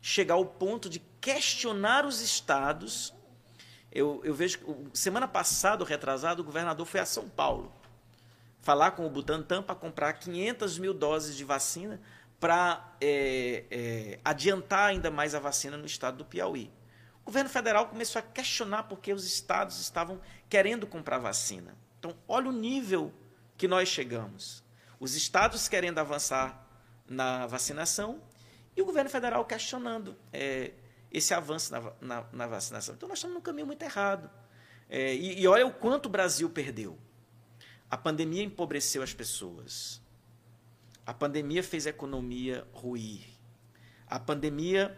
chegar 0.00 0.34
ao 0.34 0.46
ponto 0.46 0.88
de 0.88 1.00
questionar 1.20 2.06
os 2.06 2.20
estados. 2.20 3.12
Eu, 3.92 4.20
eu 4.24 4.32
vejo 4.32 4.60
semana 4.94 5.26
passada, 5.26 5.84
retrasado, 5.84 6.42
o 6.42 6.44
governador 6.44 6.86
foi 6.86 7.00
a 7.00 7.06
São 7.06 7.28
Paulo 7.28 7.72
falar 8.62 8.92
com 8.92 9.06
o 9.06 9.10
Butantan 9.10 9.62
para 9.62 9.74
comprar 9.74 10.12
500 10.14 10.78
mil 10.78 10.92
doses 10.92 11.36
de 11.36 11.44
vacina 11.44 12.00
para 12.38 12.94
é, 13.00 13.64
é, 13.70 14.20
adiantar 14.24 14.90
ainda 14.90 15.10
mais 15.10 15.34
a 15.34 15.38
vacina 15.38 15.76
no 15.76 15.86
estado 15.86 16.18
do 16.18 16.24
Piauí. 16.24 16.70
O 17.22 17.26
governo 17.26 17.50
federal 17.50 17.88
começou 17.88 18.18
a 18.18 18.22
questionar 18.22 18.84
porque 18.84 19.12
os 19.12 19.24
estados 19.24 19.78
estavam 19.78 20.20
querendo 20.48 20.86
comprar 20.86 21.18
vacina. 21.18 21.76
Então, 21.98 22.14
olha 22.26 22.48
o 22.48 22.52
nível 22.52 23.12
que 23.56 23.68
nós 23.68 23.88
chegamos. 23.88 24.64
Os 24.98 25.14
estados 25.14 25.68
querendo 25.68 25.98
avançar 25.98 26.66
na 27.10 27.44
vacinação 27.48 28.22
e 28.76 28.80
o 28.80 28.86
governo 28.86 29.10
federal 29.10 29.44
questionando 29.44 30.16
é, 30.32 30.72
esse 31.10 31.34
avanço 31.34 31.72
na, 31.72 31.92
na, 32.00 32.26
na, 32.32 32.46
vacinação. 32.46 32.94
Então, 32.94 33.08
nós 33.08 33.18
estamos 33.18 33.34
num 33.34 33.40
caminho 33.42 33.66
muito 33.66 33.82
errado. 33.82 34.30
É, 34.88 35.12
e, 35.12 35.40
e 35.40 35.46
olha 35.48 35.66
o 35.66 35.72
quanto 35.72 36.06
o 36.06 36.08
Brasil 36.08 36.48
perdeu. 36.48 36.96
A 37.90 37.96
pandemia 37.96 38.44
empobreceu 38.44 39.02
as 39.02 39.12
pessoas. 39.12 40.00
A 41.04 41.12
pandemia 41.12 41.64
fez 41.64 41.88
a 41.88 41.90
economia 41.90 42.64
ruir. 42.72 43.26
A 44.06 44.20
pandemia 44.20 44.96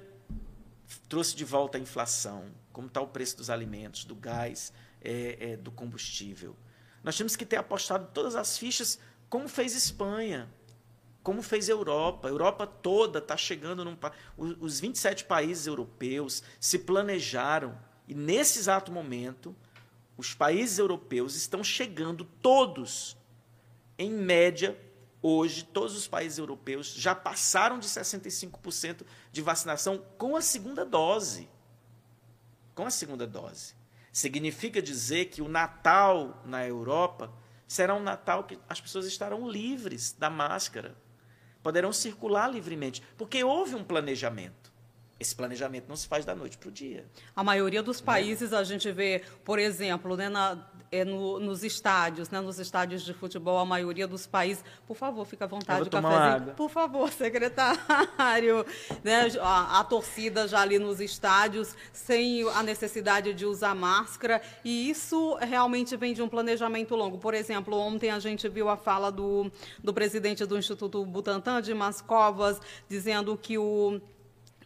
trouxe 1.09 1.35
de 1.35 1.45
volta 1.45 1.79
a 1.79 1.81
inflação, 1.81 2.53
como 2.73 2.89
está 2.89 3.01
o 3.01 3.07
preço 3.07 3.39
dos 3.39 3.49
alimentos, 3.49 4.05
do 4.05 4.15
gás, 4.15 4.73
é, 5.01 5.53
é, 5.53 5.57
do 5.57 5.73
combustível. 5.73 6.55
Nós 7.03 7.17
temos 7.17 7.35
que 7.35 7.47
ter 7.47 7.57
apostado 7.57 8.11
todas 8.13 8.37
as 8.37 8.59
fichas, 8.59 8.99
como 9.31 9.49
fez 9.49 9.75
Espanha, 9.75 10.49
como 11.23 11.43
fez 11.43 11.69
Europa. 11.69 12.29
A 12.29 12.31
Europa 12.31 12.67
toda 12.67 13.19
está 13.19 13.37
chegando 13.37 13.85
num. 13.85 13.97
Os 14.37 14.81
27 14.81 15.25
países 15.25 15.67
europeus 15.67 16.43
se 16.61 16.79
planejaram, 16.79 17.79
e 18.07 18.15
nesse 18.15 18.59
exato 18.59 18.91
momento, 18.91 19.55
os 20.17 20.35
países 20.35 20.79
europeus 20.79 21.35
estão 21.35 21.65
chegando 21.65 22.25
todos, 22.25 23.17
em 23.99 24.11
média, 24.11 24.79
hoje, 25.23 25.65
todos 25.65 25.97
os 25.97 26.09
países 26.09 26.39
europeus 26.39 26.93
já 26.95 27.15
passaram 27.15 27.79
de 27.79 27.87
65% 27.87 29.05
de 29.31 29.41
vacinação 29.41 30.05
com 30.19 30.37
a 30.37 30.43
segunda 30.43 30.85
dose. 30.85 31.49
Com 32.75 32.87
a 32.87 32.91
segunda 32.91 33.27
dose. 33.27 33.75
Significa 34.13 34.83
dizer 34.83 35.27
que 35.27 35.41
o 35.41 35.49
Natal 35.49 36.43
na 36.45 36.67
Europa 36.67 37.33
será 37.67 37.95
um 37.95 38.03
Natal 38.03 38.45
que 38.45 38.59
as 38.69 38.81
pessoas 38.81 39.07
estarão 39.07 39.49
livres 39.49 40.13
da 40.13 40.29
máscara, 40.29 40.95
poderão 41.63 41.93
circular 41.93 42.49
livremente, 42.49 43.03
porque 43.17 43.43
houve 43.45 43.75
um 43.75 43.85
planejamento. 43.85 44.73
Esse 45.19 45.37
planejamento 45.37 45.89
não 45.89 45.95
se 45.95 46.09
faz 46.09 46.25
da 46.25 46.35
noite 46.35 46.59
para 46.59 46.69
o 46.69 46.73
dia. 46.73 47.07
A 47.37 47.45
maioria 47.45 47.81
dos 47.81 48.01
né? 48.01 48.07
países 48.07 48.53
a 48.53 48.65
gente 48.65 48.91
vê, 48.91 49.23
por 49.45 49.59
exemplo, 49.59 50.17
né, 50.17 50.29
na, 50.29 50.57
é 50.93 51.07
no, 51.07 51.41
nos 51.41 51.65
estádios, 51.65 52.29
né, 52.29 52.39
nos 52.39 52.59
estádios 52.59 53.03
de 53.03 53.15
futebol, 53.15 53.59
a 53.59 53.65
maioria 53.65 54.07
dos 54.07 54.27
países. 54.27 54.63
Por 54.87 54.95
favor, 54.95 55.25
fica 55.25 55.47
à 55.47 55.49
vontade, 55.49 55.89
cafezinho. 55.89 56.55
Por 56.55 56.69
favor, 56.69 57.09
secretário. 57.11 58.67
né, 59.03 59.29
a, 59.41 59.81
a, 59.81 59.85
torcida 59.85 60.47
já 60.47 60.61
ali 60.61 60.79
nos 60.79 61.01
estádios, 61.01 61.75
sem 61.95 62.47
a 62.51 62.63
necessidade 62.63 63.33
de 63.33 63.47
usar 63.47 63.75
máscara. 63.75 64.43
E 64.63 64.91
isso 64.91 65.35
realmente 65.41 65.97
vem 65.97 66.13
de 66.13 66.21
um 66.21 66.29
planejamento 66.29 66.95
longo. 66.95 67.17
Por 67.17 67.33
exemplo, 67.33 67.75
ontem 67.75 68.11
a 68.11 68.19
gente 68.19 68.47
viu 68.47 68.69
a 68.69 68.77
fala 68.77 69.11
do, 69.11 69.51
do 69.83 69.95
presidente 69.95 70.45
do 70.45 70.59
Instituto 70.59 71.05
Butantan, 71.07 71.63
de 71.63 71.73
Mascovas, 71.73 72.61
dizendo 72.87 73.35
que 73.37 73.57
o 73.57 73.99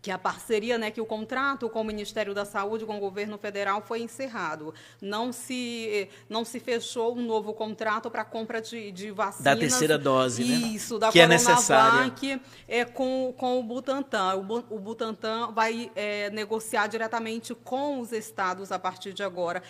que 0.06 0.10
a 0.12 0.16
parceria, 0.16 0.78
né, 0.78 0.88
que 0.88 1.00
o 1.00 1.04
contrato 1.04 1.68
com 1.68 1.80
o 1.80 1.84
Ministério 1.84 2.32
da 2.32 2.44
Saúde, 2.44 2.86
com 2.86 2.96
o 2.96 3.00
governo 3.00 3.36
federal, 3.36 3.82
foi 3.82 4.02
encerrado. 4.02 4.72
Não 5.02 5.32
se, 5.32 6.08
não 6.28 6.44
se 6.44 6.60
fechou 6.60 7.16
um 7.16 7.22
novo 7.22 7.52
contrato 7.52 8.08
para 8.08 8.24
compra 8.24 8.62
de, 8.62 8.92
de 8.92 9.10
vacinas. 9.10 9.42
Da 9.42 9.56
terceira 9.56 9.98
dose, 9.98 10.44
Isso, 10.44 10.52
né? 10.52 10.68
Isso, 10.68 10.98
da 11.00 11.10
que 11.10 11.18
é 11.18 11.26
necessária. 11.26 12.14
É, 12.68 12.84
com, 12.84 13.34
com 13.36 13.58
o 13.58 13.64
Butantan. 13.64 14.36
O, 14.36 14.76
o 14.76 14.78
Butantan 14.78 15.50
vai 15.50 15.90
é, 15.96 16.30
negociar 16.30 16.86
diretamente 16.86 17.52
com 17.52 17.98
os 17.98 18.12
estados 18.12 18.70
a 18.70 18.78
partir 18.78 19.12
de 19.12 19.24
agora. 19.24 19.60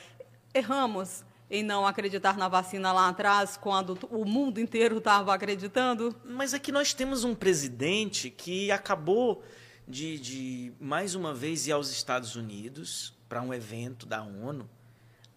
Erramos 0.53 1.25
em 1.51 1.63
não 1.63 1.87
acreditar 1.87 2.37
na 2.37 2.47
vacina 2.47 2.93
lá 2.93 3.09
atrás, 3.09 3.57
quando 3.57 3.99
o 4.11 4.27
mundo 4.27 4.61
inteiro 4.61 4.99
estava 4.99 5.33
acreditando? 5.33 6.15
Mas 6.27 6.53
é 6.53 6.59
que 6.59 6.71
nós 6.71 6.93
temos 6.93 7.25
um 7.25 7.35
presidente 7.35 8.29
que 8.29 8.71
acabou 8.71 9.43
de, 9.87 10.19
de 10.19 10.73
mais 10.81 11.15
uma 11.15 11.33
vez 11.33 11.67
ir 11.67 11.73
aos 11.73 11.91
Estados 11.91 12.35
Unidos 12.35 13.15
para 13.29 13.41
um 13.41 13.55
evento 13.55 14.07
da 14.07 14.23
ONU, 14.23 14.69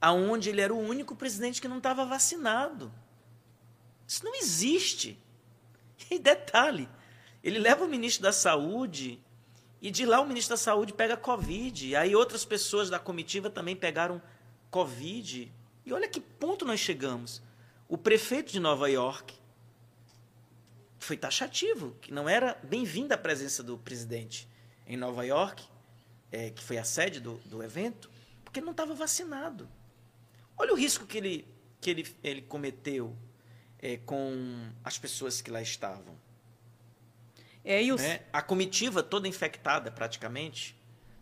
aonde 0.02 0.50
ele 0.50 0.62
era 0.62 0.74
o 0.74 0.80
único 0.80 1.16
presidente 1.16 1.62
que 1.62 1.68
não 1.68 1.78
estava 1.78 2.06
vacinado. 2.06 2.92
Isso 4.08 4.24
não 4.26 4.36
existe. 4.36 5.20
E 6.10 6.18
detalhe, 6.18 6.90
ele 7.44 7.60
leva 7.60 7.86
o 7.86 7.88
ministro 7.88 8.24
da 8.24 8.32
Saúde 8.32 9.22
e 9.82 9.92
de 9.92 10.06
lá 10.06 10.20
o 10.20 10.26
ministro 10.26 10.54
da 10.54 10.58
Saúde 10.58 10.94
pega 10.94 11.16
Covid. 11.16 11.96
Aí 11.96 12.16
outras 12.16 12.44
pessoas 12.44 12.90
da 12.90 13.00
comitiva 13.00 13.50
também 13.50 13.76
pegaram 13.76 14.22
Covid. 14.72 15.52
E 15.86 15.94
olha 15.94 16.08
que 16.08 16.20
ponto 16.20 16.66
nós 16.66 16.80
chegamos. 16.80 17.42
O 17.88 17.98
prefeito 17.98 18.52
de 18.52 18.60
Nova 18.60 18.90
York 18.90 19.39
foi 21.00 21.18
taxativo, 21.18 21.96
que 22.02 22.14
não 22.14 22.28
era 22.28 22.58
bem-vinda 22.64 23.16
a 23.16 23.18
presença 23.18 23.64
do 23.64 23.78
presidente 23.78 24.48
em 24.86 24.98
Nova 24.98 25.26
York, 25.26 25.64
é, 26.32 26.50
que 26.50 26.64
foi 26.64 26.78
a 26.78 26.84
sede 26.84 27.20
do, 27.20 27.36
do 27.46 27.64
evento, 27.64 28.10
porque 28.44 28.62
não 28.62 28.72
estava 28.72 28.94
vacinado. 28.94 29.68
Olha 30.58 30.74
o 30.74 30.76
risco 30.76 31.06
que 31.06 31.18
ele, 31.18 31.48
que 31.80 31.90
ele, 31.90 32.16
ele 32.24 32.42
cometeu 32.42 33.16
é, 33.80 33.98
com 33.98 34.70
as 34.84 34.98
pessoas 34.98 35.42
que 35.42 35.50
lá 35.50 35.62
estavam. 35.62 36.18
É, 37.64 37.82
e 37.82 37.92
os... 37.92 38.02
né? 38.02 38.22
A 38.34 38.42
comitiva 38.42 39.02
toda 39.02 39.28
infectada, 39.28 39.92
praticamente. 39.92 40.76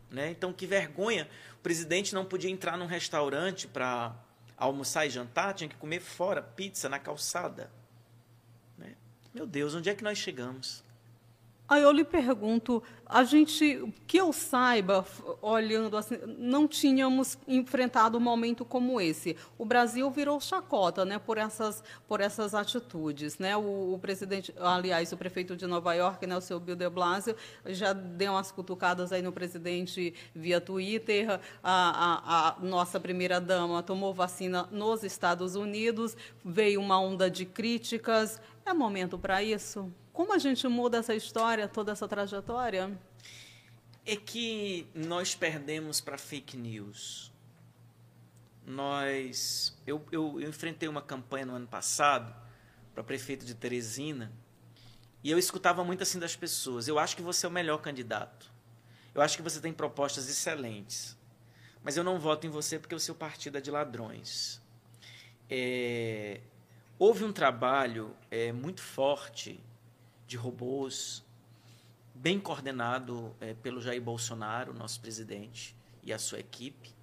Né? 0.09 0.32
Então, 0.32 0.53
que 0.53 0.65
vergonha. 0.65 1.30
O 1.55 1.61
presidente 1.61 2.15
não 2.15 2.25
podia 2.25 2.49
entrar 2.49 2.78
num 2.78 2.86
restaurante 2.86 3.67
para 3.67 4.15
almoçar 4.55 5.05
e 5.05 5.09
jantar, 5.09 5.53
tinha 5.53 5.69
que 5.69 5.75
comer 5.75 5.99
fora, 5.99 6.41
pizza 6.41 6.89
na 6.89 6.97
calçada. 6.97 7.69
Meu 9.34 9.45
Deus, 9.45 9.75
onde 9.75 9.89
é 9.89 9.95
que 9.95 10.03
nós 10.03 10.17
chegamos? 10.17 10.84
Aí 11.70 11.84
eu 11.84 11.91
lhe 11.91 12.05
pergunto, 12.05 12.82
a 13.05 13.26
gente, 13.26 13.93
que 14.07 14.15
eu 14.15 14.32
saiba, 14.32 15.05
olhando 15.41 15.97
assim, 15.97 16.18
não 16.38 16.65
tínhamos 16.65 17.38
enfrentado 17.45 18.18
um 18.18 18.22
momento 18.22 18.63
como 18.63 19.01
esse. 19.01 19.36
O 19.57 19.65
Brasil 19.65 20.09
virou 20.09 20.39
chacota, 20.39 21.03
né, 21.03 21.20
por 21.20 21.38
essas, 21.38 21.84
por 22.07 22.22
essas 22.22 22.55
atitudes, 22.55 23.38
né? 23.38 23.57
O, 23.57 23.93
o 23.93 23.99
presidente, 23.99 24.53
aliás, 24.57 25.11
o 25.11 25.18
prefeito 25.18 25.57
de 25.57 25.68
Nova 25.68 25.93
York, 25.93 26.26
né, 26.26 26.38
o 26.38 26.41
seu 26.41 26.57
Bill 26.57 26.76
de 26.76 26.89
Blasio, 26.89 27.36
já 27.65 27.91
deu 27.91 28.32
umas 28.32 28.49
cutucadas 28.49 29.11
aí 29.11 29.22
no 29.22 29.34
presidente 29.34 30.13
via 30.34 30.61
Twitter. 30.61 31.30
A, 31.30 31.39
a, 31.63 32.47
a 32.49 32.59
nossa 32.61 32.97
primeira 32.97 33.41
dama 33.41 33.84
tomou 33.84 34.13
vacina 34.13 34.70
nos 34.72 35.03
Estados 35.03 35.55
Unidos, 35.55 36.15
veio 36.45 36.80
uma 36.80 36.97
onda 36.97 37.30
de 37.30 37.45
críticas. 37.45 38.39
É 38.65 38.74
momento 38.74 39.18
para 39.18 39.43
isso? 39.43 39.91
Como 40.18 40.34
a 40.34 40.39
gente 40.39 40.68
muda 40.68 40.97
essa 40.97 41.13
história, 41.13 41.68
toda 41.68 41.91
essa 41.91 42.07
trajetória? 42.07 42.99
É 44.03 44.15
que 44.15 44.88
nós 44.95 45.36
perdemos 45.36 46.01
para 46.01 46.18
fake 46.18 46.57
news. 46.57 47.32
Nós, 48.65 49.78
eu, 49.86 50.03
eu, 50.11 50.41
eu 50.41 50.49
enfrentei 50.49 50.89
uma 50.89 51.03
campanha 51.03 51.45
no 51.45 51.53
ano 51.53 51.68
passado 51.68 52.36
para 52.95 53.03
prefeito 53.03 53.45
de 53.45 53.53
Teresina 53.53 54.32
e 55.24 55.30
eu 55.30 55.38
escutava 55.38 55.84
muito 55.84 56.01
assim 56.01 56.18
das 56.18 56.36
pessoas. 56.36 56.88
Eu 56.88 56.97
acho 56.97 57.15
que 57.15 57.22
você 57.22 57.45
é 57.45 57.49
o 57.49 57.51
melhor 57.51 57.78
candidato. 57.78 58.51
Eu 59.13 59.22
acho 59.22 59.38
que 59.38 59.43
você 59.43 59.61
tem 59.61 59.72
propostas 59.72 60.28
excelentes. 60.28 61.15
Mas 61.84 61.95
eu 61.95 62.03
não 62.03 62.18
voto 62.18 62.47
em 62.47 62.49
você 62.49 62.80
porque 62.80 62.95
o 62.95 62.99
seu 62.99 63.13
partido 63.13 63.59
é 63.59 63.61
de 63.61 63.70
ladrões. 63.70 64.59
É, 65.47 66.41
Houve 66.99 67.24
um 67.24 67.32
trabalho 67.32 68.15
é, 68.32 68.51
muito 68.51 68.82
forte 68.82 69.63
de 70.28 70.38
robôs, 70.38 71.25
bem 72.13 72.39
coordenado 72.39 73.36
é, 73.39 73.53
pelo 73.53 73.82
Jair 73.82 74.01
Bolsonaro, 74.01 74.73
nosso 74.73 74.99
presidente, 74.99 75.75
e 76.03 76.11
a 76.11 76.19
sua 76.19 76.39
equipe, 76.39 76.93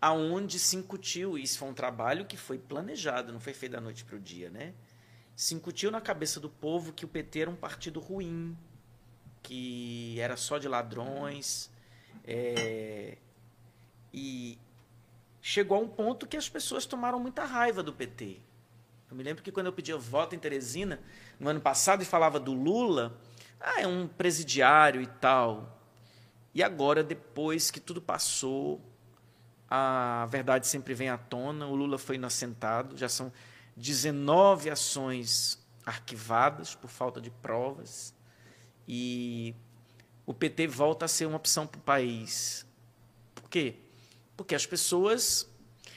aonde 0.00 0.58
se 0.58 0.76
incutiu, 0.76 1.38
isso 1.38 1.58
foi 1.58 1.68
um 1.68 1.74
trabalho 1.74 2.26
que 2.26 2.36
foi 2.36 2.58
planejado, 2.58 3.32
não 3.32 3.40
foi 3.40 3.54
feito 3.54 3.72
da 3.72 3.80
noite 3.80 4.04
para 4.04 4.16
o 4.16 4.20
dia, 4.20 4.50
né? 4.50 4.74
Se 5.36 5.54
incutiu 5.54 5.90
na 5.90 6.00
cabeça 6.00 6.40
do 6.40 6.50
povo 6.50 6.92
que 6.92 7.04
o 7.04 7.08
PT 7.08 7.40
era 7.40 7.50
um 7.50 7.56
partido 7.56 8.00
ruim, 8.00 8.56
que 9.42 10.18
era 10.20 10.36
só 10.36 10.58
de 10.58 10.68
ladrões, 10.68 11.70
é, 12.24 13.18
E 14.12 14.58
chegou 15.40 15.78
a 15.78 15.80
um 15.80 15.88
ponto 15.88 16.26
que 16.26 16.36
as 16.36 16.48
pessoas 16.48 16.86
tomaram 16.86 17.18
muita 17.18 17.44
raiva 17.44 17.82
do 17.82 17.92
PT. 17.92 18.40
Eu 19.10 19.16
me 19.16 19.22
lembro 19.22 19.42
que 19.42 19.52
quando 19.52 19.66
eu 19.66 19.72
pedia 19.72 19.96
voto 19.96 20.34
em 20.34 20.38
Teresina, 20.38 21.00
no 21.42 21.50
ano 21.50 21.60
passado, 21.60 22.02
e 22.02 22.06
falava 22.06 22.38
do 22.38 22.52
Lula, 22.52 23.18
ah, 23.60 23.80
é 23.80 23.86
um 23.86 24.06
presidiário 24.06 25.02
e 25.02 25.06
tal. 25.08 25.76
E 26.54 26.62
agora, 26.62 27.02
depois 27.02 27.68
que 27.68 27.80
tudo 27.80 28.00
passou, 28.00 28.80
a 29.68 30.24
verdade 30.30 30.68
sempre 30.68 30.94
vem 30.94 31.08
à 31.08 31.18
tona. 31.18 31.66
O 31.66 31.74
Lula 31.74 31.98
foi 31.98 32.14
inocentado, 32.14 32.96
já 32.96 33.08
são 33.08 33.32
19 33.76 34.70
ações 34.70 35.58
arquivadas 35.84 36.76
por 36.76 36.88
falta 36.88 37.20
de 37.20 37.30
provas. 37.30 38.14
E 38.86 39.52
o 40.24 40.32
PT 40.32 40.68
volta 40.68 41.06
a 41.06 41.08
ser 41.08 41.26
uma 41.26 41.38
opção 41.38 41.66
para 41.66 41.78
o 41.78 41.82
país. 41.82 42.64
Por 43.34 43.50
quê? 43.50 43.74
Porque 44.36 44.54
as 44.54 44.64
pessoas. 44.64 45.50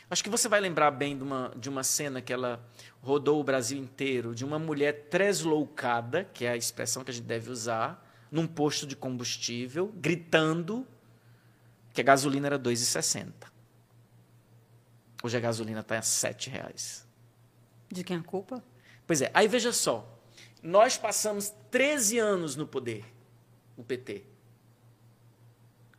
Acho 0.09 0.23
que 0.23 0.29
você 0.29 0.49
vai 0.49 0.59
lembrar 0.59 0.89
bem 0.89 1.15
de 1.15 1.23
uma, 1.23 1.51
de 1.55 1.69
uma 1.69 1.83
cena 1.83 2.19
que 2.19 2.33
ela 2.33 2.65
rodou 3.05 3.39
o 3.39 3.43
Brasil 3.43 3.77
inteiro, 3.77 4.33
de 4.33 4.43
uma 4.43 4.57
mulher 4.57 5.09
tresloucada, 5.11 6.23
que 6.23 6.43
é 6.43 6.49
a 6.49 6.57
expressão 6.57 7.03
que 7.03 7.11
a 7.11 7.13
gente 7.13 7.27
deve 7.27 7.51
usar, 7.51 8.03
num 8.31 8.47
posto 8.47 8.87
de 8.87 8.95
combustível, 8.95 9.93
gritando 9.95 10.87
que 11.93 12.01
a 12.01 12.03
gasolina 12.03 12.47
era 12.47 12.57
R$ 12.57 12.63
2,60. 12.63 13.31
Hoje 15.23 15.37
a 15.37 15.39
gasolina 15.39 15.81
está 15.81 15.97
a 15.97 15.99
R$ 15.99 16.35
reais. 16.49 17.07
De 17.89 18.03
quem 18.03 18.17
é 18.17 18.19
a 18.19 18.23
culpa? 18.23 18.63
Pois 19.05 19.21
é, 19.21 19.29
aí 19.35 19.47
veja 19.47 19.71
só. 19.71 20.19
Nós 20.63 20.97
passamos 20.97 21.53
13 21.69 22.17
anos 22.17 22.55
no 22.55 22.65
poder, 22.65 23.05
o 23.77 23.83
PT. 23.83 24.25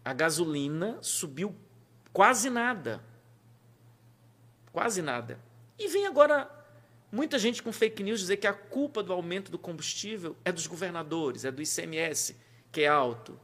A 0.04 0.12
gasolina 0.12 0.98
subiu 1.00 1.54
quase 2.12 2.50
nada. 2.50 3.00
Quase 4.72 5.00
nada. 5.00 5.38
E 5.78 5.86
vem 5.86 6.04
agora 6.04 6.55
muita 7.16 7.38
gente 7.38 7.62
com 7.62 7.72
fake 7.72 8.02
news 8.02 8.20
dizer 8.20 8.36
que 8.36 8.46
a 8.46 8.52
culpa 8.52 9.02
do 9.02 9.12
aumento 9.12 9.50
do 9.50 9.58
combustível 9.58 10.36
é 10.44 10.52
dos 10.52 10.66
governadores, 10.66 11.46
é 11.46 11.50
do 11.50 11.62
ICMS, 11.62 12.36
que 12.70 12.82
é 12.82 12.88
alto. 12.88 13.40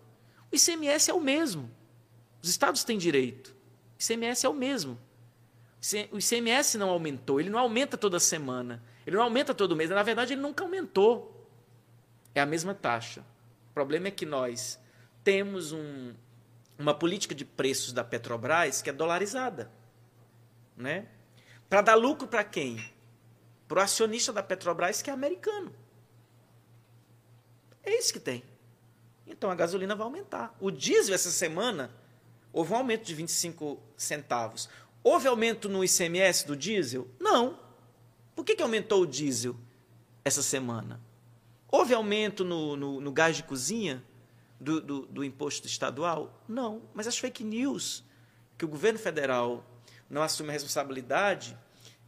O 0.53 0.57
ICMS 0.57 1.11
é 1.11 1.15
o 1.15 1.21
mesmo. 1.21 1.71
Os 2.43 2.51
estados 2.51 2.85
têm 2.85 2.99
direito. 2.99 3.57
O 3.99 4.03
ICMS 4.03 4.45
é 4.45 4.49
o 4.49 4.53
mesmo. 4.53 4.99
O 6.13 6.19
ICMS 6.19 6.77
não 6.77 6.91
aumentou, 6.91 7.41
ele 7.41 7.49
não 7.49 7.59
aumenta 7.59 7.97
toda 7.97 8.21
semana. 8.21 8.83
Ele 9.07 9.17
não 9.17 9.25
aumenta 9.25 9.55
todo 9.55 9.75
mês. 9.75 9.89
Na 9.89 10.03
verdade, 10.03 10.35
ele 10.35 10.43
nunca 10.43 10.63
aumentou. 10.63 11.49
É 12.35 12.41
a 12.41 12.47
mesma 12.47 12.75
taxa. 12.75 13.25
O 13.71 13.75
problema 13.75 14.09
é 14.09 14.11
que 14.11 14.27
nós 14.27 14.79
temos 15.25 15.73
um, 15.73 16.13
uma 16.79 16.95
política 16.95 17.35
de 17.35 17.45
preços 17.45 17.93
da 17.93 18.05
Petrobras 18.05 18.83
que 18.83 18.91
é 18.91 18.93
dolarizada. 18.93 19.71
Né? 20.77 21.07
Para 21.69 21.81
dar 21.81 21.95
lucro 21.95 22.29
para 22.29 22.45
quem? 22.45 22.92
Para 23.73 23.81
o 23.81 23.85
acionista 23.85 24.35
da 24.35 24.43
Petrobras, 24.43 25.01
que 25.01 25.09
é 25.09 25.15
americano. 25.15 25.73
É 27.83 27.99
isso 27.99 28.13
que 28.13 28.21
tem. 28.21 28.45
Então 29.27 29.51
a 29.51 29.55
gasolina 29.55 29.97
vai 29.97 30.05
aumentar. 30.05 30.55
O 30.61 30.71
diesel, 30.71 31.15
essa 31.15 31.31
semana, 31.31 31.91
houve 32.53 32.75
um 32.75 32.77
aumento 32.77 33.07
de 33.07 33.15
25 33.15 33.83
centavos. 33.97 34.69
Houve 35.03 35.27
aumento 35.27 35.71
no 35.71 35.83
ICMS 35.83 36.47
do 36.47 36.55
diesel? 36.55 37.09
Não. 37.19 37.59
Por 38.37 38.45
que, 38.45 38.55
que 38.55 38.63
aumentou 38.63 39.01
o 39.01 39.07
diesel 39.07 39.57
essa 40.23 40.43
semana? 40.43 41.01
Houve 41.67 41.95
aumento 41.95 42.45
no, 42.45 42.77
no, 42.77 43.01
no 43.01 43.11
gás 43.11 43.37
de 43.37 43.43
cozinha 43.43 44.05
do, 44.61 44.83
do, 44.83 45.07
do, 45.07 45.25
imposto 45.25 45.67
estadual? 45.67 46.45
Não. 46.47 46.83
Mas 46.93 47.07
as 47.07 47.17
fake 47.17 47.43
news 47.43 48.05
que 48.59 48.67
o 48.67 48.69
governo 48.69 48.99
federal 48.99 49.65
não 50.11 50.23
assume 50.23 50.51
a 50.51 50.53
responsabilidade 50.53 51.57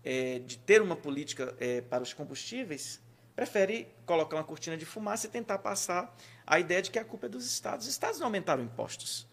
é, 0.04 0.38
de 0.40 0.58
ter 0.58 0.82
uma 0.82 0.96
política 0.96 1.54
é, 1.58 1.80
para 1.80 2.02
os 2.02 2.12
combustíveis, 2.12 3.00
prefere 3.34 3.88
colocar 4.06 4.36
uma 4.36 4.44
cortina 4.44 4.76
de 4.76 4.84
fumaça 4.84 5.26
e 5.26 5.30
tentar 5.30 5.58
passar 5.58 6.14
a 6.46 6.60
ideia 6.60 6.82
de 6.82 6.90
que 6.90 6.98
a 6.98 7.04
culpa 7.04 7.26
é 7.26 7.28
dos 7.28 7.46
estados. 7.46 7.86
Os 7.86 7.92
estados 7.92 8.18
não 8.20 8.26
aumentaram 8.26 8.62
impostos. 8.62 9.26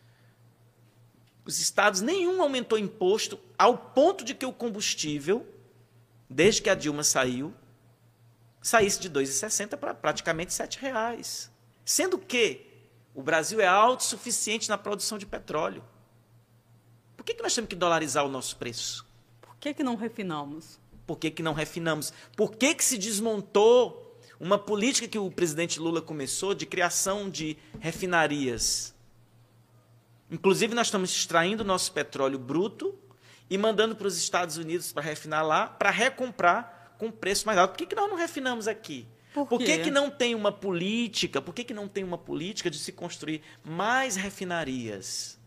Os 1.44 1.60
estados 1.60 2.02
nenhum 2.02 2.42
aumentou 2.42 2.78
imposto 2.78 3.40
ao 3.58 3.78
ponto 3.78 4.24
de 4.24 4.34
que 4.34 4.46
o 4.46 4.54
combustível 4.54 5.46
desde 6.32 6.62
que 6.62 6.70
a 6.70 6.76
Dilma 6.76 7.04
saiu, 7.04 7.54
saísse 8.62 9.00
de 9.00 9.10
2,60 9.10 9.76
para 9.78 9.94
praticamente 9.94 10.58
R$ 10.58 10.68
reais. 10.80 11.52
Sendo 11.84 12.18
que 12.18 12.66
o 13.14 13.22
Brasil 13.22 13.60
é 13.60 13.68
autossuficiente 13.68 14.70
na 14.70 14.78
produção 14.78 15.18
de 15.18 15.26
petróleo. 15.26 15.84
Por 17.18 17.26
que, 17.26 17.34
que 17.34 17.44
nós 17.44 17.54
temos 17.54 17.68
que 17.70 17.76
dolarizar 17.76 18.26
o 18.26 18.30
nosso 18.30 18.56
preço? 18.56 19.06
Por 19.62 19.66
que, 19.66 19.74
que 19.76 19.84
não 19.84 19.96
refinamos? 19.96 20.80
Por 21.06 21.20
que, 21.20 21.30
que 21.30 21.44
não 21.44 21.54
refinamos? 21.54 22.12
Por 22.36 22.56
que, 22.56 22.74
que 22.74 22.84
se 22.84 22.98
desmontou 22.98 24.20
uma 24.40 24.58
política 24.58 25.08
que 25.08 25.20
o 25.20 25.30
presidente 25.30 25.80
Lula 25.80 26.02
começou 26.02 26.56
de 26.56 26.66
criação 26.66 27.30
de 27.30 27.56
refinarias? 27.80 28.96
Inclusive, 30.32 30.74
nós 30.74 30.88
estamos 30.88 31.12
extraindo 31.12 31.64
nosso 31.64 31.92
petróleo 31.92 32.40
bruto 32.40 32.98
e 33.52 33.56
mandando 33.56 33.96
para 33.96 34.08
os 34.08 34.18
Estados 34.18 34.58
Unidos 34.58 34.92
para 34.92 35.04
refinar 35.04 35.46
lá, 35.46 35.68
para 35.68 35.92
recomprar 35.92 36.96
com 36.98 37.12
preço 37.12 37.46
mais 37.46 37.60
alto. 37.60 37.74
Por 37.74 37.78
que, 37.78 37.86
que 37.86 37.96
nós 37.96 38.10
não 38.10 38.18
refinamos 38.18 38.68
aqui? 38.68 39.08
Por, 39.32 39.46
Por 39.46 39.60
que, 39.60 39.78
que 39.78 39.92
não 39.92 40.10
tem 40.10 40.34
uma 40.34 40.52
política? 40.52 41.40
Por 41.40 41.54
que, 41.54 41.64
que 41.64 41.74
não 41.74 41.88
tem 41.88 42.04
uma 42.04 42.18
política 42.18 42.68
de 42.72 42.80
se 42.80 42.92
construir 42.92 43.44
mais 43.64 44.16
refinarias? 44.16 45.40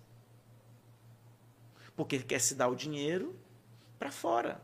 Porque 1.96 2.20
quer 2.20 2.38
se 2.38 2.54
dar 2.54 2.68
o 2.68 2.76
dinheiro 2.76 3.42
para 3.98 4.10
fora. 4.10 4.60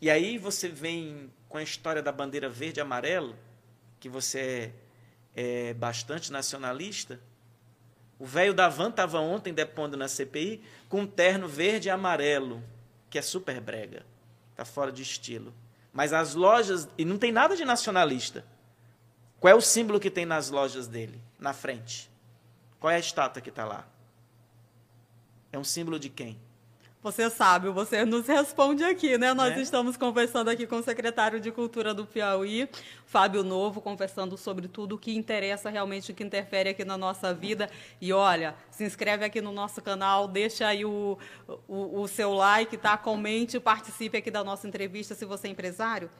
E 0.00 0.10
aí 0.10 0.38
você 0.38 0.68
vem 0.68 1.32
com 1.48 1.58
a 1.58 1.62
história 1.62 2.02
da 2.02 2.12
bandeira 2.12 2.48
verde 2.48 2.80
e 2.80 2.82
amarelo, 2.82 3.34
que 3.98 4.08
você 4.08 4.72
é, 5.34 5.70
é 5.70 5.74
bastante 5.74 6.30
nacionalista, 6.30 7.20
o 8.18 8.26
velho 8.26 8.52
da 8.52 8.68
Van 8.68 8.90
estava 8.90 9.20
ontem 9.20 9.54
depondo 9.54 9.96
na 9.96 10.08
CPI 10.08 10.62
com 10.88 11.02
um 11.02 11.06
terno 11.06 11.46
verde 11.46 11.88
e 11.88 11.90
amarelo, 11.90 12.62
que 13.08 13.18
é 13.18 13.22
super 13.22 13.60
brega. 13.60 14.04
Está 14.50 14.64
fora 14.64 14.90
de 14.90 15.02
estilo. 15.02 15.54
Mas 15.92 16.12
as 16.12 16.34
lojas. 16.34 16.88
E 16.98 17.04
não 17.04 17.16
tem 17.16 17.30
nada 17.30 17.56
de 17.56 17.64
nacionalista. 17.64 18.44
Qual 19.38 19.52
é 19.52 19.54
o 19.54 19.60
símbolo 19.60 20.00
que 20.00 20.10
tem 20.10 20.26
nas 20.26 20.50
lojas 20.50 20.88
dele? 20.88 21.22
Na 21.38 21.52
frente. 21.52 22.10
Qual 22.80 22.90
é 22.90 22.96
a 22.96 23.00
estátua 23.00 23.40
que 23.40 23.50
está 23.50 23.64
lá? 23.64 23.86
É 25.52 25.58
um 25.58 25.64
símbolo 25.64 25.98
de 25.98 26.08
quem? 26.08 26.40
Você 27.00 27.30
sabe, 27.30 27.68
você 27.68 28.04
nos 28.04 28.26
responde 28.26 28.82
aqui, 28.82 29.16
né? 29.16 29.32
Nós 29.32 29.56
é. 29.56 29.60
estamos 29.60 29.96
conversando 29.96 30.50
aqui 30.50 30.66
com 30.66 30.76
o 30.76 30.82
secretário 30.82 31.38
de 31.38 31.52
Cultura 31.52 31.94
do 31.94 32.04
Piauí, 32.04 32.68
Fábio 33.06 33.44
Novo, 33.44 33.80
conversando 33.80 34.36
sobre 34.36 34.66
tudo 34.66 34.96
o 34.96 34.98
que 34.98 35.16
interessa 35.16 35.70
realmente, 35.70 36.10
o 36.10 36.14
que 36.14 36.24
interfere 36.24 36.70
aqui 36.70 36.84
na 36.84 36.98
nossa 36.98 37.32
vida. 37.32 37.70
E 38.00 38.12
olha, 38.12 38.56
se 38.68 38.84
inscreve 38.84 39.24
aqui 39.24 39.40
no 39.40 39.52
nosso 39.52 39.80
canal, 39.80 40.26
deixa 40.26 40.66
aí 40.66 40.84
o, 40.84 41.16
o, 41.68 42.00
o 42.00 42.08
seu 42.08 42.34
like, 42.34 42.76
tá? 42.76 42.96
Comente, 42.96 43.60
participe 43.60 44.16
aqui 44.16 44.30
da 44.30 44.42
nossa 44.42 44.66
entrevista 44.66 45.14
se 45.14 45.24
você 45.24 45.46
é 45.46 45.50
empresário. 45.52 46.10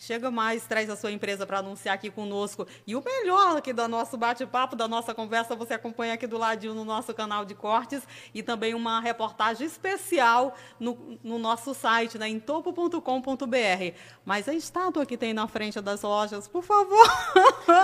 Chega 0.00 0.30
mais, 0.30 0.64
traz 0.64 0.88
a 0.88 0.94
sua 0.94 1.10
empresa 1.10 1.44
para 1.44 1.58
anunciar 1.58 1.96
aqui 1.96 2.08
conosco. 2.08 2.64
E 2.86 2.94
o 2.94 3.02
melhor 3.02 3.56
aqui 3.56 3.72
do 3.72 3.88
nosso 3.88 4.16
bate-papo, 4.16 4.76
da 4.76 4.86
nossa 4.86 5.12
conversa, 5.12 5.56
você 5.56 5.74
acompanha 5.74 6.14
aqui 6.14 6.24
do 6.24 6.38
ladinho 6.38 6.72
no 6.72 6.84
nosso 6.84 7.12
canal 7.12 7.44
de 7.44 7.52
cortes 7.56 8.04
e 8.32 8.40
também 8.40 8.74
uma 8.74 9.00
reportagem 9.00 9.66
especial 9.66 10.54
no, 10.78 11.18
no 11.20 11.36
nosso 11.36 11.74
site, 11.74 12.16
né, 12.16 12.28
em 12.28 12.38
topo.com.br. 12.38 13.96
Mas 14.24 14.48
a 14.48 14.54
estátua 14.54 15.04
que 15.04 15.16
tem 15.16 15.34
na 15.34 15.48
frente 15.48 15.80
das 15.80 16.02
lojas, 16.02 16.46
por 16.46 16.62
favor. 16.62 17.06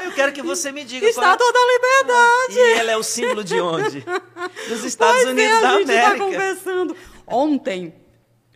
Eu 0.04 0.12
quero 0.14 0.32
que 0.32 0.40
você 0.40 0.70
me 0.70 0.84
diga. 0.84 1.04
Estátua 1.04 1.48
é... 1.48 1.52
da 1.52 1.60
Liberdade. 1.72 2.58
E 2.58 2.78
ela 2.78 2.92
é 2.92 2.96
o 2.96 3.02
símbolo 3.02 3.42
de 3.42 3.60
onde? 3.60 4.04
Dos 4.68 4.84
Estados 4.84 5.16
pois 5.16 5.28
Unidos 5.30 5.56
é, 5.56 5.60
da 5.60 5.68
América. 5.70 5.92
A 5.92 5.96
gente 5.96 6.12
está 6.12 6.24
conversando. 6.24 6.96
Ontem, 7.26 8.03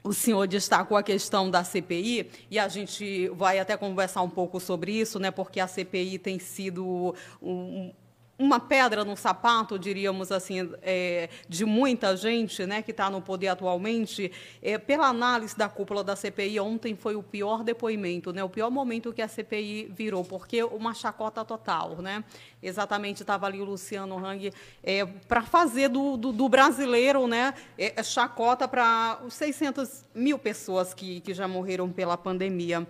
o 0.08 0.12
senhor 0.14 0.46
destacou 0.48 0.96
a 0.96 1.02
questão 1.02 1.50
da 1.50 1.62
CPI 1.62 2.30
e 2.50 2.58
a 2.58 2.66
gente 2.66 3.28
vai 3.28 3.58
até 3.58 3.76
conversar 3.76 4.22
um 4.22 4.30
pouco 4.30 4.58
sobre 4.58 4.90
isso, 4.92 5.18
né? 5.18 5.30
Porque 5.30 5.60
a 5.60 5.66
CPI 5.66 6.18
tem 6.18 6.38
sido 6.38 7.14
um, 7.42 7.92
uma 8.38 8.60
pedra 8.60 9.04
no 9.04 9.16
sapato, 9.16 9.76
diríamos 9.76 10.30
assim, 10.30 10.70
é, 10.80 11.28
de 11.48 11.64
muita 11.64 12.16
gente 12.16 12.64
né, 12.64 12.82
que 12.82 12.92
está 12.92 13.10
no 13.10 13.20
poder 13.20 13.48
atualmente. 13.48 14.30
É, 14.62 14.78
pela 14.78 15.08
análise 15.08 15.56
da 15.58 15.68
cúpula 15.68 16.04
da 16.04 16.14
CPI, 16.14 16.60
ontem 16.60 16.94
foi 16.94 17.16
o 17.16 17.22
pior 17.22 17.64
depoimento, 17.64 18.32
né, 18.32 18.44
o 18.44 18.48
pior 18.48 18.70
momento 18.70 19.12
que 19.12 19.20
a 19.20 19.26
CPI 19.26 19.90
virou, 19.90 20.24
porque 20.24 20.62
uma 20.62 20.94
chacota 20.94 21.44
total. 21.44 21.96
Né? 21.96 22.22
Exatamente, 22.62 23.22
estava 23.22 23.46
ali 23.46 23.60
o 23.60 23.64
Luciano 23.64 24.24
Hang 24.24 24.52
é, 24.84 25.04
para 25.04 25.42
fazer 25.42 25.88
do, 25.88 26.16
do, 26.16 26.32
do, 26.32 26.48
brasileiro 26.48 27.26
né, 27.26 27.54
é, 27.76 27.94
é 27.96 28.02
chacota 28.04 28.68
para 28.68 29.20
os 29.26 29.34
600 29.34 30.04
mil 30.14 30.38
pessoas 30.38 30.94
que, 30.94 31.20
que 31.20 31.34
já 31.34 31.48
morreram 31.48 31.90
pela 31.90 32.16
pandemia. 32.16 32.86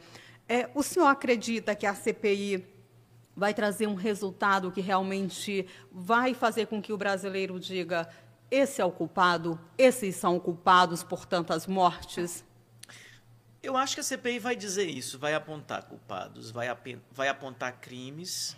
É, 0.46 0.68
o 0.74 0.82
senhor 0.82 1.06
acredita 1.06 1.74
que 1.74 1.86
a 1.86 1.94
CPI 1.94 2.77
vai 3.38 3.54
trazer 3.54 3.86
um 3.86 3.94
resultado 3.94 4.72
que 4.72 4.80
realmente 4.80 5.64
vai 5.92 6.34
fazer 6.34 6.66
com 6.66 6.82
que 6.82 6.92
o 6.92 6.98
brasileiro 6.98 7.60
diga 7.60 8.08
esse 8.50 8.80
é 8.80 8.84
o 8.84 8.90
culpado? 8.90 9.60
Esses 9.76 10.16
são 10.16 10.40
culpados 10.40 11.04
por 11.04 11.24
tantas 11.24 11.66
mortes? 11.66 12.44
Eu 13.62 13.76
acho 13.76 13.94
que 13.94 14.00
a 14.00 14.02
CPI 14.02 14.40
vai 14.40 14.56
dizer 14.56 14.86
isso, 14.88 15.18
vai 15.20 15.34
apontar 15.34 15.84
culpados, 15.84 16.50
vai, 16.50 16.66
vai 17.12 17.28
apontar 17.28 17.78
crimes. 17.78 18.56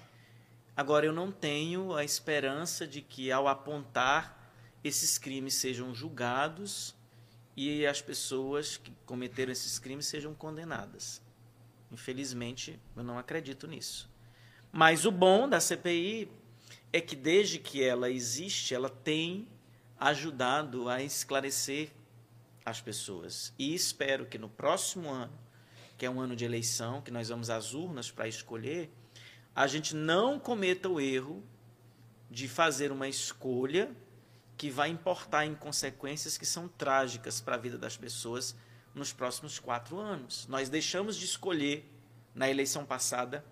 Agora, 0.75 1.05
eu 1.05 1.13
não 1.13 1.31
tenho 1.31 1.95
a 1.95 2.03
esperança 2.03 2.87
de 2.87 3.03
que, 3.03 3.31
ao 3.31 3.49
apontar, 3.49 4.51
esses 4.83 5.19
crimes 5.19 5.55
sejam 5.55 5.95
julgados 5.95 6.95
e 7.55 7.85
as 7.85 8.01
pessoas 8.01 8.79
que 8.79 8.93
cometeram 9.05 9.53
esses 9.53 9.79
crimes 9.79 10.07
sejam 10.07 10.33
condenadas. 10.35 11.21
Infelizmente, 11.93 12.81
eu 12.97 13.03
não 13.03 13.19
acredito 13.19 13.67
nisso. 13.67 14.09
Mas 14.73 15.05
o 15.05 15.11
bom 15.11 15.49
da 15.49 15.61
CPI 15.61 16.31
é 16.93 17.01
que, 17.01 17.17
desde 17.17 17.59
que 17.59 17.83
ela 17.83 18.11
existe, 18.11 18.75
ela 18.75 18.89
tem 18.89 19.49
ajudado 19.99 20.89
a 20.89 21.03
esclarecer 21.03 21.91
as 22.65 22.81
pessoas. 22.81 23.53
E 23.59 23.75
espero 23.75 24.27
que 24.27 24.39
no 24.39 24.49
próximo 24.49 25.11
ano, 25.11 25.39
que 25.99 26.07
é 26.07 26.11
um 26.11 26.21
ano 26.21 26.37
de 26.37 26.45
eleição, 26.45 27.03
que 27.03 27.11
nós 27.11 27.29
vamos 27.29 27.51
às 27.51 27.75
urnas 27.75 28.11
para 28.11 28.29
escolher, 28.29 28.91
a 29.55 29.67
gente 29.67 29.95
não 29.95 30.39
cometa 30.39 30.89
o 30.89 31.01
erro 31.01 31.43
de 32.31 32.49
fazer 32.49 32.93
uma 32.93 33.09
escolha 33.09 33.95
que 34.57 34.71
vai 34.71 34.89
importar 34.89 35.45
em 35.47 35.55
consequências 35.55 36.39
que 36.39 36.47
são 36.47 36.69
trágicas 36.69 37.41
para 37.41 37.57
a 37.57 37.59
vida 37.59 37.77
das 37.77 37.97
pessoas 37.97 38.55
nos 38.95 39.13
próximos 39.13 39.59
quatro 39.59 39.99
anos. 39.99 40.47
Nós 40.49 40.69
deixamos 40.69 41.17
de 41.17 41.25
escolher, 41.25 41.91
na 42.35 42.49
eleição 42.49 42.85
passada, 42.85 43.45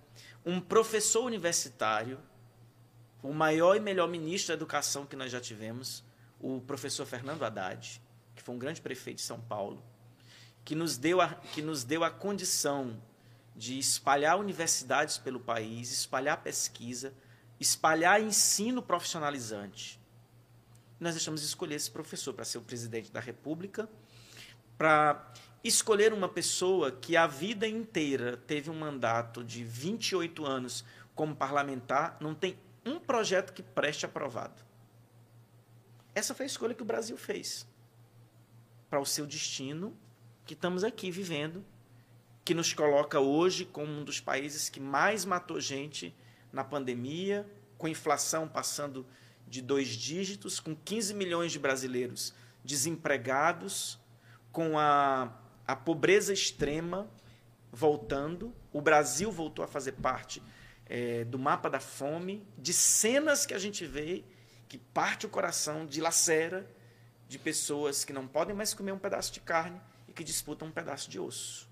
um 0.45 0.61
professor 0.61 1.25
universitário, 1.25 2.19
o 3.23 3.33
maior 3.33 3.77
e 3.77 3.81
melhor 3.81 4.09
ministro 4.09 4.49
da 4.49 4.55
educação 4.55 5.07
que 5.07 5.17
nós 5.17 5.31
já 5.31 5.41
tivemos, 5.41 6.05
o 6.41 6.61
professor 6.61 7.05
Fernando 7.05 7.43
Haddad, 7.43 8.01
que 8.35 8.43
foi 8.43 8.55
um 8.55 8.59
grande 8.59 8.81
prefeito 8.81 9.17
de 9.17 9.23
São 9.23 9.41
Paulo, 9.41 9.83
que 10.65 10.75
nos 10.75 10.97
deu 10.97 11.21
a, 11.21 11.35
que 11.35 11.63
nos 11.63 11.83
deu 11.85 12.05
a 12.05 12.11
condição 12.11 13.01
de 13.57 13.79
espalhar 13.79 14.39
universidades 14.39 15.19
pelo 15.19 15.41
país, 15.41 15.91
espalhar 15.91 16.43
pesquisa, 16.43 17.13
espalhar 17.59 18.23
ensino 18.23 18.81
profissionalizante. 18.81 19.99
Nós 21.01 21.15
deixamos 21.15 21.41
de 21.41 21.47
escolher 21.47 21.75
esse 21.75 21.91
professor 21.91 22.33
para 22.33 22.45
ser 22.45 22.59
o 22.59 22.63
presidente 22.63 23.11
da 23.11 23.21
República, 23.21 23.89
para 24.79 25.33
escolher 25.63 26.13
uma 26.13 26.29
pessoa 26.29 26.93
que 26.93 27.17
a 27.17 27.27
vida 27.27 27.67
inteira 27.67 28.37
teve 28.37 28.71
um 28.71 28.79
mandato 28.79 29.43
de 29.43 29.65
28 29.65 30.47
anos 30.47 30.85
como 31.15 31.35
parlamentar, 31.35 32.17
não 32.21 32.33
tem 32.33 32.57
um 32.87 33.01
projeto 33.01 33.53
que 33.53 33.63
preste 33.63 34.07
aprovado. 34.07 34.63
Essa 36.15 36.35
foi 36.35 36.45
a 36.45 36.47
escolha 36.47 36.75
que 36.75 36.83
o 36.83 36.87
Brasil 36.87 37.17
fez 37.17 37.67
para 38.89 39.01
o 39.01 39.05
seu 39.05 39.27
destino, 39.27 39.95
que 40.47 40.55
estamos 40.55 40.85
aqui 40.85 41.11
vivendo, 41.11 41.65
que 42.45 42.55
nos 42.55 42.73
coloca 42.73 43.21
hoje 43.21 43.65
como 43.65 43.93
um 43.93 44.05
dos 44.05 44.21
países 44.21 44.69
que 44.71 44.81
mais 44.81 45.25
matou 45.25 45.61
gente 45.61 46.15
na 46.53 46.65
pandemia, 46.65 47.47
com 47.77 47.87
inflação 47.87 48.49
passando 48.49 49.07
de 49.47 49.61
dois 49.61 49.89
dígitos, 49.89 50.59
com 50.59 50.75
15 50.75 51.15
milhões 51.15 51.53
de 51.53 51.59
brasileiros 51.59 52.33
desempregados, 52.65 53.99
com 54.59 54.77
a, 54.77 55.33
a 55.65 55.77
pobreza 55.77 56.33
extrema 56.33 57.09
voltando. 57.71 58.53
O 58.73 58.81
Brasil 58.81 59.31
voltou 59.31 59.65
a 59.65 59.69
fazer 59.69 59.93
parte 59.93 60.43
é, 60.85 61.23
do 61.23 61.39
mapa 61.39 61.71
da 61.71 61.79
fome, 61.79 62.45
de 62.59 62.73
cenas 62.73 63.47
que 63.47 63.55
a 63.55 63.59
gente 63.61 63.87
vê 63.87 64.25
que 64.69 64.77
parte 64.77 65.27
o 65.27 65.29
coração, 65.29 65.87
dilacera, 65.87 66.69
de 67.29 67.39
pessoas 67.39 68.05
que 68.05 68.13
não 68.13 68.27
podem 68.27 68.53
mais 68.53 68.75
comer 68.75 68.91
um 68.91 68.99
pedaço 68.99 69.33
de 69.33 69.39
carne 69.39 69.81
e 70.09 70.13
que 70.13 70.25
disputam 70.25 70.67
um 70.67 70.73
pedaço 70.73 71.09
de 71.09 71.21
osso. 71.21 71.69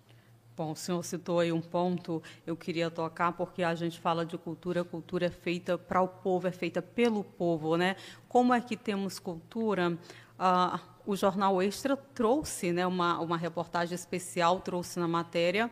Bom, 0.57 0.71
o 0.71 0.77
senhor 0.77 1.03
citou 1.05 1.41
aí 1.41 1.51
um 1.51 1.61
ponto, 1.61 2.23
eu 2.47 2.57
queria 2.57 2.89
tocar, 2.89 3.33
porque 3.33 3.65
a 3.65 3.75
gente 3.75 3.99
fala 3.99 4.25
de 4.25 4.39
cultura, 4.39 4.85
cultura 4.85 5.27
é 5.27 5.31
feita 5.31 5.77
para 5.77 6.01
o 6.01 6.07
povo, 6.07 6.47
é 6.47 6.53
feita 6.53 6.81
pelo 6.81 7.25
povo, 7.25 7.77
né? 7.77 7.97
Como 8.29 8.55
é 8.55 8.61
que 8.61 8.77
temos 8.77 9.19
cultura? 9.19 9.99
Ah, 10.39 10.79
o 11.07 11.15
jornal 11.15 11.63
Extra 11.63 11.97
trouxe 11.97 12.73
né, 12.73 12.87
uma, 12.87 13.21
uma 13.21 13.37
reportagem 13.37 13.95
especial, 13.95 14.61
trouxe 14.61 14.99
na 14.99 15.07
matéria, 15.07 15.71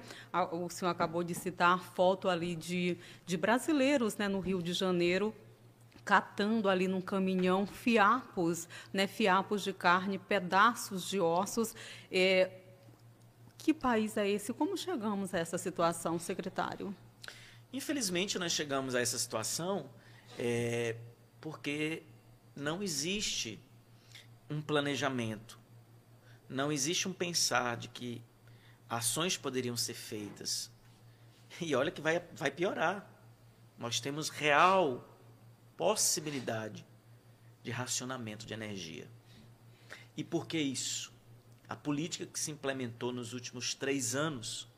o 0.52 0.70
senhor 0.70 0.90
acabou 0.90 1.24
de 1.24 1.34
citar 1.34 1.74
a 1.74 1.78
foto 1.78 2.28
ali 2.28 2.54
de, 2.54 2.96
de 3.26 3.36
brasileiros 3.36 4.16
né, 4.16 4.28
no 4.28 4.38
Rio 4.40 4.62
de 4.62 4.72
Janeiro 4.72 5.34
catando 6.04 6.68
ali 6.68 6.86
num 6.86 7.00
caminhão 7.00 7.66
fiapos, 7.66 8.68
né, 8.92 9.06
fiapos 9.06 9.64
de 9.64 9.72
carne, 9.72 10.18
pedaços 10.18 11.08
de 11.08 11.18
ossos. 11.18 11.74
É, 12.12 12.50
que 13.56 13.72
país 13.72 14.16
é 14.16 14.28
esse? 14.28 14.52
Como 14.52 14.76
chegamos 14.76 15.32
a 15.34 15.38
essa 15.38 15.56
situação, 15.56 16.18
secretário? 16.18 16.94
Infelizmente, 17.72 18.38
nós 18.38 18.52
chegamos 18.52 18.94
a 18.94 19.00
essa 19.00 19.18
situação 19.18 19.88
é, 20.38 20.94
porque 21.40 22.02
não 22.54 22.82
existe 22.82 23.58
um 24.48 24.60
planejamento, 24.60 25.58
não 26.48 26.70
existe 26.70 27.08
um 27.08 27.12
pensar 27.12 27.76
de 27.76 27.88
que 27.88 28.22
ações 28.88 29.36
poderiam 29.36 29.76
ser 29.76 29.94
feitas. 29.94 30.70
E 31.60 31.74
olha 31.74 31.90
que 31.90 32.00
vai, 32.00 32.18
vai 32.32 32.50
piorar. 32.50 33.08
Nós 33.78 34.00
temos 34.00 34.28
real 34.28 35.08
possibilidade 35.76 36.84
de 37.62 37.70
racionamento 37.70 38.46
de 38.46 38.54
energia. 38.54 39.08
E 40.16 40.22
por 40.22 40.46
que 40.46 40.58
isso? 40.58 41.12
A 41.68 41.74
política 41.74 42.26
que 42.26 42.38
se 42.38 42.50
implementou 42.50 43.12
nos 43.12 43.32
últimos 43.32 43.74
três 43.74 44.14
anos 44.14 44.68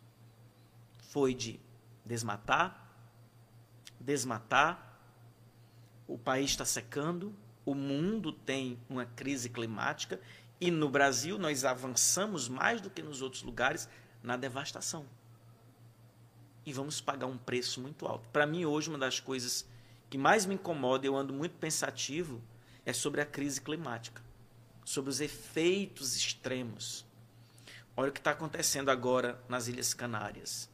foi 1.10 1.34
de 1.34 1.60
desmatar, 2.04 2.88
desmatar, 3.98 5.00
o 6.06 6.16
país 6.16 6.50
está 6.50 6.64
secando, 6.64 7.34
o 7.66 7.74
mundo 7.74 8.32
tem 8.32 8.78
uma 8.88 9.04
crise 9.04 9.50
climática 9.50 10.20
e 10.60 10.70
no 10.70 10.88
Brasil 10.88 11.36
nós 11.36 11.64
avançamos 11.64 12.48
mais 12.48 12.80
do 12.80 12.88
que 12.88 13.02
nos 13.02 13.20
outros 13.20 13.42
lugares 13.42 13.88
na 14.22 14.36
devastação. 14.36 15.04
E 16.64 16.72
vamos 16.72 17.00
pagar 17.00 17.26
um 17.26 17.36
preço 17.36 17.80
muito 17.80 18.06
alto. 18.06 18.28
Para 18.30 18.46
mim, 18.46 18.64
hoje, 18.64 18.88
uma 18.88 18.98
das 18.98 19.20
coisas 19.20 19.66
que 20.08 20.16
mais 20.16 20.46
me 20.46 20.54
incomoda, 20.54 21.06
eu 21.06 21.16
ando 21.16 21.34
muito 21.34 21.56
pensativo, 21.58 22.40
é 22.84 22.92
sobre 22.92 23.20
a 23.20 23.26
crise 23.26 23.60
climática, 23.60 24.22
sobre 24.84 25.10
os 25.10 25.20
efeitos 25.20 26.16
extremos. 26.16 27.04
Olha 27.96 28.10
o 28.10 28.12
que 28.12 28.20
está 28.20 28.30
acontecendo 28.30 28.90
agora 28.90 29.42
nas 29.48 29.66
Ilhas 29.66 29.92
Canárias. 29.92 30.70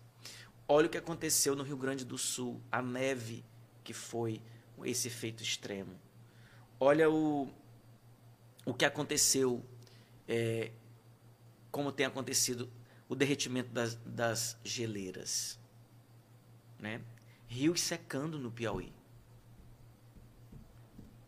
Olha 0.68 0.86
o 0.86 0.90
que 0.90 0.98
aconteceu 0.98 1.56
no 1.56 1.62
Rio 1.62 1.76
Grande 1.76 2.04
do 2.04 2.18
Sul, 2.18 2.60
a 2.70 2.82
neve 2.82 3.44
que 3.82 3.94
foi 3.94 4.42
esse 4.84 5.08
efeito 5.08 5.42
extremo. 5.42 5.98
Olha 6.84 7.08
o, 7.08 7.48
o 8.66 8.74
que 8.74 8.84
aconteceu, 8.84 9.64
é, 10.26 10.72
como 11.70 11.92
tem 11.92 12.06
acontecido 12.06 12.68
o 13.08 13.14
derretimento 13.14 13.70
das, 13.70 13.94
das 14.04 14.58
geleiras. 14.64 15.60
Né? 16.80 17.00
Rios 17.46 17.80
secando 17.80 18.36
no 18.36 18.50
Piauí 18.50 18.92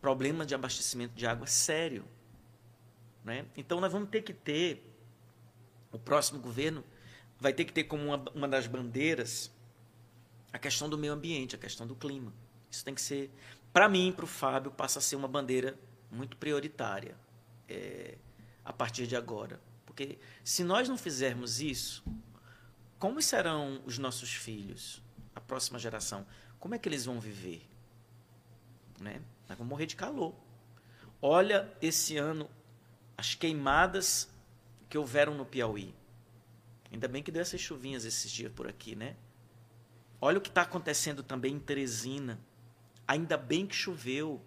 problema 0.01 0.45
de 0.45 0.53
abastecimento 0.53 1.15
de 1.15 1.25
água 1.25 1.47
sério. 1.47 2.03
Né? 3.23 3.45
Então, 3.55 3.79
nós 3.79 3.93
vamos 3.93 4.09
ter 4.09 4.23
que 4.23 4.33
ter, 4.33 4.85
o 5.89 5.97
próximo 5.97 6.41
governo 6.41 6.83
vai 7.39 7.53
ter 7.53 7.63
que 7.63 7.71
ter 7.71 7.85
como 7.85 8.03
uma, 8.03 8.25
uma 8.35 8.47
das 8.49 8.67
bandeiras 8.67 9.49
a 10.51 10.59
questão 10.59 10.89
do 10.89 10.97
meio 10.97 11.13
ambiente, 11.13 11.55
a 11.55 11.57
questão 11.57 11.87
do 11.87 11.95
clima. 11.95 12.33
Isso 12.69 12.83
tem 12.83 12.93
que 12.93 13.01
ser, 13.01 13.31
para 13.75 13.89
mim, 13.89 14.13
para 14.13 14.23
o 14.23 14.27
Fábio, 14.27 14.71
passa 14.71 14.99
a 14.99 15.01
ser 15.01 15.17
uma 15.17 15.27
bandeira 15.27 15.77
muito 16.09 16.37
prioritária 16.37 17.13
é, 17.67 18.17
a 18.63 18.71
partir 18.71 19.05
de 19.05 19.17
agora. 19.17 19.59
Porque 19.85 20.17
se 20.45 20.63
nós 20.63 20.87
não 20.87 20.97
fizermos 20.97 21.59
isso, 21.59 22.01
como 22.97 23.21
serão 23.21 23.81
os 23.85 23.97
nossos 23.97 24.33
filhos, 24.33 25.03
a 25.35 25.41
próxima 25.41 25.77
geração? 25.77 26.25
Como 26.57 26.73
é 26.73 26.79
que 26.79 26.87
eles 26.87 27.03
vão 27.03 27.19
viver? 27.19 27.69
Né? 28.97 29.21
Nós 29.49 29.57
vamos 29.57 29.71
morrer 29.71 29.87
de 29.87 29.97
calor. 29.97 30.33
Olha 31.21 31.69
esse 31.81 32.15
ano 32.15 32.49
as 33.17 33.35
queimadas 33.35 34.29
que 34.87 34.97
houveram 34.97 35.35
no 35.35 35.45
Piauí. 35.45 35.93
Ainda 36.93 37.09
bem 37.09 37.21
que 37.21 37.29
deu 37.29 37.41
essas 37.41 37.59
chuvinhas 37.59 38.05
esses 38.05 38.31
dias 38.31 38.53
por 38.53 38.69
aqui, 38.69 38.95
né? 38.95 39.17
Olha 40.21 40.37
o 40.37 40.41
que 40.41 40.47
está 40.47 40.61
acontecendo 40.61 41.21
também 41.21 41.55
em 41.55 41.59
Teresina. 41.59 42.39
Ainda 43.07 43.37
bem 43.37 43.67
que 43.67 43.75
choveu. 43.75 44.41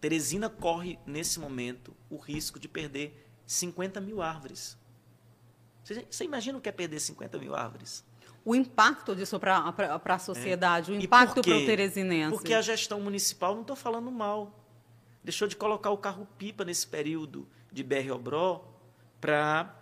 Teresina 0.00 0.50
corre, 0.50 0.98
nesse 1.06 1.38
momento, 1.38 1.94
o 2.10 2.16
risco 2.16 2.58
de 2.58 2.68
perder 2.68 3.28
50 3.46 4.00
mil 4.00 4.20
árvores. 4.20 4.76
Você, 5.84 6.06
você 6.10 6.24
imagina 6.24 6.58
o 6.58 6.60
que 6.60 6.68
é 6.68 6.72
perder 6.72 7.00
50 7.00 7.38
mil 7.38 7.54
árvores? 7.54 8.04
o 8.44 8.54
impacto 8.54 9.14
disso 9.14 9.38
para 9.38 9.72
a 10.04 10.18
sociedade, 10.18 10.92
é. 10.92 10.96
o 10.96 11.00
impacto 11.00 11.40
para 11.40 11.56
o 11.56 11.66
teresinense. 11.66 12.32
Porque 12.32 12.54
a 12.54 12.60
gestão 12.60 13.00
municipal, 13.00 13.54
não 13.54 13.62
estou 13.62 13.76
falando 13.76 14.10
mal, 14.10 14.66
deixou 15.22 15.46
de 15.46 15.56
colocar 15.56 15.90
o 15.90 15.96
carro-pipa 15.96 16.64
nesse 16.64 16.86
período 16.86 17.48
de 17.70 17.82
BR-Obró 17.82 18.68
para 19.20 19.74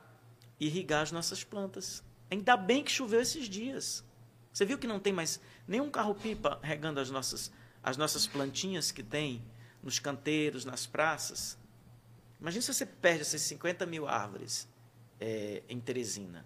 irrigar 0.58 1.02
as 1.02 1.12
nossas 1.12 1.42
plantas. 1.42 2.04
Ainda 2.30 2.56
bem 2.56 2.84
que 2.84 2.90
choveu 2.90 3.20
esses 3.20 3.48
dias. 3.48 4.04
Você 4.52 4.64
viu 4.64 4.78
que 4.78 4.86
não 4.86 5.00
tem 5.00 5.12
mais 5.12 5.40
nenhum 5.66 5.90
carro-pipa 5.90 6.58
regando 6.62 7.00
as 7.00 7.10
nossas, 7.10 7.50
as 7.82 7.96
nossas 7.96 8.26
plantinhas 8.26 8.90
que 8.90 9.02
tem 9.02 9.42
nos 9.82 9.98
canteiros, 9.98 10.64
nas 10.64 10.86
praças? 10.86 11.58
Imagina 12.40 12.62
se 12.62 12.72
você 12.72 12.86
perde 12.86 13.22
essas 13.22 13.42
50 13.42 13.84
mil 13.86 14.08
árvores 14.08 14.68
é, 15.20 15.62
em 15.68 15.78
Teresina. 15.78 16.44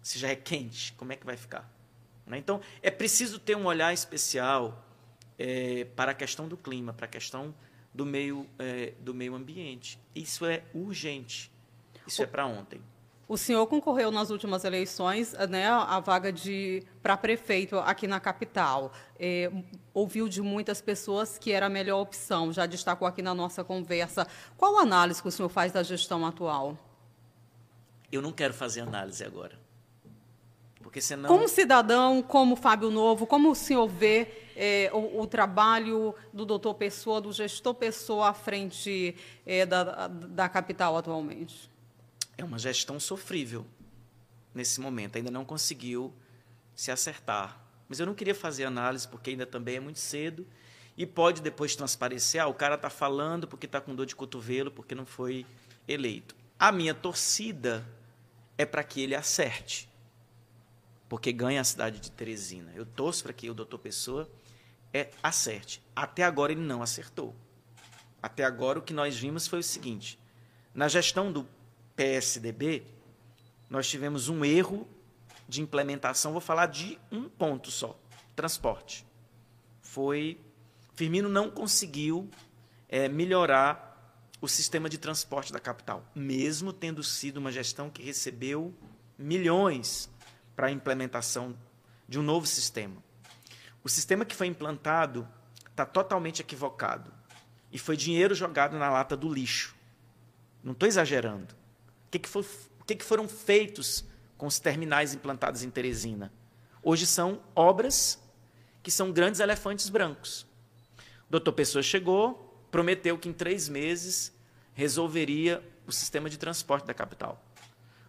Se 0.00 0.18
já 0.18 0.28
é 0.28 0.36
quente, 0.36 0.92
como 0.92 1.12
é 1.12 1.16
que 1.16 1.26
vai 1.26 1.36
ficar? 1.36 1.70
Né? 2.26 2.38
Então, 2.38 2.60
é 2.80 2.90
preciso 2.90 3.38
ter 3.38 3.56
um 3.56 3.66
olhar 3.66 3.92
especial 3.92 4.84
é, 5.38 5.84
para 5.96 6.12
a 6.12 6.14
questão 6.14 6.48
do 6.48 6.56
clima, 6.56 6.92
para 6.92 7.06
a 7.06 7.08
questão 7.08 7.54
do 7.92 8.06
meio, 8.06 8.48
é, 8.58 8.92
do 9.00 9.12
meio 9.12 9.34
ambiente. 9.34 9.98
Isso 10.14 10.44
é 10.44 10.62
urgente. 10.72 11.50
Isso 12.06 12.22
é 12.22 12.26
para 12.26 12.46
ontem. 12.46 12.80
O 13.28 13.36
senhor 13.36 13.66
concorreu 13.66 14.12
nas 14.12 14.30
últimas 14.30 14.64
eleições, 14.64 15.32
né, 15.50 15.66
a 15.66 15.98
vaga 15.98 16.32
de 16.32 16.84
para 17.02 17.16
prefeito 17.16 17.76
aqui 17.78 18.06
na 18.06 18.20
capital. 18.20 18.92
É, 19.18 19.50
ouviu 19.92 20.28
de 20.28 20.40
muitas 20.40 20.80
pessoas 20.80 21.36
que 21.36 21.50
era 21.50 21.66
a 21.66 21.68
melhor 21.68 22.00
opção, 22.00 22.52
já 22.52 22.66
destacou 22.66 23.06
aqui 23.06 23.22
na 23.22 23.34
nossa 23.34 23.64
conversa. 23.64 24.28
Qual 24.56 24.78
análise 24.78 25.20
que 25.20 25.26
o 25.26 25.32
senhor 25.32 25.48
faz 25.48 25.72
da 25.72 25.82
gestão 25.82 26.24
atual? 26.24 26.78
Eu 28.12 28.22
não 28.22 28.30
quero 28.30 28.54
fazer 28.54 28.82
análise 28.82 29.24
agora. 29.24 29.58
Porque 30.80 31.00
senão... 31.00 31.28
Como 31.28 31.48
cidadão, 31.48 32.22
como 32.22 32.54
Fábio 32.54 32.92
Novo, 32.92 33.26
como 33.26 33.50
o 33.50 33.54
senhor 33.56 33.88
vê 33.88 34.28
é, 34.54 34.88
o, 34.92 35.20
o, 35.20 35.26
trabalho 35.26 36.14
do 36.32 36.46
doutor 36.46 36.74
Pessoa, 36.74 37.20
do 37.20 37.32
gestor 37.32 37.74
Pessoa 37.74 38.28
à 38.28 38.32
frente 38.32 39.16
é, 39.44 39.66
da, 39.66 40.06
da 40.06 40.48
capital 40.48 40.96
atualmente? 40.96 41.68
É 42.36 42.44
uma 42.44 42.58
gestão 42.58 42.98
sofrível 43.00 43.66
nesse 44.54 44.80
momento. 44.80 45.16
Ainda 45.16 45.30
não 45.30 45.44
conseguiu 45.44 46.14
se 46.74 46.90
acertar. 46.90 47.60
Mas 47.88 48.00
eu 48.00 48.06
não 48.06 48.14
queria 48.14 48.34
fazer 48.34 48.64
análise, 48.64 49.06
porque 49.06 49.30
ainda 49.30 49.46
também 49.46 49.76
é 49.76 49.80
muito 49.80 49.98
cedo. 49.98 50.46
E 50.96 51.06
pode 51.06 51.42
depois 51.42 51.76
transparecer, 51.76 52.42
ah, 52.42 52.46
o 52.46 52.54
cara 52.54 52.74
está 52.74 52.88
falando 52.88 53.46
porque 53.46 53.66
está 53.66 53.80
com 53.80 53.94
dor 53.94 54.06
de 54.06 54.16
cotovelo, 54.16 54.70
porque 54.70 54.94
não 54.94 55.04
foi 55.04 55.44
eleito. 55.86 56.34
A 56.58 56.72
minha 56.72 56.94
torcida 56.94 57.86
é 58.56 58.64
para 58.64 58.82
que 58.82 59.00
ele 59.00 59.14
acerte 59.14 59.88
porque 61.08 61.32
ganha 61.32 61.60
a 61.60 61.64
cidade 61.64 62.00
de 62.00 62.10
Teresina. 62.10 62.72
Eu 62.74 62.84
torço 62.84 63.22
para 63.22 63.32
que 63.32 63.48
o 63.48 63.54
doutor 63.54 63.78
Pessoa 63.78 64.28
é, 64.92 65.10
acerte. 65.22 65.82
Até 65.94 66.24
agora 66.24 66.52
ele 66.52 66.60
não 66.60 66.82
acertou. 66.82 67.34
Até 68.22 68.44
agora 68.44 68.78
o 68.78 68.82
que 68.82 68.92
nós 68.92 69.16
vimos 69.16 69.46
foi 69.46 69.60
o 69.60 69.62
seguinte: 69.62 70.18
na 70.74 70.88
gestão 70.88 71.30
do 71.30 71.46
PSDB, 71.96 72.84
nós 73.68 73.88
tivemos 73.88 74.28
um 74.28 74.44
erro 74.44 74.86
de 75.48 75.60
implementação. 75.60 76.32
Vou 76.32 76.40
falar 76.40 76.66
de 76.66 76.98
um 77.10 77.28
ponto 77.28 77.70
só: 77.70 77.98
transporte. 78.34 79.04
Foi. 79.80 80.40
Firmino 80.94 81.28
não 81.28 81.50
conseguiu 81.50 82.30
é, 82.88 83.08
melhorar 83.08 83.86
o 84.40 84.48
sistema 84.48 84.88
de 84.88 84.98
transporte 84.98 85.52
da 85.52 85.60
capital, 85.60 86.04
mesmo 86.14 86.72
tendo 86.72 87.02
sido 87.02 87.38
uma 87.38 87.52
gestão 87.52 87.90
que 87.90 88.02
recebeu 88.02 88.74
milhões 89.18 90.10
para 90.54 90.68
a 90.68 90.70
implementação 90.70 91.56
de 92.08 92.18
um 92.18 92.22
novo 92.22 92.46
sistema. 92.46 93.02
O 93.82 93.88
sistema 93.88 94.24
que 94.24 94.34
foi 94.34 94.46
implantado 94.46 95.28
está 95.68 95.84
totalmente 95.84 96.40
equivocado 96.40 97.12
e 97.70 97.78
foi 97.78 97.96
dinheiro 97.96 98.34
jogado 98.34 98.78
na 98.78 98.90
lata 98.90 99.16
do 99.16 99.32
lixo. 99.32 99.74
Não 100.62 100.72
estou 100.72 100.88
exagerando. 100.88 101.54
Que, 102.16 102.20
que, 102.20 102.28
foi, 102.30 102.46
que, 102.86 102.94
que 102.96 103.04
foram 103.04 103.28
feitos 103.28 104.02
com 104.38 104.46
os 104.46 104.58
terminais 104.58 105.12
implantados 105.12 105.62
em 105.62 105.68
Teresina? 105.68 106.32
Hoje 106.82 107.06
são 107.06 107.42
obras 107.54 108.18
que 108.82 108.90
são 108.90 109.12
grandes 109.12 109.38
elefantes 109.38 109.90
brancos. 109.90 110.46
O 111.28 111.32
doutor 111.32 111.52
Pessoa 111.52 111.82
chegou, 111.82 112.58
prometeu 112.70 113.18
que 113.18 113.28
em 113.28 113.34
três 113.34 113.68
meses 113.68 114.32
resolveria 114.72 115.62
o 115.86 115.92
sistema 115.92 116.30
de 116.30 116.38
transporte 116.38 116.86
da 116.86 116.94
capital. 116.94 117.44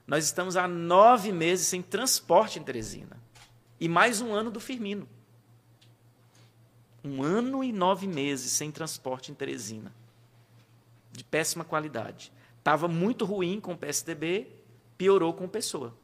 Nós 0.06 0.24
estamos 0.24 0.56
há 0.56 0.70
nove 0.70 1.34
meses 1.34 1.68
sem 1.68 1.82
transporte 1.82 2.60
em 2.60 2.64
Teresina. 2.64 3.22
E 3.78 3.90
mais 3.90 4.22
um 4.22 4.34
ano 4.34 4.50
do 4.50 4.62
Firmino. 4.62 5.06
Um 7.04 7.22
ano 7.22 7.62
e 7.62 7.74
nove 7.74 8.08
meses 8.08 8.54
sem 8.54 8.72
transporte 8.72 9.34
em 9.34 9.36
Teresina. 9.36 9.94
De 11.12 11.26
péssima 11.26 11.66
qualidade. 11.66 12.32
Estava 12.68 12.90
muito 12.90 13.24
ruim 13.24 13.62
com 13.62 13.72
o 13.72 13.78
PSDB, 13.78 14.46
piorou 14.98 15.34
com 15.34 15.46
o 15.46 15.48
Pessoa. 15.48 15.98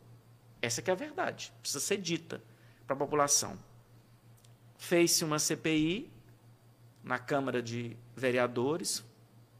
Essa 0.61 0.81
que 0.81 0.89
é 0.89 0.93
a 0.93 0.95
verdade. 0.95 1.51
Precisa 1.59 1.81
ser 1.81 1.97
dita 1.97 2.41
para 2.87 2.95
a 2.95 2.99
população. 2.99 3.59
Fez-se 4.77 5.25
uma 5.25 5.39
CPI 5.39 6.09
na 7.03 7.19
Câmara 7.19 7.61
de 7.61 7.97
Vereadores, 8.15 9.03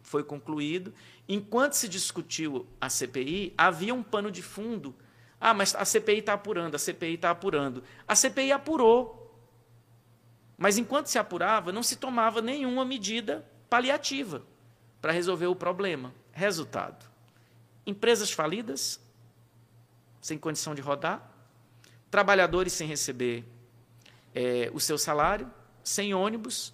foi 0.02 0.24
concluído. 0.24 0.94
Enquanto 1.28 1.74
se 1.74 1.90
discutiu 1.90 2.66
a 2.80 2.88
CPI, 2.88 3.54
havia 3.58 3.94
um 3.94 4.02
pano 4.02 4.32
de 4.32 4.42
fundo. 4.42 4.96
Ah, 5.42 5.54
mas 5.54 5.76
a 5.76 5.84
CPI 5.84 6.20
está 6.20 6.32
apurando, 6.32 6.76
a 6.76 6.80
CPI 6.80 7.16
está 7.16 7.32
apurando. 7.32 7.84
A 8.08 8.16
CPI 8.16 8.54
apurou. 8.54 9.38
Mas 10.58 10.78
enquanto 10.78 11.08
se 11.08 11.20
apurava, 11.20 11.70
não 11.70 11.84
se 11.84 11.98
tomava 11.98 12.42
nenhuma 12.42 12.86
medida 12.86 13.46
paliativa 13.70 14.42
para 15.02 15.12
resolver 15.12 15.48
o 15.48 15.56
problema. 15.56 16.23
Resultado: 16.34 17.06
empresas 17.86 18.32
falidas, 18.32 19.00
sem 20.20 20.38
condição 20.38 20.76
de 20.76 20.82
rodar, 20.82 21.32
trabalhadores 22.12 22.74
sem 22.74 22.88
receber 22.88 23.46
é, 24.36 24.70
o 24.74 24.80
seu 24.80 24.98
salário, 24.98 25.50
sem 25.84 26.14
ônibus, 26.14 26.74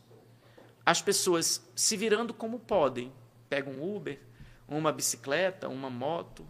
as 0.86 1.01
pessoas 1.01 1.62
se 1.76 1.95
virando 1.95 2.34
como 2.34 2.60
podem. 2.60 3.12
Pegam 3.49 3.74
um 3.74 3.95
Uber, 3.95 4.20
uma 4.68 4.91
bicicleta, 4.91 5.68
uma 5.68 5.89
moto. 5.89 6.45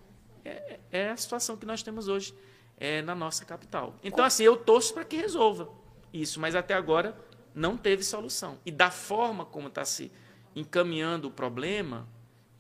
É, 0.46 0.80
é 0.92 1.10
a 1.10 1.18
situação 1.18 1.58
que 1.58 1.66
nós 1.66 1.84
temos 1.84 2.08
hoje 2.08 2.34
é, 2.78 3.02
na 3.02 3.16
nossa 3.16 3.44
capital. 3.44 3.96
Então, 4.04 4.24
assim, 4.24 4.44
eu 4.44 4.56
torço 4.56 4.94
para 4.94 5.04
que 5.04 5.18
resolva 5.18 5.70
isso, 6.14 6.40
mas 6.40 6.56
até 6.56 6.74
agora 6.74 7.18
não 7.54 7.76
teve 7.76 8.04
solução. 8.04 8.58
E 8.66 8.72
da 8.72 8.90
forma 8.90 9.46
como 9.46 9.68
está 9.68 9.84
se 9.84 10.12
encaminhando 10.56 11.28
o 11.28 11.32
problema, 11.32 12.08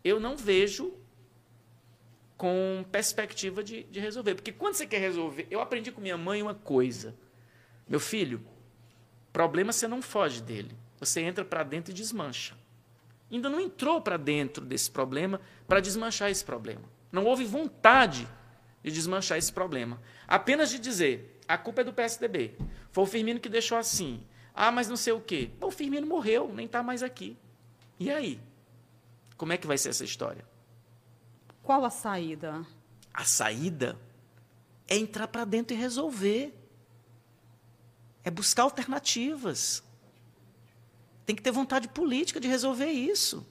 eu 0.04 0.20
não 0.20 0.38
vejo 0.38 0.94
com 2.38 2.86
perspectiva 2.92 3.64
de, 3.64 3.84
de 3.84 4.00
resolver. 4.00 4.36
Porque 4.36 4.52
quando 4.52 4.76
você 4.76 4.86
quer 4.86 5.00
resolver, 5.00 5.46
eu 5.52 5.60
aprendi 5.60 5.92
com 5.92 6.00
minha 6.00 6.18
mãe 6.18 6.42
uma 6.42 6.56
coisa. 6.56 7.14
Meu 7.88 8.00
filho, 8.00 8.42
problema 9.34 9.74
você 9.74 9.88
não 9.88 10.02
foge 10.02 10.42
dele. 10.42 10.76
Você 11.00 11.22
entra 11.22 11.44
para 11.44 11.64
dentro 11.64 11.92
e 11.92 11.94
desmancha. 11.94 12.58
Ainda 13.32 13.50
não 13.50 13.60
entrou 13.60 14.02
para 14.02 14.18
dentro 14.18 14.66
desse 14.66 14.90
problema 14.90 15.40
para 15.68 15.80
desmanchar 15.80 16.32
esse 16.32 16.44
problema. 16.44 16.84
Não 17.12 17.26
houve 17.26 17.44
vontade 17.44 18.28
de 18.84 18.92
desmanchar 18.92 19.38
esse 19.38 19.52
problema. 19.52 20.02
Apenas 20.28 20.70
de 20.70 20.80
dizer, 20.80 21.40
a 21.48 21.58
culpa 21.58 21.82
é 21.82 21.84
do 21.84 21.94
PSDB. 21.94 22.56
Foi 22.92 23.04
o 23.04 23.08
Firmino 23.08 23.40
que 23.40 23.50
deixou 23.50 23.78
assim. 23.78 24.24
Ah, 24.54 24.72
mas 24.72 24.88
não 24.88 24.98
sei 24.98 25.14
o 25.14 25.22
quê. 25.22 25.52
Bom, 25.60 25.68
o 25.68 25.72
Firmino 25.72 26.08
morreu, 26.08 26.52
nem 26.54 26.66
está 26.66 26.82
mais 26.82 27.04
aqui. 27.04 27.38
E 28.00 28.10
aí? 28.10 28.40
Como 29.40 29.54
é 29.54 29.58
que 29.58 29.66
vai 29.66 29.78
ser 29.78 29.88
essa 29.88 30.04
história? 30.04 30.44
Qual 31.64 31.86
a 31.86 31.90
saída? 31.90 32.66
A 33.14 33.24
saída 33.24 33.98
é 34.86 34.98
entrar 34.98 35.30
para 35.30 35.46
dentro 35.46 35.74
e 35.74 35.80
resolver. 35.80 36.54
É 38.22 38.30
buscar 38.30 38.64
alternativas. 38.64 39.82
Tem 41.26 41.34
que 41.34 41.42
ter 41.42 41.52
vontade 41.52 41.88
política 41.88 42.38
de 42.38 42.50
resolver 42.50 42.92
isso. 42.92 43.48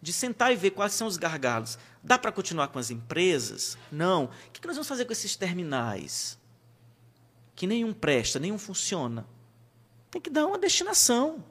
De 0.00 0.12
sentar 0.12 0.52
e 0.52 0.56
ver 0.56 0.70
quais 0.70 0.92
são 0.92 1.08
os 1.08 1.16
gargalos. 1.16 1.76
Dá 2.00 2.16
para 2.16 2.30
continuar 2.30 2.68
com 2.68 2.78
as 2.78 2.88
empresas? 2.88 3.76
Não. 3.90 4.26
O 4.26 4.52
que 4.52 4.64
nós 4.64 4.76
vamos 4.76 4.86
fazer 4.86 5.06
com 5.06 5.12
esses 5.12 5.34
terminais? 5.34 6.38
Que 7.56 7.66
nenhum 7.66 7.92
presta, 7.92 8.38
nenhum 8.38 8.58
funciona. 8.58 9.26
Tem 10.08 10.22
que 10.22 10.30
dar 10.30 10.46
uma 10.46 10.56
destinação. 10.56 11.44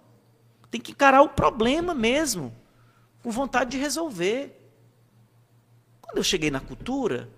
Tem 0.71 0.79
que 0.79 0.91
encarar 0.93 1.21
o 1.23 1.27
problema 1.27 1.93
mesmo, 1.93 2.55
com 3.27 3.31
vontade 3.31 3.71
de 3.71 3.77
resolver. 3.77 4.57
Quando 5.99 6.15
eu 6.15 6.23
cheguei 6.23 6.49
na 6.49 6.61
cultura, 6.61 7.29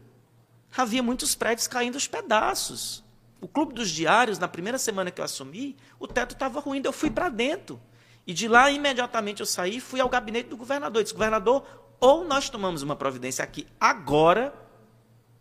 havia 0.78 1.02
muitos 1.02 1.34
prédios 1.34 1.66
caindo 1.66 1.96
aos 1.96 2.08
pedaços. 2.08 3.04
O 3.42 3.48
Clube 3.48 3.74
dos 3.74 3.90
Diários, 3.90 4.38
na 4.38 4.48
primeira 4.48 4.78
semana 4.78 5.10
que 5.10 5.20
eu 5.20 5.26
assumi, 5.26 5.76
o 6.00 6.06
teto 6.06 6.34
estava 6.34 6.60
ruim, 6.60 6.80
eu 6.86 6.94
fui 6.94 7.10
para 7.10 7.28
dentro. 7.28 7.82
E 8.28 8.36
de 8.36 8.48
lá, 8.48 8.70
imediatamente, 8.70 9.40
eu 9.40 9.48
saí 9.48 9.80
fui 9.80 10.00
ao 10.00 10.08
gabinete 10.08 10.50
do 10.50 10.58
governador. 10.58 11.00
Eu 11.00 11.04
disse, 11.04 11.16
governador, 11.16 11.66
ou 12.00 12.24
nós 12.24 12.52
tomamos 12.52 12.84
uma 12.84 12.96
providência 12.96 13.44
aqui 13.44 13.66
agora, 13.80 14.54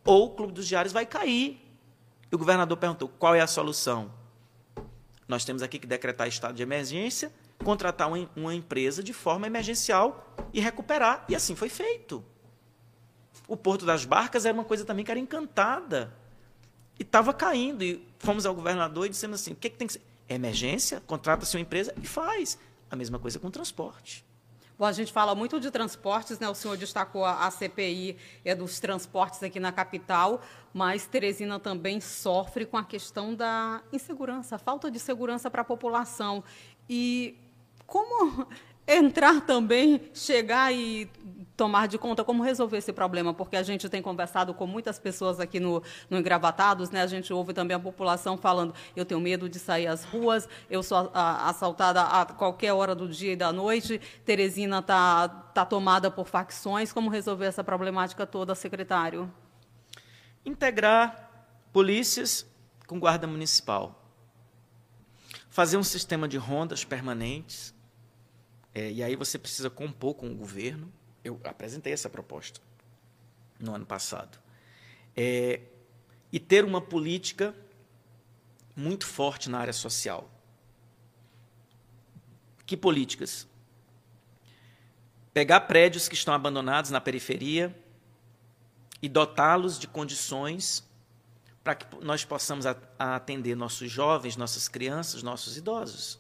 ou 0.03 0.28
o 0.28 0.30
Clube 0.30 0.55
dos 0.55 0.66
Diários 0.66 0.94
vai 0.94 1.05
cair. 1.05 1.61
E 2.32 2.34
o 2.34 2.38
governador 2.38 2.78
perguntou, 2.78 3.07
qual 3.07 3.34
é 3.34 3.42
a 3.42 3.46
solução? 3.46 4.11
Nós 5.28 5.44
temos 5.44 5.62
aqui 5.62 5.78
que 5.78 5.86
decretar 5.86 6.26
estado 6.26 6.55
de 6.55 6.62
emergência 6.62 7.30
contratar 7.64 8.11
uma, 8.36 8.54
empresa 8.54 9.02
de 9.02 9.12
forma 9.12 9.46
emergencial 9.46 10.34
e 10.52 10.61
recuperar. 10.61 11.24
E 11.28 11.34
assim 11.34 11.54
foi 11.54 11.68
feito. 11.68 12.24
O 13.46 13.56
Porto 13.56 13.84
das 13.84 14.04
Barcas 14.04 14.44
era 14.44 14.54
uma 14.54 14.64
coisa 14.64 14.84
também 14.84 15.04
que 15.04 15.11
era 15.11 15.20
encantada. 15.20 16.14
E 16.98 17.02
estava 17.02 17.32
caindo. 17.32 17.82
E 17.82 18.06
fomos 18.18 18.46
ao 18.46 18.54
governador 18.54 19.06
e 19.06 19.09
dissemos 19.09 19.40
assim: 19.40 19.52
o 19.52 19.56
que, 19.56 19.70
que 19.70 19.76
tem 19.76 19.86
que 19.86 19.94
ser? 19.94 20.02
Emergência, 20.28 21.02
contrata-se 21.06 21.56
uma 21.56 21.62
empresa 21.62 21.94
e 22.02 22.06
faz. 22.06 22.59
A 22.90 22.96
mesma 22.96 23.18
coisa 23.18 23.38
com 23.38 23.50
transporte. 23.50 24.28
Bom, 24.78 24.84
a 24.84 24.92
gente 24.92 25.12
fala 25.12 25.34
muito 25.34 25.59
de 25.59 25.72
transportes, 25.72 26.38
né? 26.38 26.48
O 26.48 26.54
senhor 26.54 26.76
destacou 26.76 27.24
a, 27.24 27.50
CPI 27.50 28.16
é 28.44 28.54
dos 28.54 28.78
transportes 28.78 29.42
aqui 29.42 29.59
na 29.59 29.72
capital, 29.72 30.40
mas 30.72 31.04
Teresina 31.04 31.59
também 31.59 32.00
sofre 32.00 32.64
com 32.64 32.76
a 32.76 32.84
questão 32.84 33.34
da 33.34 33.82
insegurança, 33.92 34.56
falta 34.56 34.88
de 34.88 35.00
segurança 35.00 35.50
para 35.50 35.62
a 35.62 35.64
população. 35.64 36.44
E 36.88 37.36
como 37.89 38.47
entrar 38.86 39.41
também, 39.41 40.09
chegar 40.14 40.72
e 40.72 41.11
tomar 41.59 41.89
de 41.89 41.99
conta 41.99 42.22
como 42.22 42.41
resolver 42.41 42.76
esse 42.76 42.93
problema, 42.93 43.34
porque 43.34 43.57
a 43.57 43.64
gente 43.64 43.89
tem 43.89 44.01
conversado 44.01 44.55
com 44.55 44.64
muitas 44.64 44.97
pessoas 44.97 45.41
aqui 45.41 45.59
no, 45.59 45.82
no 46.09 46.16
Engravatados, 46.16 46.91
né? 46.91 47.03
A 47.03 47.07
gente 47.09 47.32
ouve 47.32 47.53
também 47.53 47.76
a 47.76 47.80
população 47.80 48.39
falando: 48.39 48.72
eu 48.95 49.05
tenho 49.05 49.20
medo 49.20 49.49
de 49.49 49.59
sair 49.59 49.89
às 49.89 50.05
ruas, 50.05 50.49
eu 50.70 50.84
sou 50.84 51.11
assaltada 51.12 52.01
a 52.03 52.24
qualquer 52.24 52.72
hora 52.72 52.95
do 52.95 53.09
dia 53.09 53.32
e 53.32 53.36
da 53.36 53.53
noite. 53.53 54.01
Teresina 54.24 54.78
está 54.78 55.28
tá 55.28 55.66
tomada 55.66 56.12
por 56.12 56.28
facções. 56.28 56.93
Como 56.93 57.11
resolver 57.11 57.47
essa 57.47 57.64
problemática 57.64 58.24
toda, 58.24 58.55
secretário? 58.55 59.28
Integrar 60.47 61.28
polícias 61.72 62.47
com 62.86 63.01
guarda 63.01 63.26
municipal. 63.26 64.01
Fazer 65.51 65.76
um 65.76 65.82
sistema 65.82 66.28
de 66.28 66.36
rondas 66.36 66.84
permanentes. 66.84 67.74
É, 68.78 68.92
e 68.92 69.02
aí 69.02 69.16
você 69.16 69.38
precisa 69.38 69.68
compor 69.68 70.14
com 70.14 70.30
o 70.30 70.34
governo 70.34 70.92
eu 71.24 71.40
apresentei 71.44 71.92
essa 71.92 72.08
proposta 72.08 72.60
no 73.58 73.74
ano 73.74 73.84
passado. 73.84 74.38
É, 75.16 75.60
e 76.32 76.38
ter 76.38 76.64
uma 76.64 76.80
política 76.80 77.54
muito 78.76 79.06
forte 79.06 79.50
na 79.50 79.58
área 79.58 79.72
social. 79.72 80.30
Que 82.64 82.76
políticas? 82.76 83.46
Pegar 85.32 85.62
prédios 85.62 86.08
que 86.08 86.14
estão 86.14 86.34
abandonados 86.34 86.90
na 86.90 87.00
periferia 87.00 87.76
e 89.02 89.08
dotá-los 89.08 89.78
de 89.78 89.88
condições 89.88 90.86
para 91.64 91.74
que 91.74 91.96
nós 92.04 92.24
possamos 92.24 92.64
atender 92.98 93.54
nossos 93.54 93.90
jovens, 93.90 94.36
nossas 94.36 94.68
crianças, 94.68 95.22
nossos 95.22 95.56
idosos. 95.56 96.18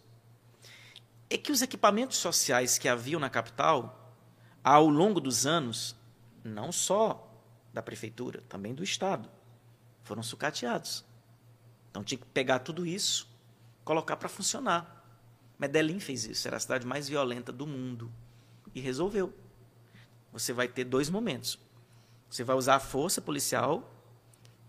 É 1.30 1.36
que 1.36 1.52
os 1.52 1.62
equipamentos 1.62 2.16
sociais 2.16 2.78
que 2.78 2.88
haviam 2.88 3.20
na 3.20 3.28
capital 3.28 4.14
ao 4.64 4.88
longo 4.88 5.20
dos 5.20 5.46
anos, 5.46 5.96
não 6.42 6.72
só 6.72 7.28
da 7.72 7.82
prefeitura, 7.82 8.42
também 8.48 8.74
do 8.74 8.82
Estado, 8.82 9.30
foram 10.02 10.22
sucateados. 10.22 11.04
Então 11.90 12.02
tinha 12.02 12.18
que 12.18 12.26
pegar 12.26 12.60
tudo 12.60 12.86
isso, 12.86 13.28
colocar 13.84 14.16
para 14.16 14.28
funcionar. 14.28 15.04
Medellín 15.58 16.00
fez 16.00 16.24
isso, 16.24 16.46
era 16.46 16.56
a 16.56 16.60
cidade 16.60 16.86
mais 16.86 17.08
violenta 17.08 17.52
do 17.52 17.66
mundo 17.66 18.12
e 18.74 18.80
resolveu. 18.80 19.34
Você 20.32 20.52
vai 20.52 20.68
ter 20.68 20.84
dois 20.84 21.10
momentos. 21.10 21.58
Você 22.30 22.44
vai 22.44 22.56
usar 22.56 22.76
a 22.76 22.80
força 22.80 23.20
policial 23.20 23.94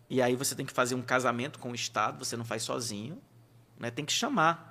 e 0.09 0.21
aí 0.21 0.35
você 0.35 0.55
tem 0.55 0.65
que 0.65 0.73
fazer 0.73 0.95
um 0.95 1.01
casamento 1.01 1.59
com 1.59 1.71
o 1.71 1.75
Estado, 1.75 2.23
você 2.23 2.35
não 2.35 2.45
faz 2.45 2.63
sozinho, 2.63 3.21
né? 3.77 3.91
tem 3.91 4.03
que 4.03 4.13
chamar. 4.13 4.68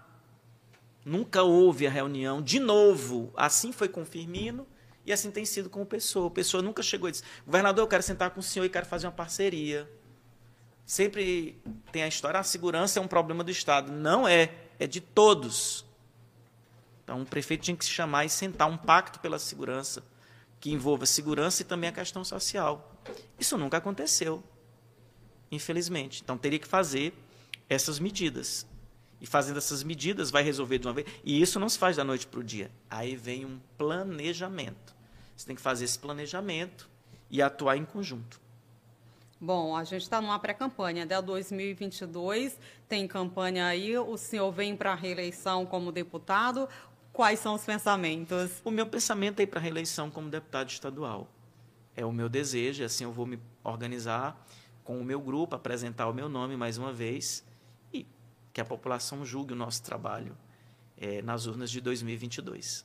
Nunca 1.08 1.42
houve 1.42 1.86
a 1.86 1.90
reunião 1.90 2.42
de 2.42 2.60
novo. 2.60 3.32
Assim 3.34 3.72
foi 3.72 3.88
com 3.88 4.04
Firmino, 4.04 4.66
e 5.06 5.12
assim 5.12 5.30
tem 5.30 5.42
sido 5.46 5.70
com 5.70 5.80
o 5.80 5.86
Pessoa. 5.86 6.26
O 6.26 6.30
Pessoa 6.30 6.62
nunca 6.62 6.82
chegou 6.82 7.08
e 7.08 7.12
disse: 7.12 7.24
governador, 7.46 7.82
eu 7.82 7.88
quero 7.88 8.02
sentar 8.02 8.30
com 8.30 8.40
o 8.40 8.42
senhor 8.42 8.66
e 8.66 8.68
quero 8.68 8.84
fazer 8.84 9.06
uma 9.06 9.12
parceria. 9.12 9.90
Sempre 10.84 11.58
tem 11.90 12.02
a 12.02 12.08
história: 12.08 12.38
a 12.38 12.42
segurança 12.42 12.98
é 12.98 13.02
um 13.02 13.08
problema 13.08 13.42
do 13.42 13.50
Estado. 13.50 13.90
Não 13.90 14.28
é, 14.28 14.52
é 14.78 14.86
de 14.86 15.00
todos. 15.00 15.82
Então 17.02 17.22
o 17.22 17.24
prefeito 17.24 17.62
tinha 17.62 17.76
que 17.76 17.86
se 17.86 17.90
chamar 17.90 18.26
e 18.26 18.28
sentar 18.28 18.68
um 18.68 18.76
pacto 18.76 19.18
pela 19.18 19.38
segurança, 19.38 20.04
que 20.60 20.70
envolva 20.70 21.06
segurança 21.06 21.62
e 21.62 21.64
também 21.64 21.88
a 21.88 21.92
questão 21.92 22.22
social. 22.22 23.02
Isso 23.40 23.56
nunca 23.56 23.78
aconteceu, 23.78 24.44
infelizmente. 25.50 26.20
Então 26.22 26.36
teria 26.36 26.58
que 26.58 26.68
fazer 26.68 27.14
essas 27.66 27.98
medidas. 27.98 28.66
E 29.20 29.26
fazendo 29.26 29.56
essas 29.56 29.82
medidas 29.82 30.30
vai 30.30 30.42
resolver 30.42 30.78
de 30.78 30.86
uma 30.86 30.92
vez. 30.92 31.06
E 31.24 31.40
isso 31.40 31.58
não 31.58 31.68
se 31.68 31.78
faz 31.78 31.96
da 31.96 32.04
noite 32.04 32.26
para 32.26 32.40
o 32.40 32.44
dia. 32.44 32.70
Aí 32.88 33.16
vem 33.16 33.44
um 33.44 33.58
planejamento. 33.76 34.94
Você 35.36 35.46
tem 35.46 35.56
que 35.56 35.62
fazer 35.62 35.84
esse 35.84 35.98
planejamento 35.98 36.88
e 37.30 37.42
atuar 37.42 37.76
em 37.76 37.84
conjunto. 37.84 38.40
Bom, 39.40 39.76
a 39.76 39.84
gente 39.84 40.02
está 40.02 40.20
numa 40.20 40.38
pré-campanha, 40.38 41.04
até 41.04 41.20
2022 41.22 42.58
tem 42.88 43.06
campanha 43.06 43.66
aí. 43.66 43.96
O 43.96 44.16
senhor 44.16 44.50
vem 44.50 44.76
para 44.76 44.92
a 44.92 44.96
reeleição 44.96 45.64
como 45.64 45.92
deputado. 45.92 46.68
Quais 47.12 47.38
são 47.38 47.54
os 47.54 47.64
pensamentos? 47.64 48.60
O 48.64 48.70
meu 48.70 48.86
pensamento 48.86 49.38
é 49.40 49.44
ir 49.44 49.46
para 49.46 49.60
a 49.60 49.62
reeleição 49.62 50.10
como 50.10 50.28
deputado 50.28 50.70
estadual. 50.70 51.28
É 51.94 52.04
o 52.04 52.12
meu 52.12 52.28
desejo, 52.28 52.84
assim 52.84 53.04
eu 53.04 53.12
vou 53.12 53.26
me 53.26 53.38
organizar 53.62 54.44
com 54.82 55.00
o 55.00 55.04
meu 55.04 55.20
grupo, 55.20 55.54
apresentar 55.54 56.08
o 56.08 56.14
meu 56.14 56.28
nome 56.28 56.56
mais 56.56 56.78
uma 56.78 56.92
vez 56.92 57.44
que 58.52 58.60
a 58.60 58.64
população 58.64 59.24
julgue 59.24 59.52
o 59.52 59.56
nosso 59.56 59.82
trabalho 59.82 60.36
é, 60.96 61.22
nas 61.22 61.46
urnas 61.46 61.70
de 61.70 61.80
2022. 61.80 62.84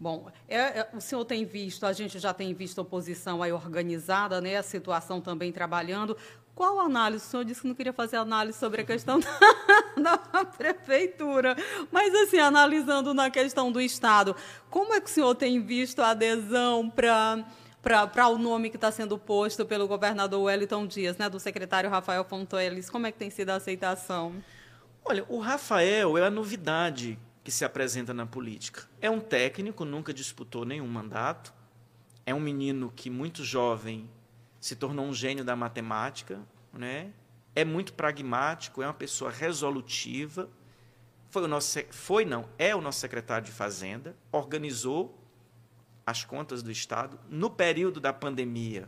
Bom, 0.00 0.30
é, 0.48 0.56
é, 0.56 0.88
o 0.94 1.00
senhor 1.00 1.24
tem 1.24 1.44
visto, 1.44 1.84
a 1.84 1.92
gente 1.92 2.20
já 2.20 2.32
tem 2.32 2.54
visto 2.54 2.78
a 2.78 2.82
oposição 2.82 3.42
aí 3.42 3.50
organizada, 3.50 4.40
né, 4.40 4.56
a 4.56 4.62
situação 4.62 5.20
também 5.20 5.50
trabalhando. 5.50 6.16
Qual 6.54 6.78
análise? 6.78 7.24
O 7.24 7.28
senhor 7.28 7.44
disse 7.44 7.62
que 7.62 7.68
não 7.68 7.74
queria 7.74 7.92
fazer 7.92 8.16
análise 8.16 8.58
sobre 8.58 8.82
a 8.82 8.84
questão 8.84 9.18
da, 10.00 10.16
da 10.16 10.44
prefeitura, 10.44 11.56
mas 11.90 12.14
assim, 12.14 12.38
analisando 12.38 13.12
na 13.12 13.28
questão 13.28 13.72
do 13.72 13.80
Estado, 13.80 14.36
como 14.70 14.94
é 14.94 15.00
que 15.00 15.06
o 15.06 15.12
senhor 15.12 15.34
tem 15.34 15.60
visto 15.60 16.00
a 16.00 16.10
adesão 16.10 16.88
para 16.88 17.44
para 17.80 18.28
o 18.28 18.36
nome 18.36 18.70
que 18.70 18.76
está 18.76 18.90
sendo 18.90 19.16
posto 19.16 19.64
pelo 19.64 19.86
governador 19.86 20.42
Wellington 20.42 20.86
Dias, 20.86 21.16
né, 21.16 21.28
do 21.28 21.40
secretário 21.40 21.88
Rafael 21.88 22.24
Fontoelis? 22.24 22.90
Como 22.90 23.06
é 23.06 23.12
que 23.12 23.18
tem 23.18 23.30
sido 23.30 23.50
a 23.50 23.54
aceitação? 23.54 24.34
Olha, 25.10 25.24
o 25.26 25.38
Rafael 25.38 26.18
é 26.18 26.26
a 26.26 26.30
novidade 26.30 27.18
que 27.42 27.50
se 27.50 27.64
apresenta 27.64 28.12
na 28.12 28.26
política. 28.26 28.86
É 29.00 29.08
um 29.08 29.20
técnico, 29.20 29.82
nunca 29.82 30.12
disputou 30.12 30.66
nenhum 30.66 30.86
mandato. 30.86 31.54
É 32.26 32.34
um 32.34 32.40
menino 32.40 32.92
que, 32.94 33.08
muito 33.08 33.42
jovem, 33.42 34.06
se 34.60 34.76
tornou 34.76 35.06
um 35.06 35.14
gênio 35.14 35.42
da 35.42 35.56
matemática. 35.56 36.38
Né? 36.74 37.10
É 37.56 37.64
muito 37.64 37.94
pragmático, 37.94 38.82
é 38.82 38.86
uma 38.86 38.92
pessoa 38.92 39.30
resolutiva. 39.30 40.46
Foi 41.30 41.42
o 41.42 41.48
nosso, 41.48 41.78
foi 41.88 42.26
não, 42.26 42.46
é 42.58 42.76
o 42.76 42.82
nosso 42.82 43.00
secretário 43.00 43.46
de 43.46 43.52
Fazenda, 43.52 44.14
organizou 44.30 45.18
as 46.04 46.22
contas 46.22 46.62
do 46.62 46.70
Estado. 46.70 47.18
No 47.30 47.48
período 47.48 47.98
da 47.98 48.12
pandemia, 48.12 48.86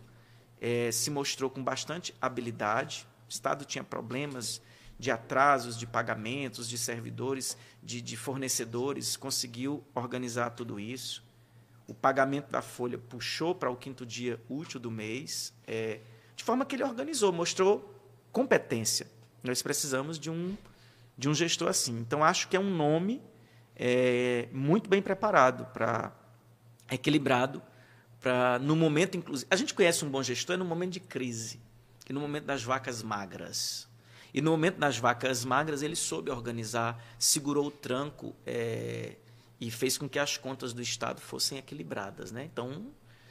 é, 0.60 0.92
se 0.92 1.10
mostrou 1.10 1.48
com 1.48 1.64
bastante 1.64 2.14
habilidade. 2.20 3.08
O 3.26 3.30
Estado 3.30 3.64
tinha 3.64 3.82
problemas 3.82 4.60
de 5.00 5.10
atrasos 5.10 5.78
de 5.78 5.86
pagamentos 5.86 6.68
de 6.68 6.76
servidores, 6.76 7.56
de, 7.82 8.02
de 8.02 8.18
fornecedores, 8.18 9.16
conseguiu 9.16 9.82
organizar 9.94 10.50
tudo 10.50 10.78
isso. 10.78 11.24
O 11.86 11.94
pagamento 11.94 12.50
da 12.50 12.60
folha 12.60 12.98
puxou 12.98 13.54
para 13.54 13.70
o 13.70 13.76
quinto 13.76 14.04
dia 14.04 14.38
útil 14.46 14.78
do 14.78 14.90
mês, 14.90 15.54
é, 15.66 16.00
de 16.36 16.44
forma 16.44 16.66
que 16.66 16.76
ele 16.76 16.84
organizou, 16.84 17.32
mostrou 17.32 17.98
competência. 18.30 19.06
Nós 19.42 19.62
precisamos 19.62 20.18
de 20.18 20.30
um, 20.30 20.54
de 21.16 21.30
um 21.30 21.34
gestor 21.34 21.68
assim. 21.68 21.98
Então, 21.98 22.22
acho 22.22 22.46
que 22.48 22.54
é 22.54 22.60
um 22.60 22.70
nome 22.70 23.22
é, 23.74 24.50
muito 24.52 24.90
bem 24.90 25.00
preparado, 25.00 25.64
para 25.72 26.12
equilibrado, 26.90 27.62
para 28.20 28.58
no 28.58 28.76
momento, 28.76 29.16
inclusive. 29.16 29.48
A 29.50 29.56
gente 29.56 29.72
conhece 29.72 30.04
um 30.04 30.10
bom 30.10 30.22
gestor 30.22 30.58
no 30.58 30.64
momento 30.66 30.92
de 30.92 31.00
crise, 31.00 31.58
e 32.06 32.12
no 32.12 32.20
momento 32.20 32.44
das 32.44 32.62
vacas 32.62 33.02
magras. 33.02 33.89
E 34.32 34.40
no 34.40 34.50
momento 34.52 34.78
das 34.78 34.98
vacas 34.98 35.44
magras, 35.44 35.82
ele 35.82 35.96
soube 35.96 36.30
organizar, 36.30 37.02
segurou 37.18 37.66
o 37.66 37.70
tranco 37.70 38.34
é, 38.46 39.16
e 39.60 39.70
fez 39.70 39.98
com 39.98 40.08
que 40.08 40.18
as 40.18 40.36
contas 40.36 40.72
do 40.72 40.80
Estado 40.80 41.20
fossem 41.20 41.58
equilibradas. 41.58 42.30
Né? 42.30 42.44
Então, 42.44 42.86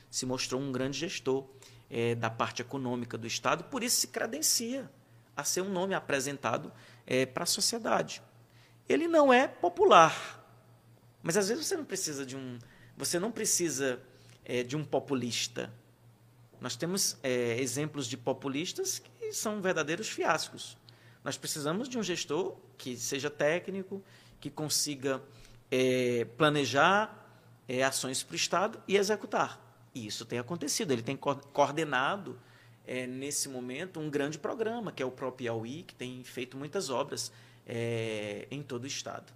se 0.10 0.26
mostrou 0.26 0.62
um 0.62 0.72
grande 0.72 0.98
gestor 1.00 1.46
é, 1.90 2.16
da 2.16 2.30
parte 2.30 2.62
econômica 2.62 3.18
do 3.18 3.28
Estado, 3.28 3.64
por 3.66 3.84
isso 3.84 4.02
se 4.02 4.08
credencia 4.08 4.90
a 5.36 5.44
ser 5.44 5.62
um 5.62 5.70
nome 5.70 5.94
apresentado 5.94 6.72
é, 7.08 7.26
para 7.26 7.44
a 7.44 7.48
sociedade. 7.48 8.22
Ele 8.88 9.08
não 9.08 9.32
é 9.32 9.48
popular, 9.48 10.44
mas 11.24 11.38
às 11.38 11.48
vezes 11.48 11.66
você 11.66 11.78
não 11.78 11.86
precisa 11.86 12.26
de 12.26 12.36
um, 12.36 12.60
você 12.98 13.20
não 13.20 13.32
precisa 13.32 14.02
é, 14.44 14.64
de 14.64 14.76
um 14.76 14.84
populista. 14.84 15.72
Nós 16.60 16.76
temos 16.76 17.18
é, 17.24 17.60
exemplos 17.60 18.08
de 18.08 18.18
populistas 18.18 19.00
que 19.00 19.32
são 19.32 19.62
verdadeiros 19.62 20.10
fiascos. 20.10 20.78
Nós 21.24 21.38
precisamos 21.38 21.90
de 21.90 21.98
um 21.98 22.04
gestor 22.04 22.56
que 22.78 22.96
seja 22.96 23.30
técnico, 23.30 24.04
que 24.40 24.50
consiga 24.50 25.22
é, 25.70 26.26
planejar 26.38 27.28
é, 27.68 27.84
ações 27.84 28.24
para 28.24 28.34
o 28.34 28.36
Estado 28.36 28.82
e 28.88 28.96
executar. 28.96 29.60
E 29.94 30.08
isso 30.08 30.26
tem 30.26 30.40
acontecido. 30.40 30.92
Ele 30.92 31.02
tem 31.02 31.18
coordenado, 31.18 32.40
é, 32.88 33.06
nesse 33.06 33.50
momento, 33.50 34.00
um 34.00 34.10
grande 34.10 34.40
programa, 34.40 34.92
que 34.92 35.04
é 35.04 35.06
o 35.06 35.12
próprio 35.12 35.50
Piauí, 35.50 35.84
que 35.84 35.94
tem 35.94 36.24
feito 36.24 36.58
muitas 36.58 36.90
obras 36.90 37.32
é, 37.68 38.48
em 38.50 38.64
todo 38.64 38.86
o 38.86 38.88
Estado. 38.88 39.32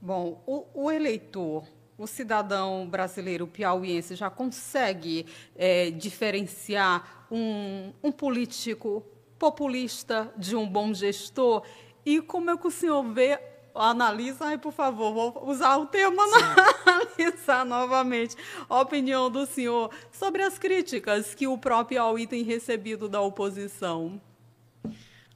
Bom, 0.00 0.42
o, 0.46 0.66
o, 0.74 0.90
eleitor, 0.90 1.66
o 1.96 2.06
cidadão 2.06 2.86
brasileiro 2.86 3.46
piauiense 3.46 4.14
já 4.14 4.28
consegue 4.28 5.24
é, 5.56 5.90
diferenciar 5.90 7.26
um, 7.30 7.90
um 8.02 8.12
político 8.12 9.02
populista 9.44 10.32
de 10.36 10.56
um 10.56 10.66
bom 10.66 10.94
gestor? 10.94 11.62
E 12.04 12.20
como 12.22 12.50
é 12.50 12.56
que 12.56 12.66
o 12.66 12.70
senhor 12.70 13.02
vê 13.02 13.38
analisa, 13.74 14.46
ai, 14.46 14.58
por 14.58 14.72
favor, 14.72 15.12
vou 15.12 15.50
usar 15.50 15.76
o 15.76 15.86
termo 15.86 16.20
analisar 16.86 17.66
novamente 17.66 18.36
a 18.68 18.80
opinião 18.80 19.28
do 19.28 19.44
senhor 19.46 19.90
sobre 20.12 20.42
as 20.42 20.58
críticas 20.58 21.34
que 21.34 21.46
o 21.46 21.58
próprio 21.58 22.00
Aui 22.00 22.26
tem 22.26 22.44
recebido 22.44 23.08
da 23.08 23.20
oposição. 23.20 24.20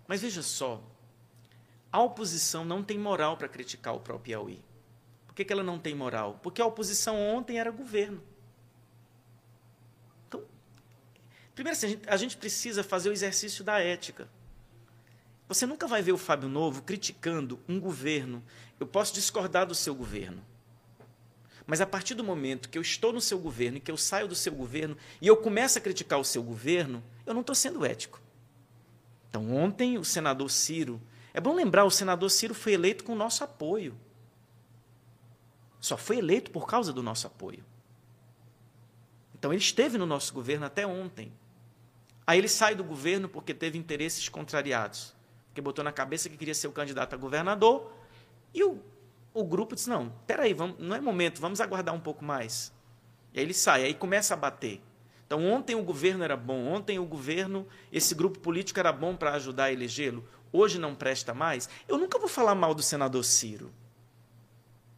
Mas 0.07 0.23
veja 0.23 0.43
só, 0.43 0.81
a 1.91 2.01
oposição 2.01 2.65
não 2.65 2.83
tem 2.83 2.97
moral 2.97 3.37
para 3.37 3.49
criticar 3.49 3.95
o 3.95 4.01
próprio 4.01 4.37
Piauí. 4.37 4.63
Por 5.27 5.35
que, 5.35 5.45
que 5.45 5.53
ela 5.53 5.65
não 5.65 5.79
tem 5.79 5.95
moral? 5.95 6.39
Porque 6.43 6.63
a 6.63 6.67
oposição 6.67 7.21
ontem 7.21 7.59
era 7.59 7.71
governo. 7.71 8.23
Então, 10.29 10.43
primeiro, 11.59 11.77
assim, 11.77 11.87
a, 11.87 11.91
gente, 11.91 12.09
a 12.11 12.17
gente 12.17 12.37
precisa 12.37 12.85
fazer 12.85 13.09
o 13.09 13.13
exercício 13.13 13.65
da 13.65 13.81
ética. 13.81 14.29
Você 15.49 15.67
nunca 15.67 15.89
vai 15.89 16.01
ver 16.01 16.13
o 16.13 16.19
Fábio 16.19 16.49
Novo 16.49 16.83
criticando 16.83 17.59
um 17.69 17.81
governo. 17.81 18.45
Eu 18.79 18.87
posso 18.87 19.13
discordar 19.13 19.67
do 19.67 19.75
seu 19.75 19.93
governo. 19.93 20.41
Mas 21.67 21.81
a 21.81 21.87
partir 21.87 22.15
do 22.15 22.23
momento 22.23 22.69
que 22.69 22.79
eu 22.79 22.83
estou 22.83 23.13
no 23.13 23.21
seu 23.21 23.41
governo 23.41 23.79
e 23.79 23.81
que 23.81 23.91
eu 23.91 23.97
saio 23.97 24.29
do 24.29 24.37
seu 24.37 24.53
governo 24.53 24.97
e 25.21 25.27
eu 25.27 25.37
começo 25.37 25.77
a 25.79 25.81
criticar 25.81 26.21
o 26.21 26.25
seu 26.25 26.45
governo, 26.45 27.03
eu 27.27 27.35
não 27.35 27.41
estou 27.41 27.57
sendo 27.57 27.85
ético. 27.85 28.21
Então, 29.29 29.53
ontem, 29.53 29.99
o 29.99 30.05
senador 30.05 30.49
Ciro. 30.51 31.03
É 31.35 31.41
bom 31.41 31.55
lembrar, 31.55 31.85
o 31.85 31.91
senador 31.91 32.31
Ciro 32.31 32.55
foi 32.55 32.73
eleito 32.73 33.03
com 33.03 33.15
o 33.15 33.17
nosso 33.17 33.43
apoio. 33.43 33.99
Só 35.81 35.97
foi 35.97 36.19
eleito 36.19 36.53
por 36.53 36.69
causa 36.69 36.93
do 36.93 37.03
nosso 37.03 37.27
apoio. 37.27 37.65
Então, 39.35 39.53
ele 39.53 39.61
esteve 39.61 39.99
no 39.99 40.07
nosso 40.07 40.33
governo 40.33 40.65
até 40.65 40.87
ontem. 40.87 41.33
Aí 42.29 42.37
ele 42.37 42.47
sai 42.47 42.75
do 42.75 42.85
governo 42.85 43.27
porque 43.27 43.55
teve 43.55 43.79
interesses 43.79 44.29
contrariados 44.29 45.17
que 45.55 45.63
botou 45.63 45.83
na 45.83 45.91
cabeça 45.91 46.29
que 46.29 46.37
queria 46.37 46.55
ser 46.55 46.69
o 46.69 46.73
candidato 46.73 47.15
a 47.15 47.17
governador, 47.17 47.91
e 48.53 48.63
o, 48.63 48.83
o 49.33 49.43
grupo 49.43 49.75
disse: 49.75 49.89
não, 49.89 50.13
peraí, 50.27 50.53
vamos, 50.53 50.77
não 50.79 50.95
é 50.95 51.01
momento, 51.01 51.41
vamos 51.41 51.59
aguardar 51.59 51.95
um 51.95 52.01
pouco 52.01 52.23
mais. 52.23 52.71
E 53.33 53.39
aí 53.39 53.47
ele 53.47 53.55
sai, 53.55 53.85
aí 53.85 53.95
começa 53.95 54.35
a 54.35 54.37
bater. 54.37 54.83
Então, 55.27 55.43
ontem 55.47 55.75
o 55.75 55.83
governo 55.83 56.23
era 56.23 56.37
bom, 56.37 56.67
ontem 56.67 56.99
o 56.99 57.07
governo, 57.07 57.67
esse 57.91 58.15
grupo 58.15 58.39
político 58.41 58.79
era 58.79 58.93
bom 58.93 59.17
para 59.17 59.33
ajudar 59.33 59.65
a 59.65 59.73
elegê-lo, 59.73 60.23
hoje 60.53 60.79
não 60.79 60.95
presta 60.95 61.33
mais. 61.33 61.67
Eu 61.89 61.97
nunca 61.97 62.19
vou 62.19 62.29
falar 62.29 62.55
mal 62.55 62.75
do 62.75 62.83
senador 62.83 63.25
Ciro. 63.25 63.73